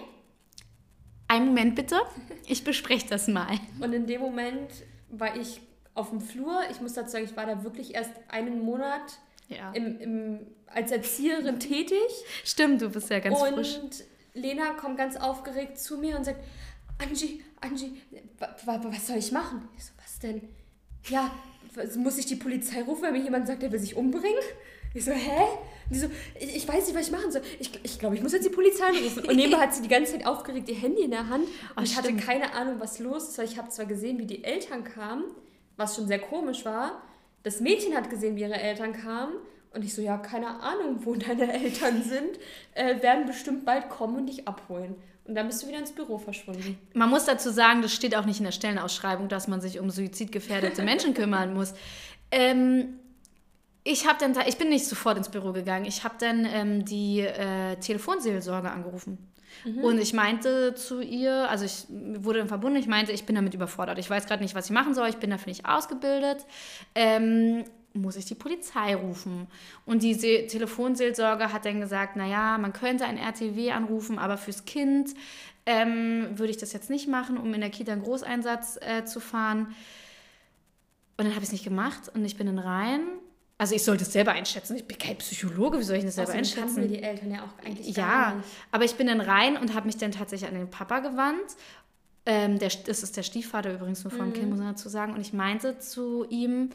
einen 1.28 1.48
Moment 1.48 1.76
bitte, 1.76 2.02
ich 2.48 2.64
bespreche 2.64 3.08
das 3.08 3.28
mal. 3.28 3.58
Und 3.80 3.94
in 3.94 4.06
dem 4.06 4.22
Moment 4.22 4.72
war 5.10 5.36
ich 5.38 5.62
auf 5.96 6.10
dem 6.10 6.22
Flur. 6.22 6.62
Ich 6.72 6.82
muss 6.82 6.94
dazu 6.94 7.12
sagen, 7.12 7.26
ich 7.26 7.36
war 7.36 7.46
da 7.46 7.64
wirklich 7.64 7.96
erst 7.96 8.12
einen 8.28 8.62
Monat 8.62 9.20
ja. 9.48 9.72
im, 9.74 10.00
im, 10.00 10.40
als 10.68 10.92
Erzieherin 10.92 11.60
tätig. 11.60 11.98
Stimmt, 12.44 12.82
du 12.82 12.90
bist 12.90 13.10
ja 13.10 13.20
ganz 13.20 13.40
und 13.40 13.54
frisch. 13.54 13.78
Und 13.78 14.04
Lena 14.34 14.72
kommt 14.74 14.98
ganz 14.98 15.16
aufgeregt 15.16 15.80
zu 15.80 15.98
mir 15.98 16.18
und 16.18 16.24
sagt, 16.24 16.44
Angie, 16.98 17.44
Angie, 17.62 18.02
was 18.66 19.08
soll 19.08 19.18
ich 19.18 19.32
machen? 19.32 19.68
Ich 19.78 19.86
so, 19.86 19.92
was 20.02 20.20
denn? 20.20 20.42
Ja, 21.10 21.32
muss 21.98 22.18
ich 22.18 22.26
die 22.26 22.36
Polizei 22.36 22.82
rufen, 22.84 23.04
wenn 23.04 23.14
mir 23.14 23.24
jemand 23.24 23.48
sagt, 23.48 23.62
der 23.62 23.72
will 23.72 23.80
sich 23.80 23.96
umbringen? 23.96 24.44
Ich 24.94 25.06
so, 25.06 25.12
hä? 25.12 25.48
die 25.90 26.00
so, 26.00 26.08
ich, 26.40 26.56
ich, 26.56 26.68
weiß 26.68 26.88
nicht, 26.88 26.96
was 26.96 27.08
ich 27.08 27.12
machen 27.12 27.32
soll. 27.32 27.42
Ich, 27.60 27.72
ich 27.84 28.00
glaube, 28.00 28.16
ich 28.16 28.22
muss 28.22 28.34
jetzt 28.34 28.46
die 28.46 28.52
Polizei 28.52 28.90
rufen. 28.90 29.26
Und 29.26 29.36
nebenbei 29.36 29.58
hat 29.58 29.74
sie 29.74 29.82
die 29.82 29.88
ganze 29.88 30.14
Zeit 30.14 30.26
aufgeregt 30.26 30.70
ihr 30.70 30.76
Handy 30.76 31.04
in 31.04 31.12
der 31.12 31.30
Hand. 31.30 31.46
Und 31.46 31.52
oh, 31.78 31.82
ich 31.82 31.98
hatte 31.98 32.14
keine 32.16 32.54
Ahnung, 32.54 32.76
was 32.80 33.00
los 33.00 33.30
ist, 33.30 33.38
weil 33.38 33.46
ich 33.46 33.58
habe 33.58 33.70
zwar 33.70 33.86
gesehen, 33.86 34.20
wie 34.20 34.26
die 34.26 34.44
Eltern 34.44 34.84
kamen, 34.84 35.26
was 35.78 35.96
schon 35.96 36.08
sehr 36.08 36.20
komisch 36.20 36.66
war. 36.66 37.02
Das 37.44 37.60
Mädchen 37.60 37.96
hat 37.96 38.10
gesehen, 38.10 38.36
wie 38.36 38.42
ihre 38.42 38.60
Eltern 38.60 38.94
kamen. 38.94 39.34
Und 39.74 39.84
ich 39.84 39.94
so, 39.94 40.02
ja, 40.02 40.18
keine 40.18 40.62
Ahnung, 40.62 41.00
wo 41.02 41.16
deine 41.16 41.52
Eltern 41.52 42.04
sind, 42.04 42.40
äh, 42.74 43.02
werden 43.02 43.26
bestimmt 43.26 43.66
bald 43.66 43.90
kommen 43.90 44.18
und 44.18 44.28
dich 44.28 44.48
abholen. 44.48 44.96
Und 45.26 45.36
dann 45.36 45.48
bist 45.48 45.64
du 45.64 45.68
wieder 45.68 45.80
ins 45.80 45.94
Büro 45.94 46.18
verschwunden. 46.18 46.78
Man 46.94 47.10
muss 47.10 47.26
dazu 47.26 47.50
sagen, 47.50 47.82
das 47.82 47.94
steht 47.94 48.16
auch 48.16 48.26
nicht 48.26 48.40
in 48.40 48.44
der 48.44 48.52
Stellenausschreibung, 48.52 49.30
dass 49.30 49.48
man 49.48 49.62
sich 49.62 49.80
um 49.80 49.90
suizidgefährdete 49.90 50.82
Menschen 50.84 51.14
kümmern 51.14 51.54
muss. 51.54 51.74
Ähm, 52.30 53.00
ich, 53.86 54.06
dann, 54.20 54.36
ich 54.48 54.58
bin 54.58 54.70
nicht 54.70 54.86
sofort 54.86 55.18
ins 55.18 55.30
Büro 55.30 55.54
gegangen. 55.54 55.86
Ich 55.86 56.04
habe 56.04 56.16
dann 56.20 56.46
ähm, 56.46 56.86
die 56.86 57.22
äh, 57.22 57.78
Telefonseelsorge 57.78 58.70
angerufen. 58.70 59.18
Mhm. 59.66 59.84
Und 59.84 59.98
ich 60.00 60.14
meinte 60.14 60.74
zu 60.76 61.02
ihr, 61.02 61.50
also 61.50 61.66
ich 61.66 61.86
wurde 61.90 62.40
dann 62.40 62.48
verbunden, 62.48 62.78
ich 62.78 62.88
meinte, 62.88 63.12
ich 63.12 63.26
bin 63.26 63.36
damit 63.36 63.54
überfordert. 63.54 63.98
Ich 64.00 64.10
weiß 64.10 64.26
gerade 64.26 64.44
nicht, 64.44 64.56
was 64.56 64.66
ich 64.66 64.72
machen 64.72 64.94
soll, 64.94 65.10
ich 65.10 65.18
bin 65.18 65.30
dafür 65.30 65.50
nicht 65.50 65.66
ausgebildet. 65.66 66.46
Ähm, 66.96 67.64
muss 67.94 68.16
ich 68.16 68.26
die 68.26 68.36
Polizei 68.36 68.96
rufen? 68.96 69.48
Und 69.86 70.04
die 70.04 70.16
Se 70.16 70.48
Telefonseelsorge 70.48 71.54
hat 71.54 71.66
dann 71.66 71.80
gesagt, 71.80 72.16
naja, 72.16 72.58
man 72.58 72.74
könnte 72.74 73.06
ein 73.06 73.18
RTW 73.18 73.72
anrufen, 73.72 74.18
aber 74.20 74.38
fürs 74.38 74.66
Kind 74.66 75.14
ähm, 75.66 76.28
würde 76.36 76.52
ich 76.52 76.58
das 76.58 76.74
jetzt 76.74 76.90
nicht 76.90 77.08
machen, 77.08 77.38
um 77.38 77.54
in 77.54 77.62
der 77.62 77.70
Kita 77.70 77.92
einen 77.92 78.04
Großeinsatz 78.04 78.80
äh, 78.82 79.06
zu 79.06 79.20
fahren. 79.20 79.68
Und 81.18 81.26
dann 81.26 81.36
habe 81.36 81.40
ich 81.40 81.50
es 81.50 81.52
nicht 81.52 81.64
gemacht 81.64 82.10
und 82.14 82.26
ich 82.26 82.36
bin 82.38 82.48
dann 82.48 82.60
rein 82.60 83.02
also 83.64 83.76
ich 83.76 83.84
sollte 83.86 84.04
es 84.04 84.12
selber 84.12 84.34
einschätzen. 84.34 84.76
Ich 84.76 84.86
bin 84.86 84.98
kein 84.98 85.18
Psychologe, 85.20 85.80
wie 85.80 85.84
soll 85.84 85.96
ich 85.96 86.04
das 86.04 86.16
selber 86.16 86.32
Außerdem 86.32 86.40
einschätzen? 86.40 86.76
Kannten 86.76 86.88
die 86.90 87.02
Eltern 87.02 87.32
ja 87.32 87.46
auch 87.46 87.66
eigentlich 87.66 87.96
Ja, 87.96 88.44
aber 88.72 88.84
ich 88.84 88.96
bin 88.96 89.08
dann 89.08 89.22
rein 89.22 89.56
und 89.56 89.74
habe 89.74 89.86
mich 89.86 89.96
dann 89.96 90.12
tatsächlich 90.12 90.50
an 90.50 90.56
den 90.56 90.70
Papa 90.70 91.00
gewandt. 91.00 91.56
Ähm, 92.26 92.60
der, 92.60 92.70
das 92.86 93.04
ist 93.04 93.16
der 93.16 93.24
Stiefvater 93.24 93.74
übrigens 93.74 94.04
nur 94.04 94.12
vom 94.12 94.28
mhm. 94.28 94.34
Kind, 94.34 94.50
muss 94.50 94.60
man 94.60 94.68
dazu 94.68 94.90
sagen. 94.90 95.14
Und 95.14 95.22
ich 95.22 95.32
meinte 95.32 95.80
zu 95.80 96.26
ihm, 96.30 96.72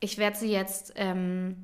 ich 0.00 0.18
werde 0.18 0.36
sie 0.36 0.50
jetzt 0.52 0.92
ähm, 0.96 1.56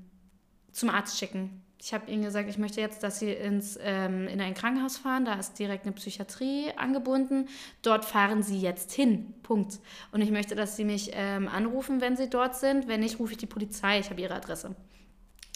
zum 0.73 0.89
Arzt 0.89 1.19
schicken. 1.19 1.63
Ich 1.81 1.95
habe 1.95 2.11
ihnen 2.11 2.23
gesagt, 2.23 2.49
ich 2.49 2.59
möchte 2.59 2.81
jetzt, 2.81 3.05
dass 3.05 3.21
sie 3.21 3.33
ins, 3.33 3.79
ähm, 3.81 4.27
in 4.27 4.41
ein 4.41 4.55
Krankenhaus 4.55 4.97
fahren. 4.97 5.25
Da 5.25 5.35
ist 5.35 5.59
direkt 5.59 5.85
eine 5.85 5.95
Psychiatrie 5.95 6.73
angebunden. 6.77 7.49
Dort 7.83 8.05
fahren 8.05 8.43
sie 8.43 8.59
jetzt 8.59 8.93
hin. 8.93 9.35
Punkt. 9.45 9.79
Und 10.11 10.21
ich 10.21 10.33
möchte, 10.33 10.57
dass 10.57 10.77
sie 10.77 10.85
mich 10.85 11.13
ähm, 11.15 11.47
anrufen, 11.47 12.01
wenn 12.01 12.17
sie 12.17 12.29
dort 12.29 12.57
sind. 12.57 12.89
Wenn 12.89 13.01
nicht, 13.01 13.21
rufe 13.21 13.33
ich 13.33 13.39
die 13.39 13.47
Polizei. 13.47 14.01
Ich 14.01 14.11
habe 14.11 14.21
ihre 14.21 14.35
Adresse. 14.35 14.75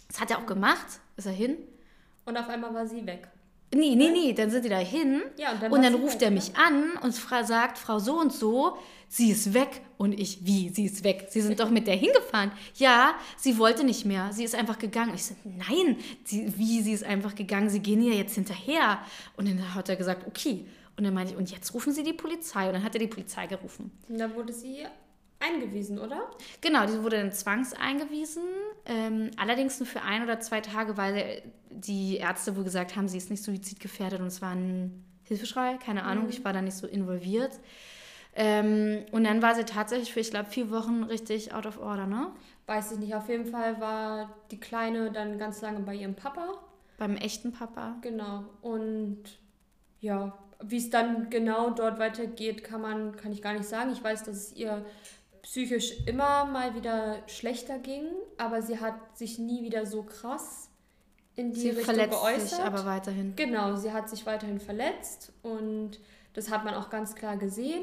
Das 0.07 0.21
hat 0.21 0.31
er 0.31 0.39
auch 0.39 0.47
gemacht. 0.47 0.87
Ist 1.17 1.27
er 1.27 1.33
hin? 1.33 1.57
Und 2.25 2.37
auf 2.37 2.49
einmal 2.49 2.73
war 2.73 2.87
sie 2.87 3.05
weg. 3.05 3.29
Nee, 3.75 3.95
nee, 3.95 4.11
nee, 4.11 4.33
dann 4.35 4.51
sind 4.51 4.65
die 4.65 4.69
da 4.69 4.79
hin 4.79 5.23
ja, 5.39 5.53
und 5.53 5.63
dann, 5.63 5.73
und 5.73 5.83
dann 5.83 5.95
ruft 5.95 6.21
er 6.21 6.31
mich 6.31 6.53
ne? 6.53 6.59
an 6.59 6.97
und 7.03 7.15
sagt, 7.15 7.79
Frau 7.79 7.99
so 7.99 8.21
und 8.21 8.33
so, 8.33 8.77
sie 9.09 9.31
ist 9.31 9.55
weg. 9.55 9.81
Und 9.97 10.19
ich, 10.19 10.45
wie, 10.45 10.69
sie 10.69 10.87
ist 10.87 11.05
weg? 11.05 11.29
Sie 11.31 11.41
sind 11.41 11.61
doch 11.61 11.71
mit 11.71 11.87
der 11.87 11.97
hingefahren. 11.97 12.51
Ja, 12.75 13.15
sie 13.37 13.57
wollte 13.57 13.85
nicht 13.85 14.05
mehr. 14.05 14.31
Sie 14.33 14.43
ist 14.45 14.55
einfach 14.55 14.79
gegangen. 14.79 15.13
Ich 15.15 15.25
so, 15.25 15.35
nein, 15.45 15.97
sie, 16.25 16.53
wie, 16.59 16.83
sie 16.83 16.93
ist 16.93 17.05
einfach 17.05 17.35
gegangen. 17.35 17.71
Sie 17.71 17.81
gehen 17.81 18.03
ihr 18.03 18.15
jetzt 18.15 18.35
hinterher. 18.35 18.99
Und 19.37 19.49
dann 19.49 19.75
hat 19.75 19.89
er 19.89 19.97
gesagt, 19.97 20.27
okay. 20.27 20.67
Und 20.97 21.05
dann 21.05 21.15
meinte 21.15 21.33
ich, 21.33 21.39
und 21.39 21.51
jetzt 21.51 21.73
rufen 21.73 21.93
Sie 21.93 22.03
die 22.03 22.13
Polizei. 22.13 22.67
Und 22.67 22.75
dann 22.75 22.83
hat 22.83 22.95
er 22.95 22.99
die 22.99 23.07
Polizei 23.07 23.47
gerufen. 23.47 23.91
Und 24.09 24.19
dann 24.19 24.35
wurde 24.35 24.53
sie 24.53 24.85
eingewiesen, 25.43 25.99
oder? 25.99 26.31
Genau, 26.61 26.87
die 26.87 27.03
wurde 27.03 27.19
dann 27.19 27.33
zwangseingewiesen. 27.33 28.43
Ähm, 28.87 29.31
allerdings 29.37 29.79
nur 29.81 29.87
für 29.87 30.03
ein 30.03 30.23
oder 30.23 30.41
zwei 30.41 30.61
Tage, 30.61 30.97
weil 30.97 31.43
die 31.71 32.17
Ärzte 32.17 32.57
wohl 32.57 32.65
gesagt 32.65 32.97
haben, 32.97 33.09
sie 33.09 33.19
ist 33.19 33.31
nicht 33.31 33.43
suizidgefährdet 33.43 34.21
und 34.21 34.27
es 34.27 34.41
war 34.41 34.53
ein 34.53 35.05
Hilfeschrei. 35.25 35.79
Keine 35.85 36.05
Ahnung, 36.05 36.25
mhm. 36.25 36.31
ich 36.31 36.45
war 36.45 36.53
da 36.53 36.63
nicht 36.63 36.77
so 36.77 36.87
involviert. 36.87 37.59
Ähm, 38.35 39.05
und 39.13 39.25
dann 39.25 39.43
war 39.43 39.55
sie 39.55 39.65
tatsächlich 39.65 40.13
für, 40.13 40.21
ich 40.21 40.31
glaube, 40.31 40.49
vier 40.49 40.71
Wochen 40.71 41.03
richtig 41.03 41.53
out 41.53 41.67
of 41.67 41.79
order, 41.79 42.07
ne? 42.07 42.29
Weiß 42.67 42.93
ich 42.93 42.99
nicht. 42.99 43.15
Auf 43.15 43.29
jeden 43.29 43.47
Fall 43.47 43.81
war 43.81 44.35
die 44.51 44.59
Kleine 44.59 45.13
dann 45.13 45.39
ganz 45.39 45.61
lange 45.61 45.81
bei 45.81 45.95
ihrem 45.95 46.15
Papa. 46.15 46.55
Beim 46.97 47.17
echten 47.17 47.53
Papa. 47.53 47.97
Genau. 48.01 48.45
Und 48.63 49.23
ja, 50.01 50.39
wie 50.63 50.79
es 50.79 50.91
dann 50.91 51.29
genau 51.29 51.71
dort 51.71 51.99
weitergeht, 51.99 52.65
kann 52.65 52.81
man, 52.81 53.17
kann 53.17 53.33
ich 53.33 53.43
gar 53.43 53.53
nicht 53.53 53.67
sagen. 53.69 53.93
Ich 53.93 54.03
weiß, 54.03 54.25
dass 54.25 54.37
es 54.37 54.53
ihr 54.55 54.85
psychisch 55.43 56.07
immer 56.07 56.45
mal 56.45 56.75
wieder 56.75 57.23
schlechter 57.27 57.79
ging, 57.79 58.07
aber 58.39 58.63
sie 58.63 58.81
hat 58.81 59.19
sich 59.19 59.39
nie 59.39 59.63
wieder 59.63 59.87
so 59.87 60.03
krass 60.03 60.69
in 61.35 61.53
die 61.53 61.61
sie 61.61 61.69
Richtung 61.71 61.85
verletzt 61.85 62.11
geäußert. 62.11 62.49
Sich 62.49 62.61
aber 62.61 62.85
weiterhin. 62.85 63.35
Genau, 63.37 63.77
sie 63.77 63.93
hat 63.93 64.09
sich 64.09 64.27
weiterhin 64.27 64.61
verletzt 64.61 65.33
und 65.43 65.99
das 66.35 66.51
hat 66.51 66.65
man 66.65 66.75
auch 66.75 66.91
ganz 66.91 67.15
klar 67.15 67.37
gesehen. 67.37 67.83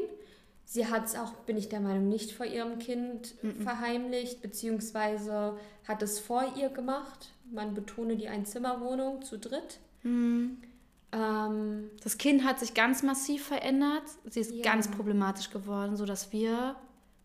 Sie 0.66 0.86
hat 0.86 1.06
es 1.06 1.16
auch, 1.16 1.34
bin 1.34 1.58
ich 1.58 1.68
der 1.68 1.80
Meinung, 1.80 2.08
nicht 2.10 2.32
vor 2.32 2.46
ihrem 2.46 2.78
Kind 2.78 3.34
mm 3.44 3.48
-mm. 3.48 3.64
verheimlicht, 3.64 4.42
beziehungsweise 4.42 5.58
hat 5.88 6.04
es 6.04 6.20
vor 6.20 6.54
ihr 6.58 6.70
gemacht. 6.70 7.32
Man 7.52 7.74
betone 7.74 8.18
die 8.18 8.28
Einzimmerwohnung 8.28 9.24
zu 9.24 9.40
dritt. 9.40 9.80
Mm. 10.04 10.58
Ähm, 11.12 11.90
das 12.04 12.20
Kind 12.20 12.46
hat 12.46 12.60
sich 12.60 12.76
ganz 12.76 13.02
massiv 13.02 13.48
verändert. 13.48 14.04
Sie 14.26 14.42
ist 14.42 14.52
ja. 14.52 14.62
ganz 14.62 14.92
problematisch 14.92 15.50
geworden, 15.50 15.96
sodass 15.96 16.32
wir 16.32 16.76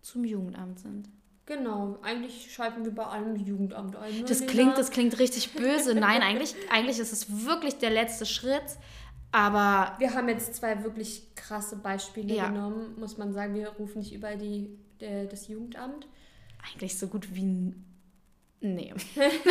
zum 0.04 0.24
Jugendamt 0.24 0.78
sind. 0.78 1.08
Genau, 1.46 1.98
eigentlich 2.02 2.50
schalten 2.52 2.84
wir 2.84 2.92
bei 2.94 3.04
allem 3.04 3.36
Jugendamt 3.36 3.96
ein. 3.96 4.24
Das 4.26 4.46
klingt, 4.46 4.78
das 4.78 4.90
klingt 4.90 5.18
richtig 5.18 5.52
böse. 5.52 5.94
Nein, 5.94 6.22
eigentlich, 6.22 6.54
eigentlich 6.70 6.98
ist 6.98 7.12
es 7.12 7.44
wirklich 7.46 7.76
der 7.78 7.90
letzte 7.90 8.24
Schritt. 8.24 8.62
Aber 9.30 9.94
Wir 9.98 10.14
haben 10.14 10.28
jetzt 10.28 10.54
zwei 10.54 10.84
wirklich 10.84 11.34
krasse 11.34 11.76
Beispiele 11.76 12.34
Ja. 12.34 12.48
genommen, 12.48 12.94
muss 12.98 13.18
man 13.18 13.32
sagen. 13.32 13.54
Wir 13.54 13.68
rufen 13.70 13.98
nicht 13.98 14.14
über 14.14 14.36
die, 14.36 14.70
der, 15.00 15.24
das 15.26 15.48
Jugendamt. 15.48 16.06
eigentlich 16.72 16.98
so 16.98 17.08
gut 17.08 17.34
wie. 17.34 17.74
Nee. 18.60 18.94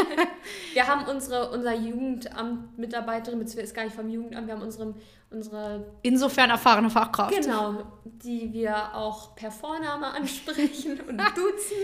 Wir 0.73 0.87
haben 0.87 1.05
unsere, 1.07 1.51
unser 1.51 1.75
Jugendamt-Mitarbeiterin, 1.75 3.37
beziehungsweise 3.39 3.67
ist 3.67 3.75
gar 3.75 3.83
nicht 3.83 3.95
vom 3.95 4.09
Jugendamt, 4.09 4.47
wir 4.47 4.55
haben 4.55 4.63
unsere, 4.63 4.95
unsere, 5.33 5.85
Insofern 6.03 6.49
erfahrene 6.49 6.89
Fachkraft. 6.89 7.35
genau, 7.35 7.83
die 8.03 8.53
wir 8.53 8.95
auch 8.95 9.35
per 9.35 9.51
Vorname 9.51 10.07
ansprechen 10.13 10.99
und 11.01 11.17
duzen. 11.17 11.77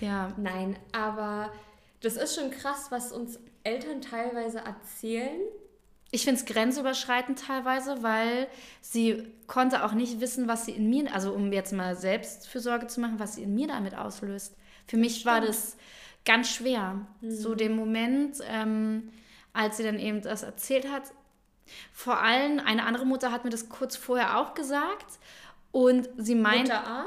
Ja. 0.00 0.32
Nein, 0.36 0.76
aber 0.92 1.50
das 2.00 2.16
ist 2.16 2.34
schon 2.34 2.50
krass, 2.50 2.86
was 2.90 3.12
uns 3.12 3.38
Eltern 3.64 4.00
teilweise 4.00 4.58
erzählen. 4.58 5.40
Ich 6.10 6.24
finde 6.24 6.40
es 6.40 6.46
grenzüberschreitend 6.46 7.38
teilweise, 7.38 8.02
weil 8.02 8.46
sie 8.82 9.32
konnte 9.46 9.84
auch 9.84 9.92
nicht 9.92 10.20
wissen, 10.20 10.46
was 10.46 10.66
sie 10.66 10.72
in 10.72 10.90
mir, 10.90 11.14
also 11.14 11.32
um 11.32 11.52
jetzt 11.52 11.72
mal 11.72 11.96
Selbstfürsorge 11.96 12.86
zu 12.86 13.00
machen, 13.00 13.18
was 13.18 13.36
sie 13.36 13.44
in 13.44 13.54
mir 13.54 13.68
damit 13.68 13.96
auslöst. 13.96 14.54
Für 14.86 14.98
mich 14.98 15.24
war 15.24 15.40
das 15.40 15.76
ganz 16.24 16.50
schwer. 16.50 17.06
So 17.22 17.54
den 17.54 17.74
Moment, 17.74 18.38
ähm, 18.46 19.10
als 19.54 19.78
sie 19.78 19.84
dann 19.84 19.98
eben 19.98 20.20
das 20.20 20.42
erzählt 20.42 20.90
hat. 20.90 21.04
Vor 21.92 22.20
allem, 22.20 22.60
eine 22.60 22.84
andere 22.84 23.06
Mutter 23.06 23.32
hat 23.32 23.44
mir 23.44 23.50
das 23.50 23.68
kurz 23.68 23.96
vorher 23.96 24.38
auch 24.38 24.54
gesagt. 24.54 25.18
Und 25.70 26.08
sie 26.16 26.34
meint, 26.34 26.68
Mutter 26.68 26.86
A? 26.86 27.04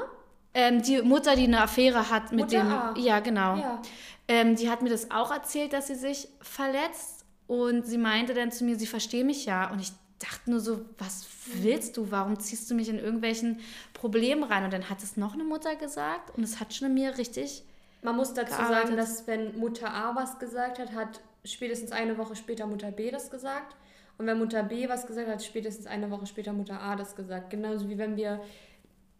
ähm, 0.54 0.82
die 0.82 1.02
Mutter, 1.02 1.36
die 1.36 1.44
eine 1.44 1.62
Affäre 1.62 2.10
hat 2.10 2.32
mit 2.32 2.46
Mutter 2.46 2.62
dem. 2.62 2.72
A. 2.72 2.94
Ja, 2.96 3.20
genau. 3.20 3.56
Ja. 3.56 3.82
Ähm, 4.28 4.56
die 4.56 4.68
hat 4.68 4.82
mir 4.82 4.90
das 4.90 5.10
auch 5.10 5.30
erzählt, 5.30 5.72
dass 5.72 5.86
sie 5.86 5.94
sich 5.94 6.28
verletzt. 6.40 7.24
Und 7.46 7.86
sie 7.86 7.98
meinte 7.98 8.34
dann 8.34 8.50
zu 8.50 8.64
mir, 8.64 8.76
sie 8.76 8.88
verstehe 8.88 9.24
mich 9.24 9.46
ja. 9.46 9.70
Und 9.70 9.80
ich 9.80 9.92
dachte 10.18 10.50
nur 10.50 10.60
so, 10.60 10.80
was 10.98 11.26
willst 11.54 11.96
du? 11.96 12.10
Warum 12.10 12.38
ziehst 12.40 12.70
du 12.70 12.74
mich 12.74 12.88
in 12.88 12.98
irgendwelchen 12.98 13.60
Problemen 13.92 14.42
rein? 14.42 14.64
Und 14.64 14.72
dann 14.72 14.88
hat 14.90 15.02
es 15.02 15.16
noch 15.16 15.34
eine 15.34 15.44
Mutter 15.44 15.76
gesagt 15.76 16.36
und 16.36 16.42
es 16.42 16.58
hat 16.58 16.74
schon 16.74 16.88
in 16.88 16.94
mir 16.94 17.18
richtig. 17.18 17.64
Man 18.02 18.16
muss 18.16 18.34
dazu 18.34 18.56
gearbeitet. 18.56 18.84
sagen, 18.84 18.96
dass 18.96 19.26
wenn 19.26 19.58
Mutter 19.58 19.92
A 19.92 20.14
was 20.14 20.38
gesagt 20.38 20.78
hat, 20.78 20.92
hat 20.92 21.20
spätestens 21.44 21.92
eine 21.92 22.18
Woche 22.18 22.36
später 22.36 22.66
Mutter 22.66 22.90
B 22.90 23.10
das 23.10 23.30
gesagt. 23.30 23.76
Und 24.18 24.26
wenn 24.26 24.38
Mutter 24.38 24.62
B 24.62 24.88
was 24.88 25.06
gesagt 25.06 25.28
hat, 25.28 25.42
spätestens 25.44 25.86
eine 25.86 26.10
Woche 26.10 26.26
später 26.26 26.52
Mutter 26.52 26.80
A 26.80 26.96
das 26.96 27.14
gesagt. 27.16 27.50
Genauso 27.50 27.88
wie 27.88 27.98
wenn 27.98 28.16
wir 28.16 28.40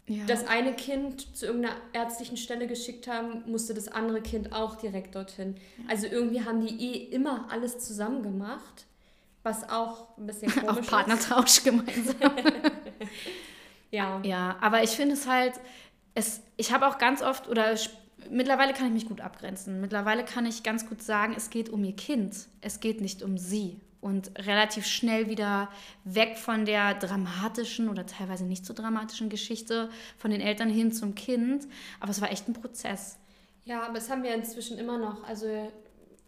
Ja. 0.09 0.25
das 0.27 0.47
eine 0.47 0.73
Kind 0.73 1.37
zu 1.37 1.47
irgendeiner 1.47 1.77
ärztlichen 1.93 2.37
Stelle 2.37 2.67
geschickt 2.67 3.07
haben, 3.09 3.43
musste 3.51 3.75
das 3.75 3.89
andere 3.89 4.23
Kind 4.23 4.53
auch 4.53 4.77
direkt 4.77 5.15
dorthin. 5.15 5.57
Also 5.89 6.07
irgendwie 6.07 6.43
haben 6.45 6.65
die 6.65 6.81
eh 6.81 7.05
immer 7.13 7.47
alles 7.51 7.79
zusammen 7.79 8.23
gemacht, 8.23 8.87
was 9.43 9.69
auch 9.69 10.17
ein 10.17 10.27
bisschen 10.27 10.51
auch 10.61 10.67
komisch 10.67 10.81
ist. 10.81 10.91
Partnertausch 10.91 11.63
gemeinsam. 11.65 12.15
Ja. 13.93 14.21
ja, 14.25 14.57
aber 14.61 14.83
ich 14.83 14.91
finde 14.91 15.15
es 15.15 15.27
halt, 15.29 15.55
es, 16.15 16.43
ich 16.57 16.73
habe 16.73 16.87
auch 16.89 16.99
ganz 16.99 17.23
oft, 17.23 17.49
oder 17.49 17.75
mittlerweile 18.31 18.73
kann 18.73 18.89
ich 18.89 18.93
mich 18.93 19.07
gut 19.09 19.21
abgrenzen. 19.21 19.81
Mittlerweile 19.81 20.25
kann 20.25 20.45
ich 20.45 20.63
ganz 20.65 20.89
gut 20.89 21.03
sagen, 21.03 21.35
es 21.37 21.51
geht 21.51 21.69
um 21.69 21.85
ihr 21.85 21.95
Kind. 21.95 22.35
Es 22.61 22.81
geht 22.81 23.01
nicht 23.01 23.23
um 23.23 23.39
sie. 23.39 23.81
Und 24.01 24.31
relativ 24.39 24.87
schnell 24.87 25.29
wieder 25.29 25.69
weg 26.05 26.37
von 26.37 26.65
der 26.65 26.95
dramatischen 26.95 27.89
oder 27.89 28.07
teilweise 28.07 28.45
nicht 28.45 28.65
so 28.65 28.75
dramatischen 28.75 29.29
Geschichte 29.29 29.89
von 30.17 30.31
den 30.31 30.41
Eltern 30.41 30.69
hin 30.69 30.93
zum 30.93 31.15
Kind. 31.15 31.67
Aber 31.99 32.11
es 32.11 32.21
war 32.21 32.31
echt 32.31 32.49
ein 32.49 32.53
Prozess. 32.53 33.19
Ja, 33.65 33.83
aber 33.83 33.95
das 33.95 34.11
haben 34.11 34.23
wir 34.23 34.35
inzwischen 34.35 34.79
immer 34.79 34.97
noch. 34.99 35.25
Also 35.25 35.73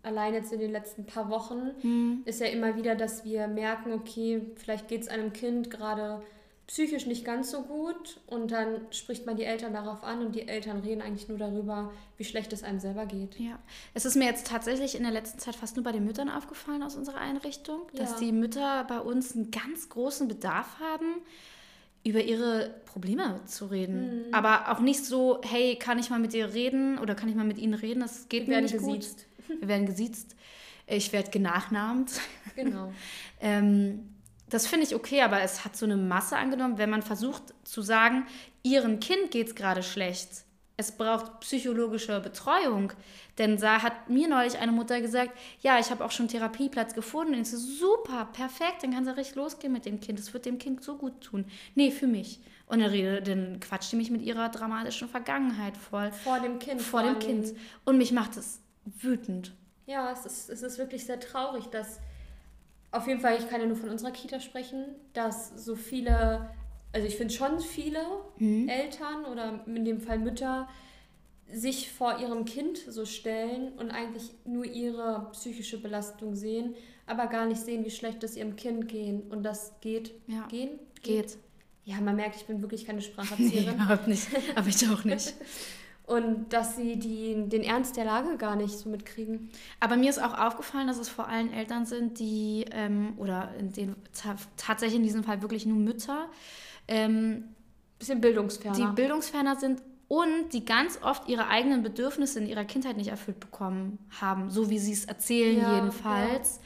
allein 0.02 0.34
jetzt 0.34 0.52
in 0.52 0.60
den 0.60 0.72
letzten 0.72 1.06
paar 1.06 1.28
Wochen 1.30 2.22
ist 2.24 2.40
ja 2.40 2.46
immer 2.46 2.76
wieder, 2.76 2.94
dass 2.96 3.24
wir 3.24 3.46
merken, 3.46 3.92
okay, 3.92 4.42
vielleicht 4.56 4.88
geht 4.88 5.02
es 5.02 5.08
einem 5.08 5.32
Kind 5.32 5.70
gerade 5.70 6.22
psychisch 6.68 7.06
nicht 7.06 7.24
ganz 7.24 7.50
so 7.50 7.62
gut 7.62 8.20
und 8.26 8.50
dann 8.52 8.82
spricht 8.90 9.24
man 9.26 9.36
die 9.36 9.44
Eltern 9.44 9.72
darauf 9.72 10.04
an 10.04 10.24
und 10.24 10.34
die 10.36 10.46
Eltern 10.46 10.80
reden 10.80 11.00
eigentlich 11.02 11.26
nur 11.28 11.38
darüber, 11.38 11.90
wie 12.18 12.24
schlecht 12.24 12.52
es 12.52 12.62
einem 12.62 12.78
selber 12.78 13.06
geht. 13.06 13.40
Ja, 13.40 13.58
es 13.94 14.04
ist 14.04 14.16
mir 14.16 14.26
jetzt 14.26 14.46
tatsächlich 14.46 14.94
in 14.94 15.02
der 15.02 15.10
letzten 15.10 15.38
Zeit 15.38 15.56
fast 15.56 15.76
nur 15.76 15.82
bei 15.84 15.92
den 15.92 16.04
Müttern 16.04 16.28
aufgefallen 16.28 16.82
aus 16.82 16.94
unserer 16.94 17.16
Einrichtung, 17.18 17.80
dass 17.94 18.12
Ja. 18.12 18.18
die 18.20 18.32
Mütter 18.32 18.84
bei 18.84 19.00
uns 19.00 19.34
einen 19.34 19.50
ganz 19.50 19.88
großen 19.88 20.28
Bedarf 20.28 20.78
haben, 20.78 21.06
über 22.04 22.22
ihre 22.22 22.74
Probleme 22.84 23.40
zu 23.46 23.66
reden. 23.66 24.28
Mhm. 24.28 24.34
Aber 24.34 24.70
auch 24.70 24.80
nicht 24.80 25.04
so, 25.04 25.40
hey, 25.44 25.76
kann 25.76 25.98
ich 25.98 26.10
mal 26.10 26.20
mit 26.20 26.32
dir 26.34 26.52
reden 26.54 26.98
oder 26.98 27.14
kann 27.14 27.28
ich 27.30 27.34
mal 27.34 27.44
mit 27.46 27.58
ihnen 27.58 27.74
reden? 27.74 28.00
Das 28.00 28.28
geht 28.28 28.46
Wir 28.46 28.56
mir 28.56 28.62
nicht 28.62 28.72
gesiezt. 28.74 29.26
gut. 29.48 29.60
Wir 29.62 29.68
werden 29.68 29.86
gesiezt. 29.86 30.36
Ich 30.86 31.12
werde 31.14 31.30
genachnahmt. 31.30 32.12
Genau. 32.56 32.92
Ähm, 33.40 34.14
das 34.50 34.66
finde 34.66 34.86
ich 34.86 34.94
okay, 34.94 35.22
aber 35.22 35.40
es 35.40 35.64
hat 35.64 35.76
so 35.76 35.86
eine 35.86 35.96
Masse 35.96 36.36
angenommen, 36.36 36.78
wenn 36.78 36.90
man 36.90 37.02
versucht 37.02 37.42
zu 37.64 37.82
sagen, 37.82 38.26
ihrem 38.62 39.00
Kind 39.00 39.30
geht 39.30 39.48
es 39.48 39.54
gerade 39.54 39.82
schlecht. 39.82 40.44
Es 40.76 40.92
braucht 40.92 41.40
psychologische 41.40 42.20
Betreuung. 42.20 42.92
Denn 43.36 43.56
da 43.56 43.82
hat 43.82 44.08
mir 44.08 44.28
neulich 44.28 44.58
eine 44.58 44.70
Mutter 44.70 45.00
gesagt, 45.00 45.32
ja, 45.60 45.78
ich 45.80 45.90
habe 45.90 46.04
auch 46.04 46.12
schon 46.12 46.24
einen 46.24 46.30
Therapieplatz 46.30 46.94
gefunden. 46.94 47.34
Und 47.34 47.40
ich 47.40 47.50
so, 47.50 47.56
super, 47.56 48.28
perfekt, 48.32 48.82
dann 48.82 48.92
kannst 48.92 49.10
du 49.10 49.16
richtig 49.16 49.34
losgehen 49.34 49.72
mit 49.72 49.86
dem 49.86 50.00
Kind. 50.00 50.20
Das 50.20 50.32
wird 50.32 50.46
dem 50.46 50.58
Kind 50.58 50.84
so 50.84 50.96
gut 50.96 51.20
tun. 51.20 51.46
Nee, 51.74 51.90
für 51.90 52.06
mich. 52.06 52.40
Und 52.66 52.80
dann, 52.80 52.90
rede, 52.90 53.22
dann 53.22 53.58
quatscht 53.58 53.90
die 53.90 53.96
mich 53.96 54.10
mit 54.10 54.22
ihrer 54.22 54.50
dramatischen 54.50 55.08
Vergangenheit 55.08 55.76
voll. 55.76 56.12
Vor 56.12 56.38
dem 56.38 56.58
Kind. 56.60 56.80
Vor 56.80 57.02
dem 57.02 57.08
allen 57.08 57.18
Kind. 57.18 57.54
Und 57.84 57.98
mich 57.98 58.12
macht 58.12 58.36
es 58.36 58.60
wütend. 58.84 59.52
Ja, 59.86 60.12
es 60.12 60.26
ist, 60.26 60.50
es 60.50 60.62
ist 60.62 60.78
wirklich 60.78 61.06
sehr 61.06 61.18
traurig, 61.18 61.64
dass 61.66 61.98
auf 62.90 63.06
jeden 63.06 63.20
Fall, 63.20 63.36
ich 63.38 63.48
kann 63.48 63.60
ja 63.60 63.66
nur 63.66 63.76
von 63.76 63.90
unserer 63.90 64.10
Kita 64.10 64.40
sprechen, 64.40 64.84
dass 65.12 65.50
so 65.64 65.76
viele, 65.76 66.50
also 66.92 67.06
ich 67.06 67.16
finde 67.16 67.34
schon 67.34 67.60
viele 67.60 68.00
Eltern 68.40 69.24
oder 69.30 69.64
in 69.66 69.84
dem 69.84 70.00
Fall 70.00 70.18
Mütter 70.18 70.68
sich 71.50 71.90
vor 71.90 72.18
ihrem 72.18 72.44
Kind 72.44 72.78
so 72.88 73.04
stellen 73.06 73.72
und 73.78 73.90
eigentlich 73.90 74.30
nur 74.44 74.64
ihre 74.66 75.28
psychische 75.32 75.80
Belastung 75.80 76.34
sehen, 76.34 76.74
aber 77.06 77.26
gar 77.26 77.46
nicht 77.46 77.60
sehen, 77.62 77.84
wie 77.86 77.90
schlecht 77.90 78.22
es 78.22 78.36
ihrem 78.36 78.54
Kind 78.56 78.88
gehen. 78.88 79.22
Und 79.30 79.42
das 79.44 79.72
geht. 79.80 80.12
Ja. 80.26 80.46
Gehen? 80.48 80.78
Geht. 81.02 81.38
Ja, 81.84 82.02
man 82.02 82.16
merkt, 82.16 82.36
ich 82.36 82.44
bin 82.44 82.60
wirklich 82.60 82.84
keine 82.84 82.98
Nee, 82.98 83.04
Spracherzieherin. 83.06 83.74
überhaupt 83.76 84.06
nicht. 84.08 84.28
Aber 84.54 84.68
ich 84.68 84.86
auch 84.90 85.04
nicht. 85.04 85.34
Und 86.08 86.54
dass 86.54 86.74
sie 86.74 86.98
die, 86.98 87.48
den 87.48 87.62
Ernst 87.62 87.98
der 87.98 88.06
Lage 88.06 88.38
gar 88.38 88.56
nicht 88.56 88.78
so 88.78 88.88
mitkriegen. 88.88 89.50
Aber 89.78 89.96
mir 89.96 90.08
ist 90.08 90.18
auch 90.22 90.38
aufgefallen, 90.38 90.86
dass 90.86 90.96
es 90.96 91.10
vor 91.10 91.28
allem 91.28 91.52
Eltern 91.52 91.84
sind, 91.84 92.18
die, 92.18 92.64
ähm, 92.70 93.12
oder 93.18 93.54
in 93.58 93.72
den, 93.74 93.94
ta 94.14 94.36
tatsächlich 94.56 94.96
in 94.96 95.02
diesem 95.02 95.22
Fall 95.22 95.42
wirklich 95.42 95.66
nur 95.66 95.76
Mütter, 95.76 96.30
ähm, 96.88 97.44
Bisschen 97.98 98.22
bildungsferner. 98.22 98.76
die 98.76 98.86
bildungsferner 98.94 99.56
sind 99.56 99.82
und 100.08 100.54
die 100.54 100.64
ganz 100.64 100.98
oft 101.02 101.28
ihre 101.28 101.48
eigenen 101.48 101.82
Bedürfnisse 101.82 102.38
in 102.40 102.46
ihrer 102.46 102.64
Kindheit 102.64 102.96
nicht 102.96 103.08
erfüllt 103.08 103.38
bekommen 103.38 103.98
haben, 104.18 104.50
so 104.50 104.70
wie 104.70 104.78
sie 104.78 104.92
es 104.92 105.04
erzählen 105.04 105.58
Ja, 105.58 105.74
jedenfalls. 105.74 106.60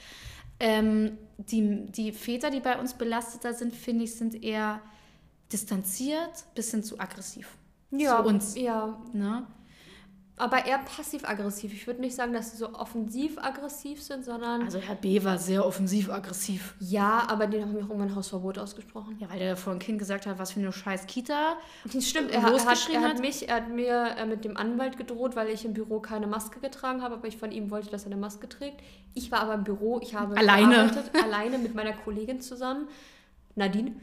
Ähm, 0.60 1.18
die, 1.38 1.86
die 1.86 2.12
Väter, 2.12 2.50
die 2.50 2.60
bei 2.60 2.78
uns 2.78 2.94
belasteter 2.94 3.52
sind, 3.54 3.74
finde 3.74 4.04
ich, 4.04 4.14
sind 4.14 4.40
eher 4.44 4.80
distanziert 5.52 6.44
bis 6.54 6.70
hin 6.70 6.84
zu 6.84 7.00
aggressiv. 7.00 7.48
Ja, 7.92 8.22
zu 8.22 8.28
uns. 8.28 8.56
Ja, 8.56 8.98
Ne? 9.12 9.46
aber 10.38 10.64
eher 10.66 10.78
passiv-aggressiv. 10.78 11.72
Ich 11.72 11.86
würde 11.86 12.00
nicht 12.00 12.16
sagen, 12.16 12.32
dass 12.32 12.50
sie 12.50 12.56
so 12.56 12.74
offensiv-aggressiv 12.74 14.02
sind, 14.02 14.24
sondern. 14.24 14.62
Also 14.62 14.78
Herr 14.78 14.96
B. 14.96 15.22
war 15.22 15.38
sehr 15.38 15.64
offensiv-aggressiv. 15.64 16.74
ja, 16.80 17.22
aber 17.28 17.46
den 17.46 17.62
haben 17.62 17.74
wir 17.74 17.84
auch 17.84 17.90
irgendwann 17.90 18.16
Hausverbot 18.16 18.58
ausgesprochen. 18.58 19.16
Ja, 19.20 19.30
weil 19.30 19.38
der 19.38 19.56
vor 19.56 19.72
ein 19.72 19.78
Kind 19.78 20.00
gesagt 20.00 20.26
hat, 20.26 20.38
was 20.40 20.52
für 20.52 20.58
eine 20.60 20.72
scheiß 20.72 21.06
Kita. 21.06 21.56
Das 21.84 22.08
stimmt, 22.08 22.30
er, 22.32 22.42
hat- 22.42 22.54
er, 22.54 22.64
hat, 22.66 22.88
er 22.92 23.00
hat 23.02 23.20
mich, 23.20 23.48
er 23.48 23.56
hat 23.56 23.68
mir 23.68 24.16
äh, 24.18 24.26
mit 24.26 24.44
dem 24.44 24.56
Anwalt 24.56 24.96
gedroht, 24.96 25.36
weil 25.36 25.48
ich 25.48 25.64
im 25.64 25.74
Büro 25.74 26.00
keine 26.00 26.26
Maske 26.26 26.58
getragen 26.58 27.02
habe, 27.02 27.14
aber 27.16 27.28
ich 27.28 27.36
von 27.36 27.52
ihm 27.52 27.70
wollte, 27.70 27.90
dass 27.90 28.02
er 28.04 28.06
eine 28.12 28.20
Maske 28.20 28.48
trägt. 28.48 28.80
Ich 29.14 29.30
war 29.30 29.40
aber 29.42 29.54
im 29.54 29.62
Büro, 29.64 30.00
ich 30.02 30.14
habe 30.16 30.36
Alleine. 30.36 30.90
alleine 31.22 31.58
mit 31.58 31.74
meiner 31.76 31.92
Kollegin 31.92 32.40
zusammen, 32.40 32.88
Nadine. 33.54 33.94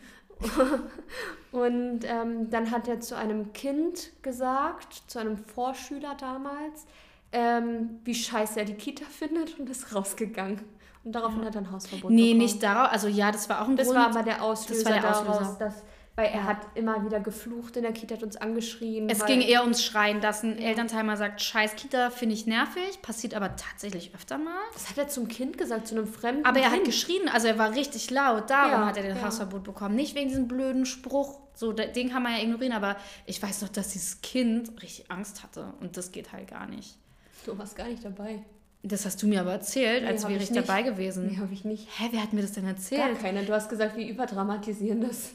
Und 1.51 2.01
ähm, 2.03 2.49
dann 2.49 2.71
hat 2.71 2.87
er 2.87 2.99
zu 2.99 3.17
einem 3.17 3.53
Kind 3.53 4.11
gesagt, 4.21 4.93
zu 5.07 5.19
einem 5.19 5.37
Vorschüler 5.37 6.15
damals, 6.19 6.85
ähm, 7.31 7.99
wie 8.03 8.13
scheiße 8.15 8.59
er 8.59 8.65
die 8.65 8.75
Kita 8.75 9.05
findet 9.09 9.59
und 9.59 9.69
ist 9.69 9.93
rausgegangen. 9.95 10.61
Und 11.03 11.13
daraufhin 11.13 11.45
hat 11.45 11.55
er 11.55 11.61
ein 11.61 11.71
Hausverbot 11.71 12.11
Nee, 12.11 12.23
bekommen. 12.33 12.37
nicht 12.39 12.61
darauf. 12.61 12.91
Also 12.91 13.07
ja, 13.07 13.31
das 13.31 13.47
war 13.49 13.61
auch 13.63 13.67
ein 13.67 13.77
Das 13.77 13.87
Grund. 13.87 13.99
war 13.99 14.07
aber 14.09 14.23
der 14.23 14.43
Auslöser, 14.43 14.83
Das 14.83 14.93
war 14.93 15.01
der 15.01 15.11
daraus, 15.11 15.27
Auslöser. 15.41 15.55
dass, 15.59 15.83
weil 16.19 16.31
er 16.33 16.43
hat 16.43 16.57
immer 16.75 17.05
wieder 17.05 17.21
geflucht 17.21 17.77
in 17.77 17.83
der 17.83 17.93
Kita, 17.93 18.15
hat 18.15 18.23
uns 18.23 18.35
angeschrien. 18.35 19.09
es 19.09 19.25
ging 19.25 19.39
eher 19.39 19.61
ums 19.61 19.81
Schreien, 19.81 20.19
dass 20.19 20.43
ein. 20.43 20.57
Elternteil 20.59 21.05
mal 21.05 21.15
sagt, 21.15 21.41
scheiß 21.41 21.77
Kita 21.77 22.09
finde 22.09 22.35
ich 22.35 22.45
nervig, 22.45 23.01
passiert 23.01 23.33
aber 23.33 23.55
tatsächlich 23.55 24.13
öfter 24.13 24.37
mal. 24.37 24.59
Das 24.73 24.89
hat 24.89 24.97
er 24.97 25.07
zum 25.07 25.29
Kind 25.29 25.57
gesagt, 25.57 25.87
zu 25.87 25.95
einem 25.95 26.07
fremden 26.07 26.45
Aber 26.45 26.59
er 26.59 26.67
hat 26.67 26.73
Kind. 26.73 26.87
geschrien, 26.87 27.29
also 27.29 27.47
er 27.47 27.57
war 27.57 27.73
richtig 27.73 28.11
laut, 28.11 28.49
darum 28.49 28.81
Ja, 28.81 28.85
hat 28.87 28.97
er 28.97 29.03
den 29.03 29.15
ja. 29.15 29.23
Hausverbot 29.23 29.63
bekommen. 29.63 29.95
Nicht 29.95 30.13
wegen 30.13 30.27
diesem 30.27 30.49
blöden 30.49 30.85
Spruch, 30.85 31.39
so, 31.53 31.71
den 31.71 32.09
kann 32.09 32.21
man 32.23 32.33
ja 32.35 32.43
ignorieren, 32.43 32.73
aber 32.73 32.97
ich 33.25 33.41
weiß 33.41 33.61
noch, 33.61 33.69
dass 33.69 33.89
dieses 33.89 34.19
Kind 34.21 34.81
richtig 34.81 35.09
Angst 35.09 35.41
hatte 35.43 35.73
und 35.79 35.95
das 35.95 36.11
geht 36.11 36.33
halt 36.33 36.49
gar 36.49 36.67
nicht. 36.67 36.97
Du 37.45 37.57
warst 37.57 37.77
gar 37.77 37.87
nicht 37.87 38.03
dabei. 38.03 38.43
Das 38.81 39.05
hast 39.05 39.21
du 39.21 39.27
mir 39.27 39.41
aber 39.41 39.51
erzählt, 39.51 40.03
Nee, 40.03 40.09
als 40.09 40.23
wäre 40.23 40.41
ich 40.41 40.49
ich, 40.49 40.55
dabei 40.55 40.83
gewesen. 40.83 41.27
Nee, 41.27 41.37
habe 41.37 41.53
ich 41.53 41.65
nicht. 41.65 41.85
Hä, 41.97 42.07
wer 42.11 42.23
hat 42.23 42.31
mir 42.31 42.41
das 42.41 42.53
denn 42.53 42.63
Gar 42.63 42.73
erzählt? 42.73 43.19
keiner. 43.19 43.43
Du 43.43 43.53
hast 43.53 43.69
gesagt, 43.69 43.97
wir 43.97 44.07
überdramatisieren 44.07 45.01
das. 45.01 45.31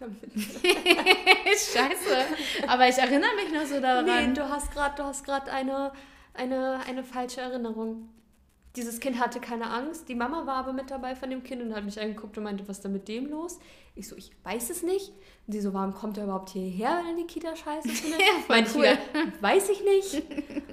Damit. 0.00 0.18
Scheiße. 0.32 2.24
Aber 2.66 2.88
ich 2.88 2.96
erinnere 2.98 3.34
mich 3.36 3.52
noch 3.52 3.66
so 3.66 3.80
daran. 3.80 4.04
Nee, 4.06 4.34
du 4.34 4.48
hast 4.48 4.72
gerade, 4.72 4.94
du 4.96 5.04
hast 5.04 5.24
gerade 5.24 5.52
eine, 5.52 5.92
eine, 6.34 6.80
eine 6.88 7.04
falsche 7.04 7.42
Erinnerung. 7.42 8.08
Dieses 8.76 9.00
Kind 9.00 9.18
hatte 9.20 9.40
keine 9.40 9.68
Angst. 9.68 10.08
Die 10.08 10.14
Mama 10.14 10.46
war 10.46 10.54
aber 10.54 10.72
mit 10.72 10.90
dabei 10.90 11.16
von 11.16 11.28
dem 11.28 11.42
Kind 11.42 11.60
und 11.60 11.74
hat 11.74 11.84
mich 11.84 12.00
angeguckt 12.00 12.38
und 12.38 12.44
meinte, 12.44 12.66
was 12.68 12.78
ist 12.78 12.84
da 12.84 12.88
mit 12.88 13.08
dem 13.08 13.26
los? 13.28 13.58
Ich 13.96 14.06
so, 14.08 14.16
ich 14.16 14.30
weiß 14.44 14.70
es 14.70 14.82
nicht. 14.84 15.08
Und 15.46 15.52
sie 15.52 15.60
so, 15.60 15.74
warum 15.74 15.92
kommt 15.92 16.16
er 16.18 16.24
überhaupt 16.24 16.50
hierher, 16.50 17.02
wenn 17.04 17.16
er 17.18 17.22
die 17.22 17.26
Kita 17.26 17.54
scheiße 17.56 17.88
findet? 17.88 18.20
Ja, 18.20 18.26
Meinte 18.48 18.70
ich 18.70 18.76
cool. 18.76 18.82
wieder, 18.84 19.42
weiß 19.42 19.68
ich 19.70 19.82
nicht. 19.84 20.22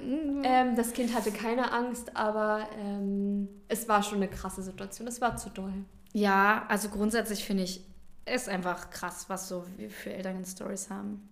ähm, 0.44 0.76
das 0.76 0.92
Kind 0.92 1.12
hatte 1.12 1.32
keine 1.32 1.72
Angst, 1.72 2.16
aber 2.16 2.68
ähm, 2.78 3.48
es 3.66 3.88
war 3.88 4.02
schon 4.04 4.18
eine 4.18 4.28
krasse 4.28 4.62
Situation. 4.62 5.08
Es 5.08 5.20
war 5.20 5.36
zu 5.36 5.50
doll. 5.50 5.74
Ja, 6.12 6.64
also 6.68 6.88
grundsätzlich 6.88 7.44
finde 7.44 7.64
ich, 7.64 7.84
ist 8.30 8.48
einfach 8.48 8.90
krass, 8.90 9.26
was 9.28 9.48
so 9.48 9.64
wir 9.76 9.90
für 9.90 10.12
Eltern 10.12 10.36
in 10.36 10.44
Stories 10.44 10.90
haben. 10.90 11.28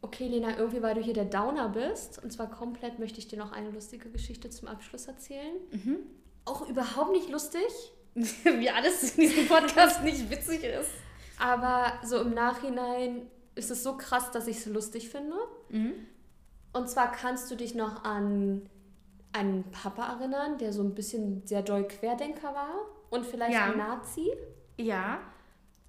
Okay, 0.00 0.26
Lena, 0.26 0.58
irgendwie, 0.58 0.82
weil 0.82 0.94
du 0.94 1.00
hier 1.00 1.14
der 1.14 1.26
Downer 1.26 1.68
bist, 1.68 2.22
und 2.22 2.32
zwar 2.32 2.50
komplett, 2.50 2.98
möchte 2.98 3.18
ich 3.20 3.28
dir 3.28 3.38
noch 3.38 3.52
eine 3.52 3.70
lustige 3.70 4.10
Geschichte 4.10 4.50
zum 4.50 4.66
Abschluss 4.68 5.06
erzählen. 5.06 5.54
Mhm. 5.70 5.98
Auch 6.44 6.68
überhaupt 6.68 7.12
nicht 7.12 7.28
lustig, 7.30 7.62
Wie 8.14 8.68
alles 8.68 9.14
in 9.16 9.22
diesem 9.22 9.48
Podcast 9.48 10.02
nicht 10.02 10.28
witzig 10.28 10.64
ist. 10.64 10.90
aber 11.38 11.94
so 12.04 12.18
im 12.20 12.34
Nachhinein 12.34 13.22
ist 13.54 13.70
es 13.70 13.82
so 13.82 13.96
krass, 13.96 14.30
dass 14.32 14.46
ich 14.48 14.58
es 14.58 14.66
lustig 14.66 15.08
finde. 15.08 15.36
Mhm. 15.70 15.94
Und 16.74 16.88
zwar 16.90 17.10
kannst 17.12 17.50
du 17.50 17.54
dich 17.54 17.74
noch 17.74 18.04
an 18.04 18.68
einen 19.32 19.64
Papa 19.70 20.14
erinnern, 20.18 20.58
der 20.58 20.72
so 20.74 20.82
ein 20.82 20.94
bisschen 20.94 21.46
sehr 21.46 21.62
doll 21.62 21.86
Querdenker 21.88 22.52
war 22.54 22.74
und 23.08 23.24
vielleicht 23.24 23.54
Ja. 23.54 23.70
ein 23.70 23.78
Nazi. 23.78 24.30
Ja. 24.78 25.20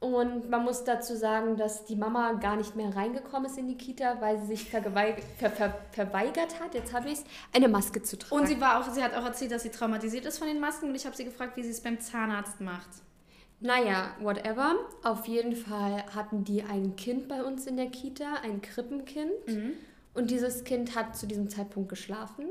Und 0.03 0.49
man 0.49 0.65
muss 0.65 0.83
dazu 0.83 1.15
sagen, 1.15 1.55
dass 1.55 1.85
die 1.85 1.95
Mama 1.95 2.33
gar 2.33 2.57
nicht 2.57 2.75
mehr 2.75 2.93
reingekommen 2.93 3.49
ist 3.49 3.57
in 3.57 3.69
die 3.69 3.77
Kita, 3.77 4.19
weil 4.19 4.37
sie 4.37 4.47
sich 4.47 4.69
vergeweig 4.69 5.23
ver 5.37 5.49
ver 5.49 5.73
verweigert 5.93 6.59
hat, 6.59 6.73
jetzt 6.73 6.91
habe 6.91 7.07
ich 7.07 7.19
es, 7.19 7.23
eine 7.53 7.69
Maske 7.69 8.01
zu 8.01 8.19
tragen. 8.19 8.41
Und 8.41 8.47
sie 8.47 8.59
war 8.59 8.81
auch, 8.81 8.91
sie 8.91 9.01
hat 9.01 9.15
auch 9.15 9.23
erzählt, 9.23 9.53
dass 9.53 9.63
sie 9.63 9.69
traumatisiert 9.69 10.25
ist 10.25 10.39
von 10.39 10.47
den 10.49 10.59
Masken 10.59 10.89
und 10.89 10.95
ich 10.95 11.05
habe 11.05 11.15
sie 11.15 11.23
gefragt, 11.23 11.55
wie 11.55 11.63
sie 11.63 11.69
es 11.69 11.79
beim 11.79 12.01
Zahnarzt 12.01 12.59
macht. 12.59 12.89
Naja, 13.61 14.11
whatever. 14.19 14.75
Auf 15.03 15.25
jeden 15.25 15.55
Fall 15.55 16.03
hatten 16.13 16.43
die 16.43 16.63
ein 16.63 16.97
Kind 16.97 17.29
bei 17.29 17.41
uns 17.41 17.65
in 17.65 17.77
der 17.77 17.87
Kita, 17.87 18.25
ein 18.43 18.61
Krippenkind. 18.61 19.31
Und 20.13 20.31
dieses 20.31 20.65
Kind 20.65 20.97
hat 20.97 21.15
zu 21.15 21.27
diesem 21.27 21.49
Zeitpunkt 21.49 21.87
geschlafen 21.87 22.47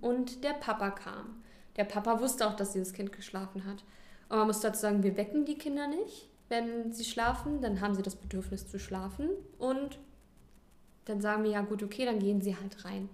und 0.00 0.44
der 0.44 0.54
Papa 0.54 0.92
kam. 0.92 1.42
Der 1.76 1.84
Papa 1.84 2.20
wusste 2.20 2.46
auch, 2.46 2.56
dass 2.56 2.72
dieses 2.72 2.94
Kind 2.94 3.12
geschlafen 3.12 3.66
hat. 3.66 3.84
Und 4.30 4.38
man 4.38 4.46
muss 4.46 4.60
dazu 4.60 4.80
sagen, 4.80 5.02
wir 5.02 5.18
wecken 5.18 5.44
die 5.44 5.58
Kinder 5.58 5.88
nicht, 5.88 6.30
wenn 6.48 6.92
sie 6.92 7.04
schlafen. 7.04 7.60
Dann 7.60 7.80
haben 7.80 7.94
sie 7.94 8.02
das 8.02 8.16
Bedürfnis 8.16 8.68
zu 8.68 8.78
schlafen. 8.78 9.28
Und 9.58 9.98
dann 11.06 11.20
sagen 11.20 11.44
wir, 11.44 11.50
ja 11.50 11.60
gut, 11.62 11.82
okay, 11.82 12.04
dann 12.04 12.18
gehen 12.18 12.40
sie 12.40 12.56
halt 12.56 12.84
rein. 12.84 13.08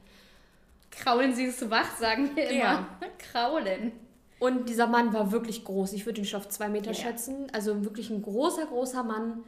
Kraulen 0.91 1.35
sie 1.35 1.45
ist 1.45 1.71
wach, 1.71 1.97
sagen 1.97 2.31
wir 2.35 2.49
immer. 2.49 2.59
Ja. 2.59 2.89
Kraulen. 3.33 3.93
Und 4.39 4.69
dieser 4.69 4.87
Mann 4.87 5.13
war 5.13 5.31
wirklich 5.33 5.65
groß. 5.65 5.93
Ich 5.93 6.05
würde 6.05 6.21
ihn 6.21 6.25
schon 6.25 6.41
auf 6.41 6.49
zwei 6.49 6.69
Meter 6.69 6.91
Ja. 6.93 6.95
schätzen. 6.95 7.47
Also 7.53 7.85
wirklich 7.85 8.11
ein 8.11 8.23
großer, 8.23 8.67
großer 8.67 9.03
Mann. 9.05 9.45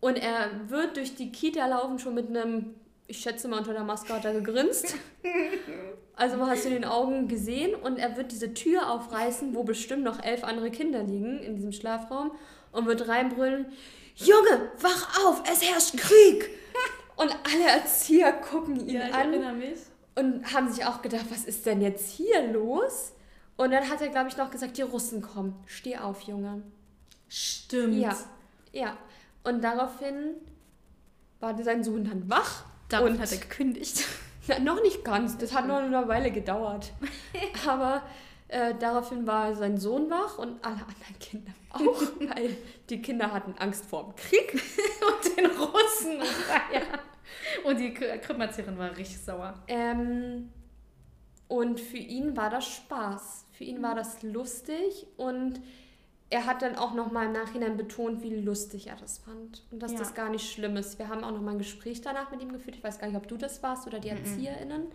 Und 0.00 0.16
er 0.16 0.50
wird 0.68 0.96
durch 0.96 1.14
die 1.14 1.30
Kita 1.30 1.64
laufen, 1.66 1.98
schon 2.00 2.14
mit 2.14 2.28
einem, 2.28 2.74
ich 3.06 3.18
schätze 3.20 3.46
mal 3.46 3.58
unter 3.58 3.72
der 3.72 3.84
Maske 3.84 4.12
hat 4.12 4.24
er 4.24 4.34
gegrinst. 4.34 4.94
Also 6.14 6.36
man 6.36 6.50
hast 6.50 6.64
du 6.64 6.68
in 6.68 6.74
den 6.74 6.84
Augen 6.84 7.26
gesehen. 7.26 7.74
Und 7.74 7.98
er 7.98 8.16
wird 8.18 8.32
diese 8.32 8.52
Tür 8.52 8.90
aufreißen, 8.90 9.54
wo 9.54 9.64
bestimmt 9.64 10.04
noch 10.04 10.22
elf 10.22 10.44
andere 10.44 10.70
Kinder 10.70 11.02
liegen 11.02 11.38
in 11.38 11.56
diesem 11.56 11.72
Schlafraum. 11.72 12.32
Und 12.72 12.86
wird 12.86 13.06
reinbrüllen, 13.06 13.66
Junge, 14.16 14.70
wach 14.80 15.24
auf, 15.24 15.42
es 15.50 15.62
herrscht 15.62 15.96
Krieg. 15.96 16.50
Und 17.16 17.30
alle 17.30 17.68
Erzieher 17.68 18.32
gucken 18.32 18.88
ihn 18.88 19.00
an 19.00 19.58
mich. 19.58 19.78
und 20.16 20.52
haben 20.52 20.72
sich 20.72 20.84
auch 20.84 21.02
gedacht, 21.02 21.26
was 21.30 21.44
ist 21.44 21.66
denn 21.66 21.82
jetzt 21.82 22.10
hier 22.10 22.50
los? 22.50 23.12
Und 23.56 23.70
dann 23.70 23.88
hat 23.88 24.00
er, 24.00 24.08
glaube 24.08 24.28
ich, 24.28 24.36
noch 24.36 24.50
gesagt, 24.50 24.78
die 24.78 24.82
Russen 24.82 25.22
kommen. 25.22 25.54
Steh 25.66 25.98
auf, 25.98 26.22
Junge. 26.22 26.62
Stimmt. 27.28 27.94
Ja, 27.94 28.16
ja. 28.72 28.96
Und 29.44 29.62
daraufhin 29.62 30.34
war 31.38 31.56
sein 31.62 31.84
Sohn 31.84 32.04
dann 32.04 32.28
wach. 32.28 32.64
Damit 32.88 33.12
und 33.12 33.20
hat 33.20 33.30
er 33.30 33.38
gekündigt. 33.38 34.04
Na, 34.48 34.58
noch 34.58 34.82
nicht 34.82 35.04
ganz, 35.04 35.38
das 35.38 35.54
hat 35.54 35.66
nur 35.66 35.76
eine 35.76 36.08
Weile 36.08 36.30
gedauert. 36.30 36.92
Aber 37.66 38.02
äh, 38.48 38.74
daraufhin 38.78 39.26
war 39.26 39.54
sein 39.54 39.78
Sohn 39.78 40.10
wach 40.10 40.38
und 40.38 40.64
alle 40.64 40.76
anderen 40.76 41.18
Kinder 41.20 41.52
auch, 41.74 42.02
weil 42.34 42.56
die 42.88 43.00
Kinder 43.02 43.32
hatten 43.32 43.54
Angst 43.58 43.84
vor 43.86 44.04
dem 44.04 44.16
Krieg. 44.16 44.52
und 45.24 45.36
den 45.36 45.46
Russen. 45.46 46.18
ja. 46.72 46.82
Und 47.64 47.78
die 47.78 47.90
Kr- 47.94 48.18
Krippenerzieherin 48.18 48.76
war 48.78 48.96
richtig 48.96 49.18
sauer. 49.20 49.54
Ähm, 49.68 50.50
und 51.48 51.80
für 51.80 51.98
ihn 51.98 52.36
war 52.36 52.50
das 52.50 52.66
Spaß. 52.66 53.44
Für 53.52 53.64
ihn 53.64 53.82
war 53.82 53.94
das 53.94 54.22
lustig 54.22 55.06
und 55.16 55.60
er 56.30 56.46
hat 56.46 56.62
dann 56.62 56.76
auch 56.76 56.94
nochmal 56.94 57.26
im 57.26 57.32
Nachhinein 57.32 57.76
betont, 57.76 58.22
wie 58.22 58.34
lustig 58.34 58.86
er 58.86 58.96
das 58.96 59.18
fand 59.18 59.62
und 59.70 59.82
dass 59.82 59.92
Ja. 59.92 59.98
das 59.98 60.14
gar 60.14 60.30
nicht 60.30 60.50
schlimm 60.50 60.76
ist. 60.78 60.98
Wir 60.98 61.08
haben 61.08 61.24
auch 61.24 61.30
nochmal 61.30 61.54
ein 61.54 61.58
Gespräch 61.58 62.00
danach 62.00 62.30
mit 62.30 62.40
ihm 62.42 62.52
geführt. 62.52 62.76
Ich 62.76 62.82
weiß 62.82 62.98
gar 62.98 63.06
nicht, 63.06 63.16
ob 63.16 63.28
du 63.28 63.36
das 63.36 63.62
warst 63.62 63.86
oder 63.86 63.98
die 63.98 64.08
ErzieherInnen. 64.08 64.86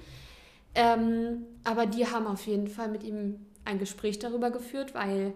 Ähm, 0.73 1.45
aber 1.63 1.85
die 1.85 2.07
haben 2.07 2.25
auf 2.27 2.45
jeden 2.47 2.67
Fall 2.67 2.87
mit 2.89 3.03
ihm 3.03 3.45
ein 3.65 3.77
Gespräch 3.79 4.17
darüber 4.19 4.49
geführt, 4.51 4.93
weil 4.95 5.33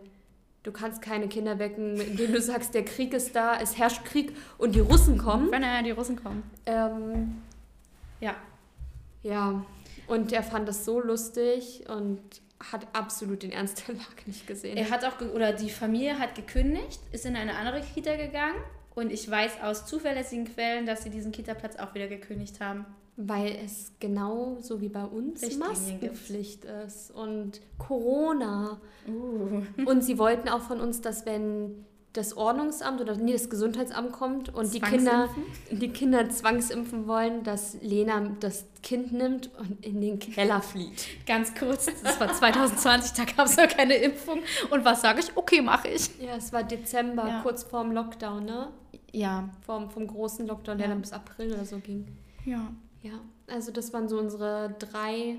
du 0.64 0.72
kannst 0.72 1.02
keine 1.02 1.28
Kinder 1.28 1.60
wecken, 1.60 2.00
indem 2.00 2.34
du 2.34 2.42
sagst, 2.42 2.74
der 2.74 2.86
Krieg 2.86 3.14
ist 3.14 3.36
da, 3.36 3.60
es 3.60 3.78
herrscht 3.78 4.06
Krieg 4.06 4.36
und 4.58 4.76
die 4.76 4.80
Russen 4.80 5.18
kommen. 5.18 5.52
Wenn 5.52 5.64
äh, 5.64 5.84
die 5.84 5.92
Russen 5.92 6.22
kommen. 6.22 6.44
Ähm, 6.66 7.42
Ja. 8.20 8.36
ja, 9.24 9.66
und 10.08 10.32
er 10.32 10.44
fand 10.44 10.70
es 10.70 10.86
so 10.86 11.00
lustig 11.02 11.84
und 11.90 12.22
hat 12.72 12.86
absolut 12.94 13.42
den 13.42 13.52
Ernst 13.52 13.88
der 13.88 13.96
Lage 13.96 14.24
nicht 14.28 14.46
gesehen. 14.46 14.78
Er 14.78 14.92
hat 14.92 15.04
auch, 15.04 15.20
oder 15.34 15.54
die 15.54 15.70
Familie 15.70 16.20
hat 16.20 16.36
gekündigt, 16.36 17.00
ist 17.12 17.26
in 17.26 17.36
eine 17.36 17.56
andere 17.56 17.82
Kita 17.82 18.16
gegangen 18.16 18.62
und 18.94 19.12
ich 19.12 19.30
weiß 19.30 19.62
aus 19.64 19.86
zuverlässigen 19.88 20.46
Quellen, 20.46 20.86
dass 20.86 21.04
sie 21.04 21.10
diesen 21.10 21.32
Kita-Platz 21.32 21.78
auch 21.78 21.96
wieder 21.96 22.08
gekündigt 22.08 22.60
haben. 22.60 22.86
Weil 23.18 23.58
es 23.64 23.92
genauso 24.00 24.82
wie 24.82 24.90
bei 24.90 25.04
uns. 25.06 25.42
Maskenpflicht 25.58 26.66
ist 26.66 27.12
und 27.12 27.62
Corona. 27.78 28.80
Uh. 29.08 29.64
Und 29.86 30.04
sie 30.04 30.18
wollten 30.18 30.50
auch 30.50 30.62
von 30.62 30.80
uns, 30.80 31.02
dass 31.02 31.26
wenn 31.26 31.86
das 32.14 32.36
Ordnungsamt 32.36 33.00
oder 33.00 33.16
nee, 33.16 33.32
das 33.32 33.50
Gesundheitsamt 33.50 34.12
kommt 34.12 34.54
und 34.54 34.74
die 34.74 34.82
Kinder, 34.82 35.30
die 35.72 35.90
Kinder 35.90 36.30
zwangsimpfen 36.30 37.08
wollen, 37.08 37.44
dass 37.44 37.78
Lena 37.82 38.36
das 38.42 38.66
Kind 38.84 39.14
nimmt 39.14 39.50
und 39.58 39.86
in 39.86 40.02
den 40.02 40.20
Keller 40.20 40.62
flieht. 40.62 41.08
Ganz 41.26 41.56
kurz, 41.56 41.86
das 42.04 42.20
war 42.20 42.34
2020, 42.34 43.14
da 43.14 43.24
gab 43.24 43.46
es 43.46 43.56
noch 43.56 43.68
keine 43.70 43.96
Impfung. 43.96 44.40
Und 44.72 44.84
was 44.84 45.02
sage 45.02 45.22
ich? 45.22 45.36
Okay, 45.38 45.62
mache 45.62 45.88
ich. 45.88 46.10
Ja, 46.20 46.36
es 46.36 46.52
war 46.52 46.64
Dezember, 46.64 47.28
Ja. 47.28 47.42
kurz 47.44 47.64
vorm 47.64 47.94
Lockdown, 47.94 48.44
ne? 48.44 48.68
Ja. 49.14 49.50
Vom, 49.66 49.90
vom 49.90 50.06
großen 50.06 50.46
Lockdown, 50.48 50.80
der 50.80 50.88
Ja. 50.88 50.94
dann 50.94 51.02
bis 51.02 51.14
April 51.14 51.54
oder 51.54 51.64
so 51.64 51.78
ging. 51.80 52.08
Ja. 52.46 52.74
Ja, 53.02 53.14
also 53.48 53.72
das 53.72 53.94
waren 53.94 54.08
so 54.08 54.20
unsere 54.20 54.76
drei 54.80 55.38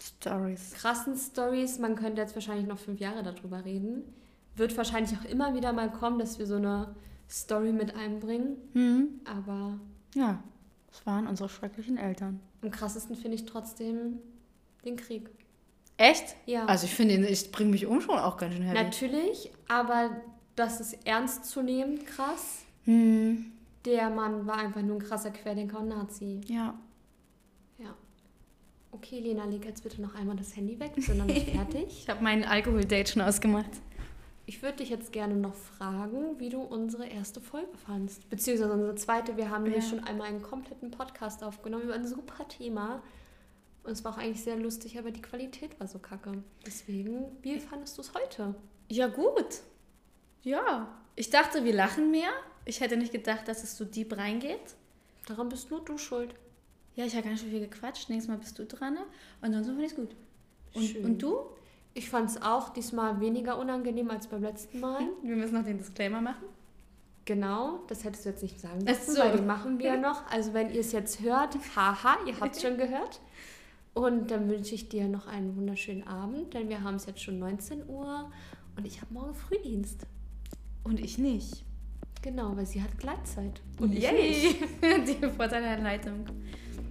Stories. 0.00 0.72
krassen 0.74 1.16
Stories. 1.16 1.78
Man 1.78 1.96
könnte 1.96 2.20
jetzt 2.20 2.34
wahrscheinlich 2.34 2.66
noch 2.66 2.78
fünf 2.78 3.00
Jahre 3.00 3.22
darüber 3.22 3.64
reden. 3.64 4.02
Wird 4.56 4.76
wahrscheinlich 4.76 5.16
auch 5.18 5.24
immer 5.24 5.54
wieder 5.54 5.72
mal 5.72 5.90
kommen, 5.90 6.18
dass 6.18 6.38
wir 6.38 6.46
so 6.46 6.56
eine 6.56 6.94
Story 7.28 7.72
mit 7.72 7.94
einbringen. 7.96 8.56
Mhm. 8.74 9.20
Aber 9.24 9.78
Ja, 10.14 10.42
das 10.90 11.04
waren 11.06 11.26
unsere 11.26 11.48
schrecklichen 11.48 11.96
Eltern. 11.96 12.40
am 12.62 12.70
krassesten 12.70 13.16
finde 13.16 13.36
ich 13.36 13.46
trotzdem 13.46 14.18
den 14.84 14.96
Krieg. 14.96 15.30
Echt? 15.96 16.36
Ja, 16.46 16.66
Also 16.66 16.86
ich 16.86 16.94
finde, 16.94 17.14
ich 17.28 17.50
bringe 17.52 17.70
mich 17.70 17.86
um 17.86 18.00
schon 18.00 18.18
auch 18.18 18.36
ganz 18.36 18.54
schön 18.54 18.62
heavy. 18.62 18.74
natürlich, 18.82 19.50
aber 19.68 20.10
das 20.56 20.80
ist 20.80 21.06
ernst 21.06 21.46
zu 21.46 21.62
nehmen, 21.62 22.04
krass. 22.04 22.64
Hm. 22.84 23.52
Der 23.84 24.08
Mann 24.10 24.46
war 24.46 24.56
einfach 24.58 24.82
nur 24.82 24.96
ein 24.96 25.02
krasser 25.02 25.30
Querdenker 25.30 25.80
und 25.80 25.88
Nazi. 25.88 26.40
Ja. 26.46 26.78
Ja. 27.78 27.94
Okay, 28.90 29.20
Lena, 29.20 29.44
leg 29.44 29.64
jetzt 29.64 29.82
bitte 29.82 30.00
noch 30.00 30.14
einmal 30.14 30.36
das 30.36 30.56
Handy 30.56 30.78
weg. 30.80 30.92
Wir 30.94 31.02
sind 31.02 31.18
noch 31.18 31.26
nicht 31.26 31.50
fertig. 31.54 31.86
Ich 31.88 32.08
habe 32.08 32.22
meinen 32.22 32.44
Alkohol-Date 32.44 33.10
schon 33.10 33.22
ausgemacht. 33.22 33.70
Ich 34.46 34.62
würde 34.62 34.78
dich 34.78 34.90
jetzt 34.90 35.12
gerne 35.12 35.34
noch 35.34 35.54
fragen, 35.54 36.38
wie 36.38 36.50
du 36.50 36.60
unsere 36.60 37.06
erste 37.06 37.40
Folge 37.40 37.76
fandst. 37.86 38.28
Beziehungsweise 38.28 38.72
unsere 38.72 38.94
zweite. 38.94 39.36
Wir 39.36 39.50
haben 39.50 39.64
nämlich 39.64 39.84
Ja. 39.84 39.90
schon 39.90 40.04
einmal 40.04 40.28
einen 40.28 40.42
kompletten 40.42 40.90
Podcast 40.90 41.42
aufgenommen 41.42 41.84
über 41.84 41.94
ein 41.94 42.06
super 42.06 42.46
Thema. 42.48 43.02
Und 43.84 43.92
es 43.92 44.04
war 44.04 44.12
auch 44.14 44.18
eigentlich 44.18 44.42
sehr 44.42 44.56
lustig, 44.56 44.98
aber 44.98 45.10
die 45.10 45.20
Qualität 45.22 45.78
war 45.80 45.88
so 45.88 45.98
kacke. 45.98 46.42
Deswegen, 46.66 47.26
wie 47.42 47.58
fandest 47.58 47.96
du 47.98 48.02
es 48.02 48.14
heute? 48.14 48.54
Ja, 48.90 49.08
gut. 49.08 49.60
Ja. 50.42 50.88
Ich 51.16 51.30
dachte, 51.30 51.64
wir 51.64 51.74
lachen 51.74 52.10
mehr. 52.10 52.30
Ich 52.64 52.80
hätte 52.80 52.96
nicht 52.96 53.12
gedacht, 53.12 53.46
dass 53.48 53.62
es 53.62 53.76
so 53.76 53.84
deep 53.84 54.16
reingeht. 54.16 54.74
Daran 55.26 55.48
bist 55.48 55.70
nur 55.70 55.84
du 55.84 55.98
schuld. 55.98 56.34
Ja, 56.96 57.04
ich 57.04 57.16
habe 57.16 57.28
nicht 57.28 57.40
so 57.40 57.46
viel 57.46 57.60
gequatscht. 57.60 58.08
Nächstes 58.08 58.28
Mal 58.28 58.38
bist 58.38 58.58
du 58.58 58.64
dran. 58.64 58.96
Ansonsten 59.40 59.74
fand 59.74 59.84
ich 59.84 59.92
es 59.92 59.96
gut. 59.96 60.16
Und, 60.74 60.84
Schön. 60.84 61.04
und 61.04 61.22
du? 61.22 61.38
Ich 61.94 62.10
fand 62.10 62.30
es 62.30 62.42
auch 62.42 62.70
diesmal 62.70 63.20
weniger 63.20 63.58
unangenehm 63.58 64.10
als 64.10 64.26
beim 64.26 64.42
letzten 64.42 64.80
Mal. 64.80 65.00
Wir 65.22 65.36
müssen 65.36 65.54
noch 65.54 65.64
den 65.64 65.78
Disclaimer 65.78 66.20
machen. 66.20 66.44
Genau, 67.24 67.80
das 67.88 68.04
hättest 68.04 68.26
du 68.26 68.30
jetzt 68.30 68.42
nicht 68.42 68.60
sagen 68.60 68.80
Ach 68.82 68.92
dürfen, 68.92 69.14
so. 69.14 69.20
weil 69.20 69.32
den 69.32 69.46
machen 69.46 69.78
wir 69.78 69.86
ja 69.86 69.96
noch. 70.00 70.26
Also 70.30 70.52
wenn 70.52 70.70
ihr 70.70 70.80
es 70.80 70.92
jetzt 70.92 71.20
hört, 71.22 71.56
haha, 71.74 72.18
ihr 72.26 72.38
habt 72.38 72.54
es 72.56 72.60
schon 72.60 72.76
gehört. 72.76 73.20
Und 73.94 74.30
dann 74.30 74.50
wünsche 74.50 74.74
ich 74.74 74.90
dir 74.90 75.08
noch 75.08 75.26
einen 75.26 75.56
wunderschönen 75.56 76.06
Abend, 76.06 76.52
denn 76.52 76.68
wir 76.68 76.82
haben 76.82 76.96
es 76.96 77.06
jetzt 77.06 77.22
schon 77.22 77.38
19 77.38 77.88
Uhr 77.88 78.30
und 78.76 78.86
ich 78.86 79.00
habe 79.00 79.14
morgen 79.14 79.34
Frühdienst. 79.34 80.06
Und 80.82 81.00
ich 81.00 81.16
nicht. 81.16 81.64
Genau, 82.24 82.56
weil 82.56 82.64
sie 82.64 82.82
hat 82.82 82.96
Gleitzeit. 82.96 83.60
Und 83.78 83.92
ich 83.92 84.02
Yay! 84.02 84.28
nicht. 84.28 84.60
Die 85.22 85.26
Vorteile 85.26 85.76
der 85.76 85.80
Leitung. 85.80 86.24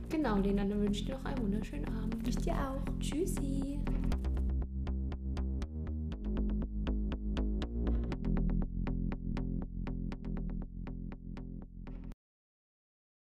Genau, 0.07 0.37
Lena, 0.37 0.63
dann 0.63 0.79
wünsche 0.79 0.99
ich 0.99 1.05
dir 1.07 1.15
noch 1.15 1.25
einen 1.25 1.39
wunderschönen 1.39 1.87
Abend. 1.87 2.27
Ich 2.27 2.35
dir 2.35 2.53
auch. 2.53 2.99
Tschüssi. 2.99 3.79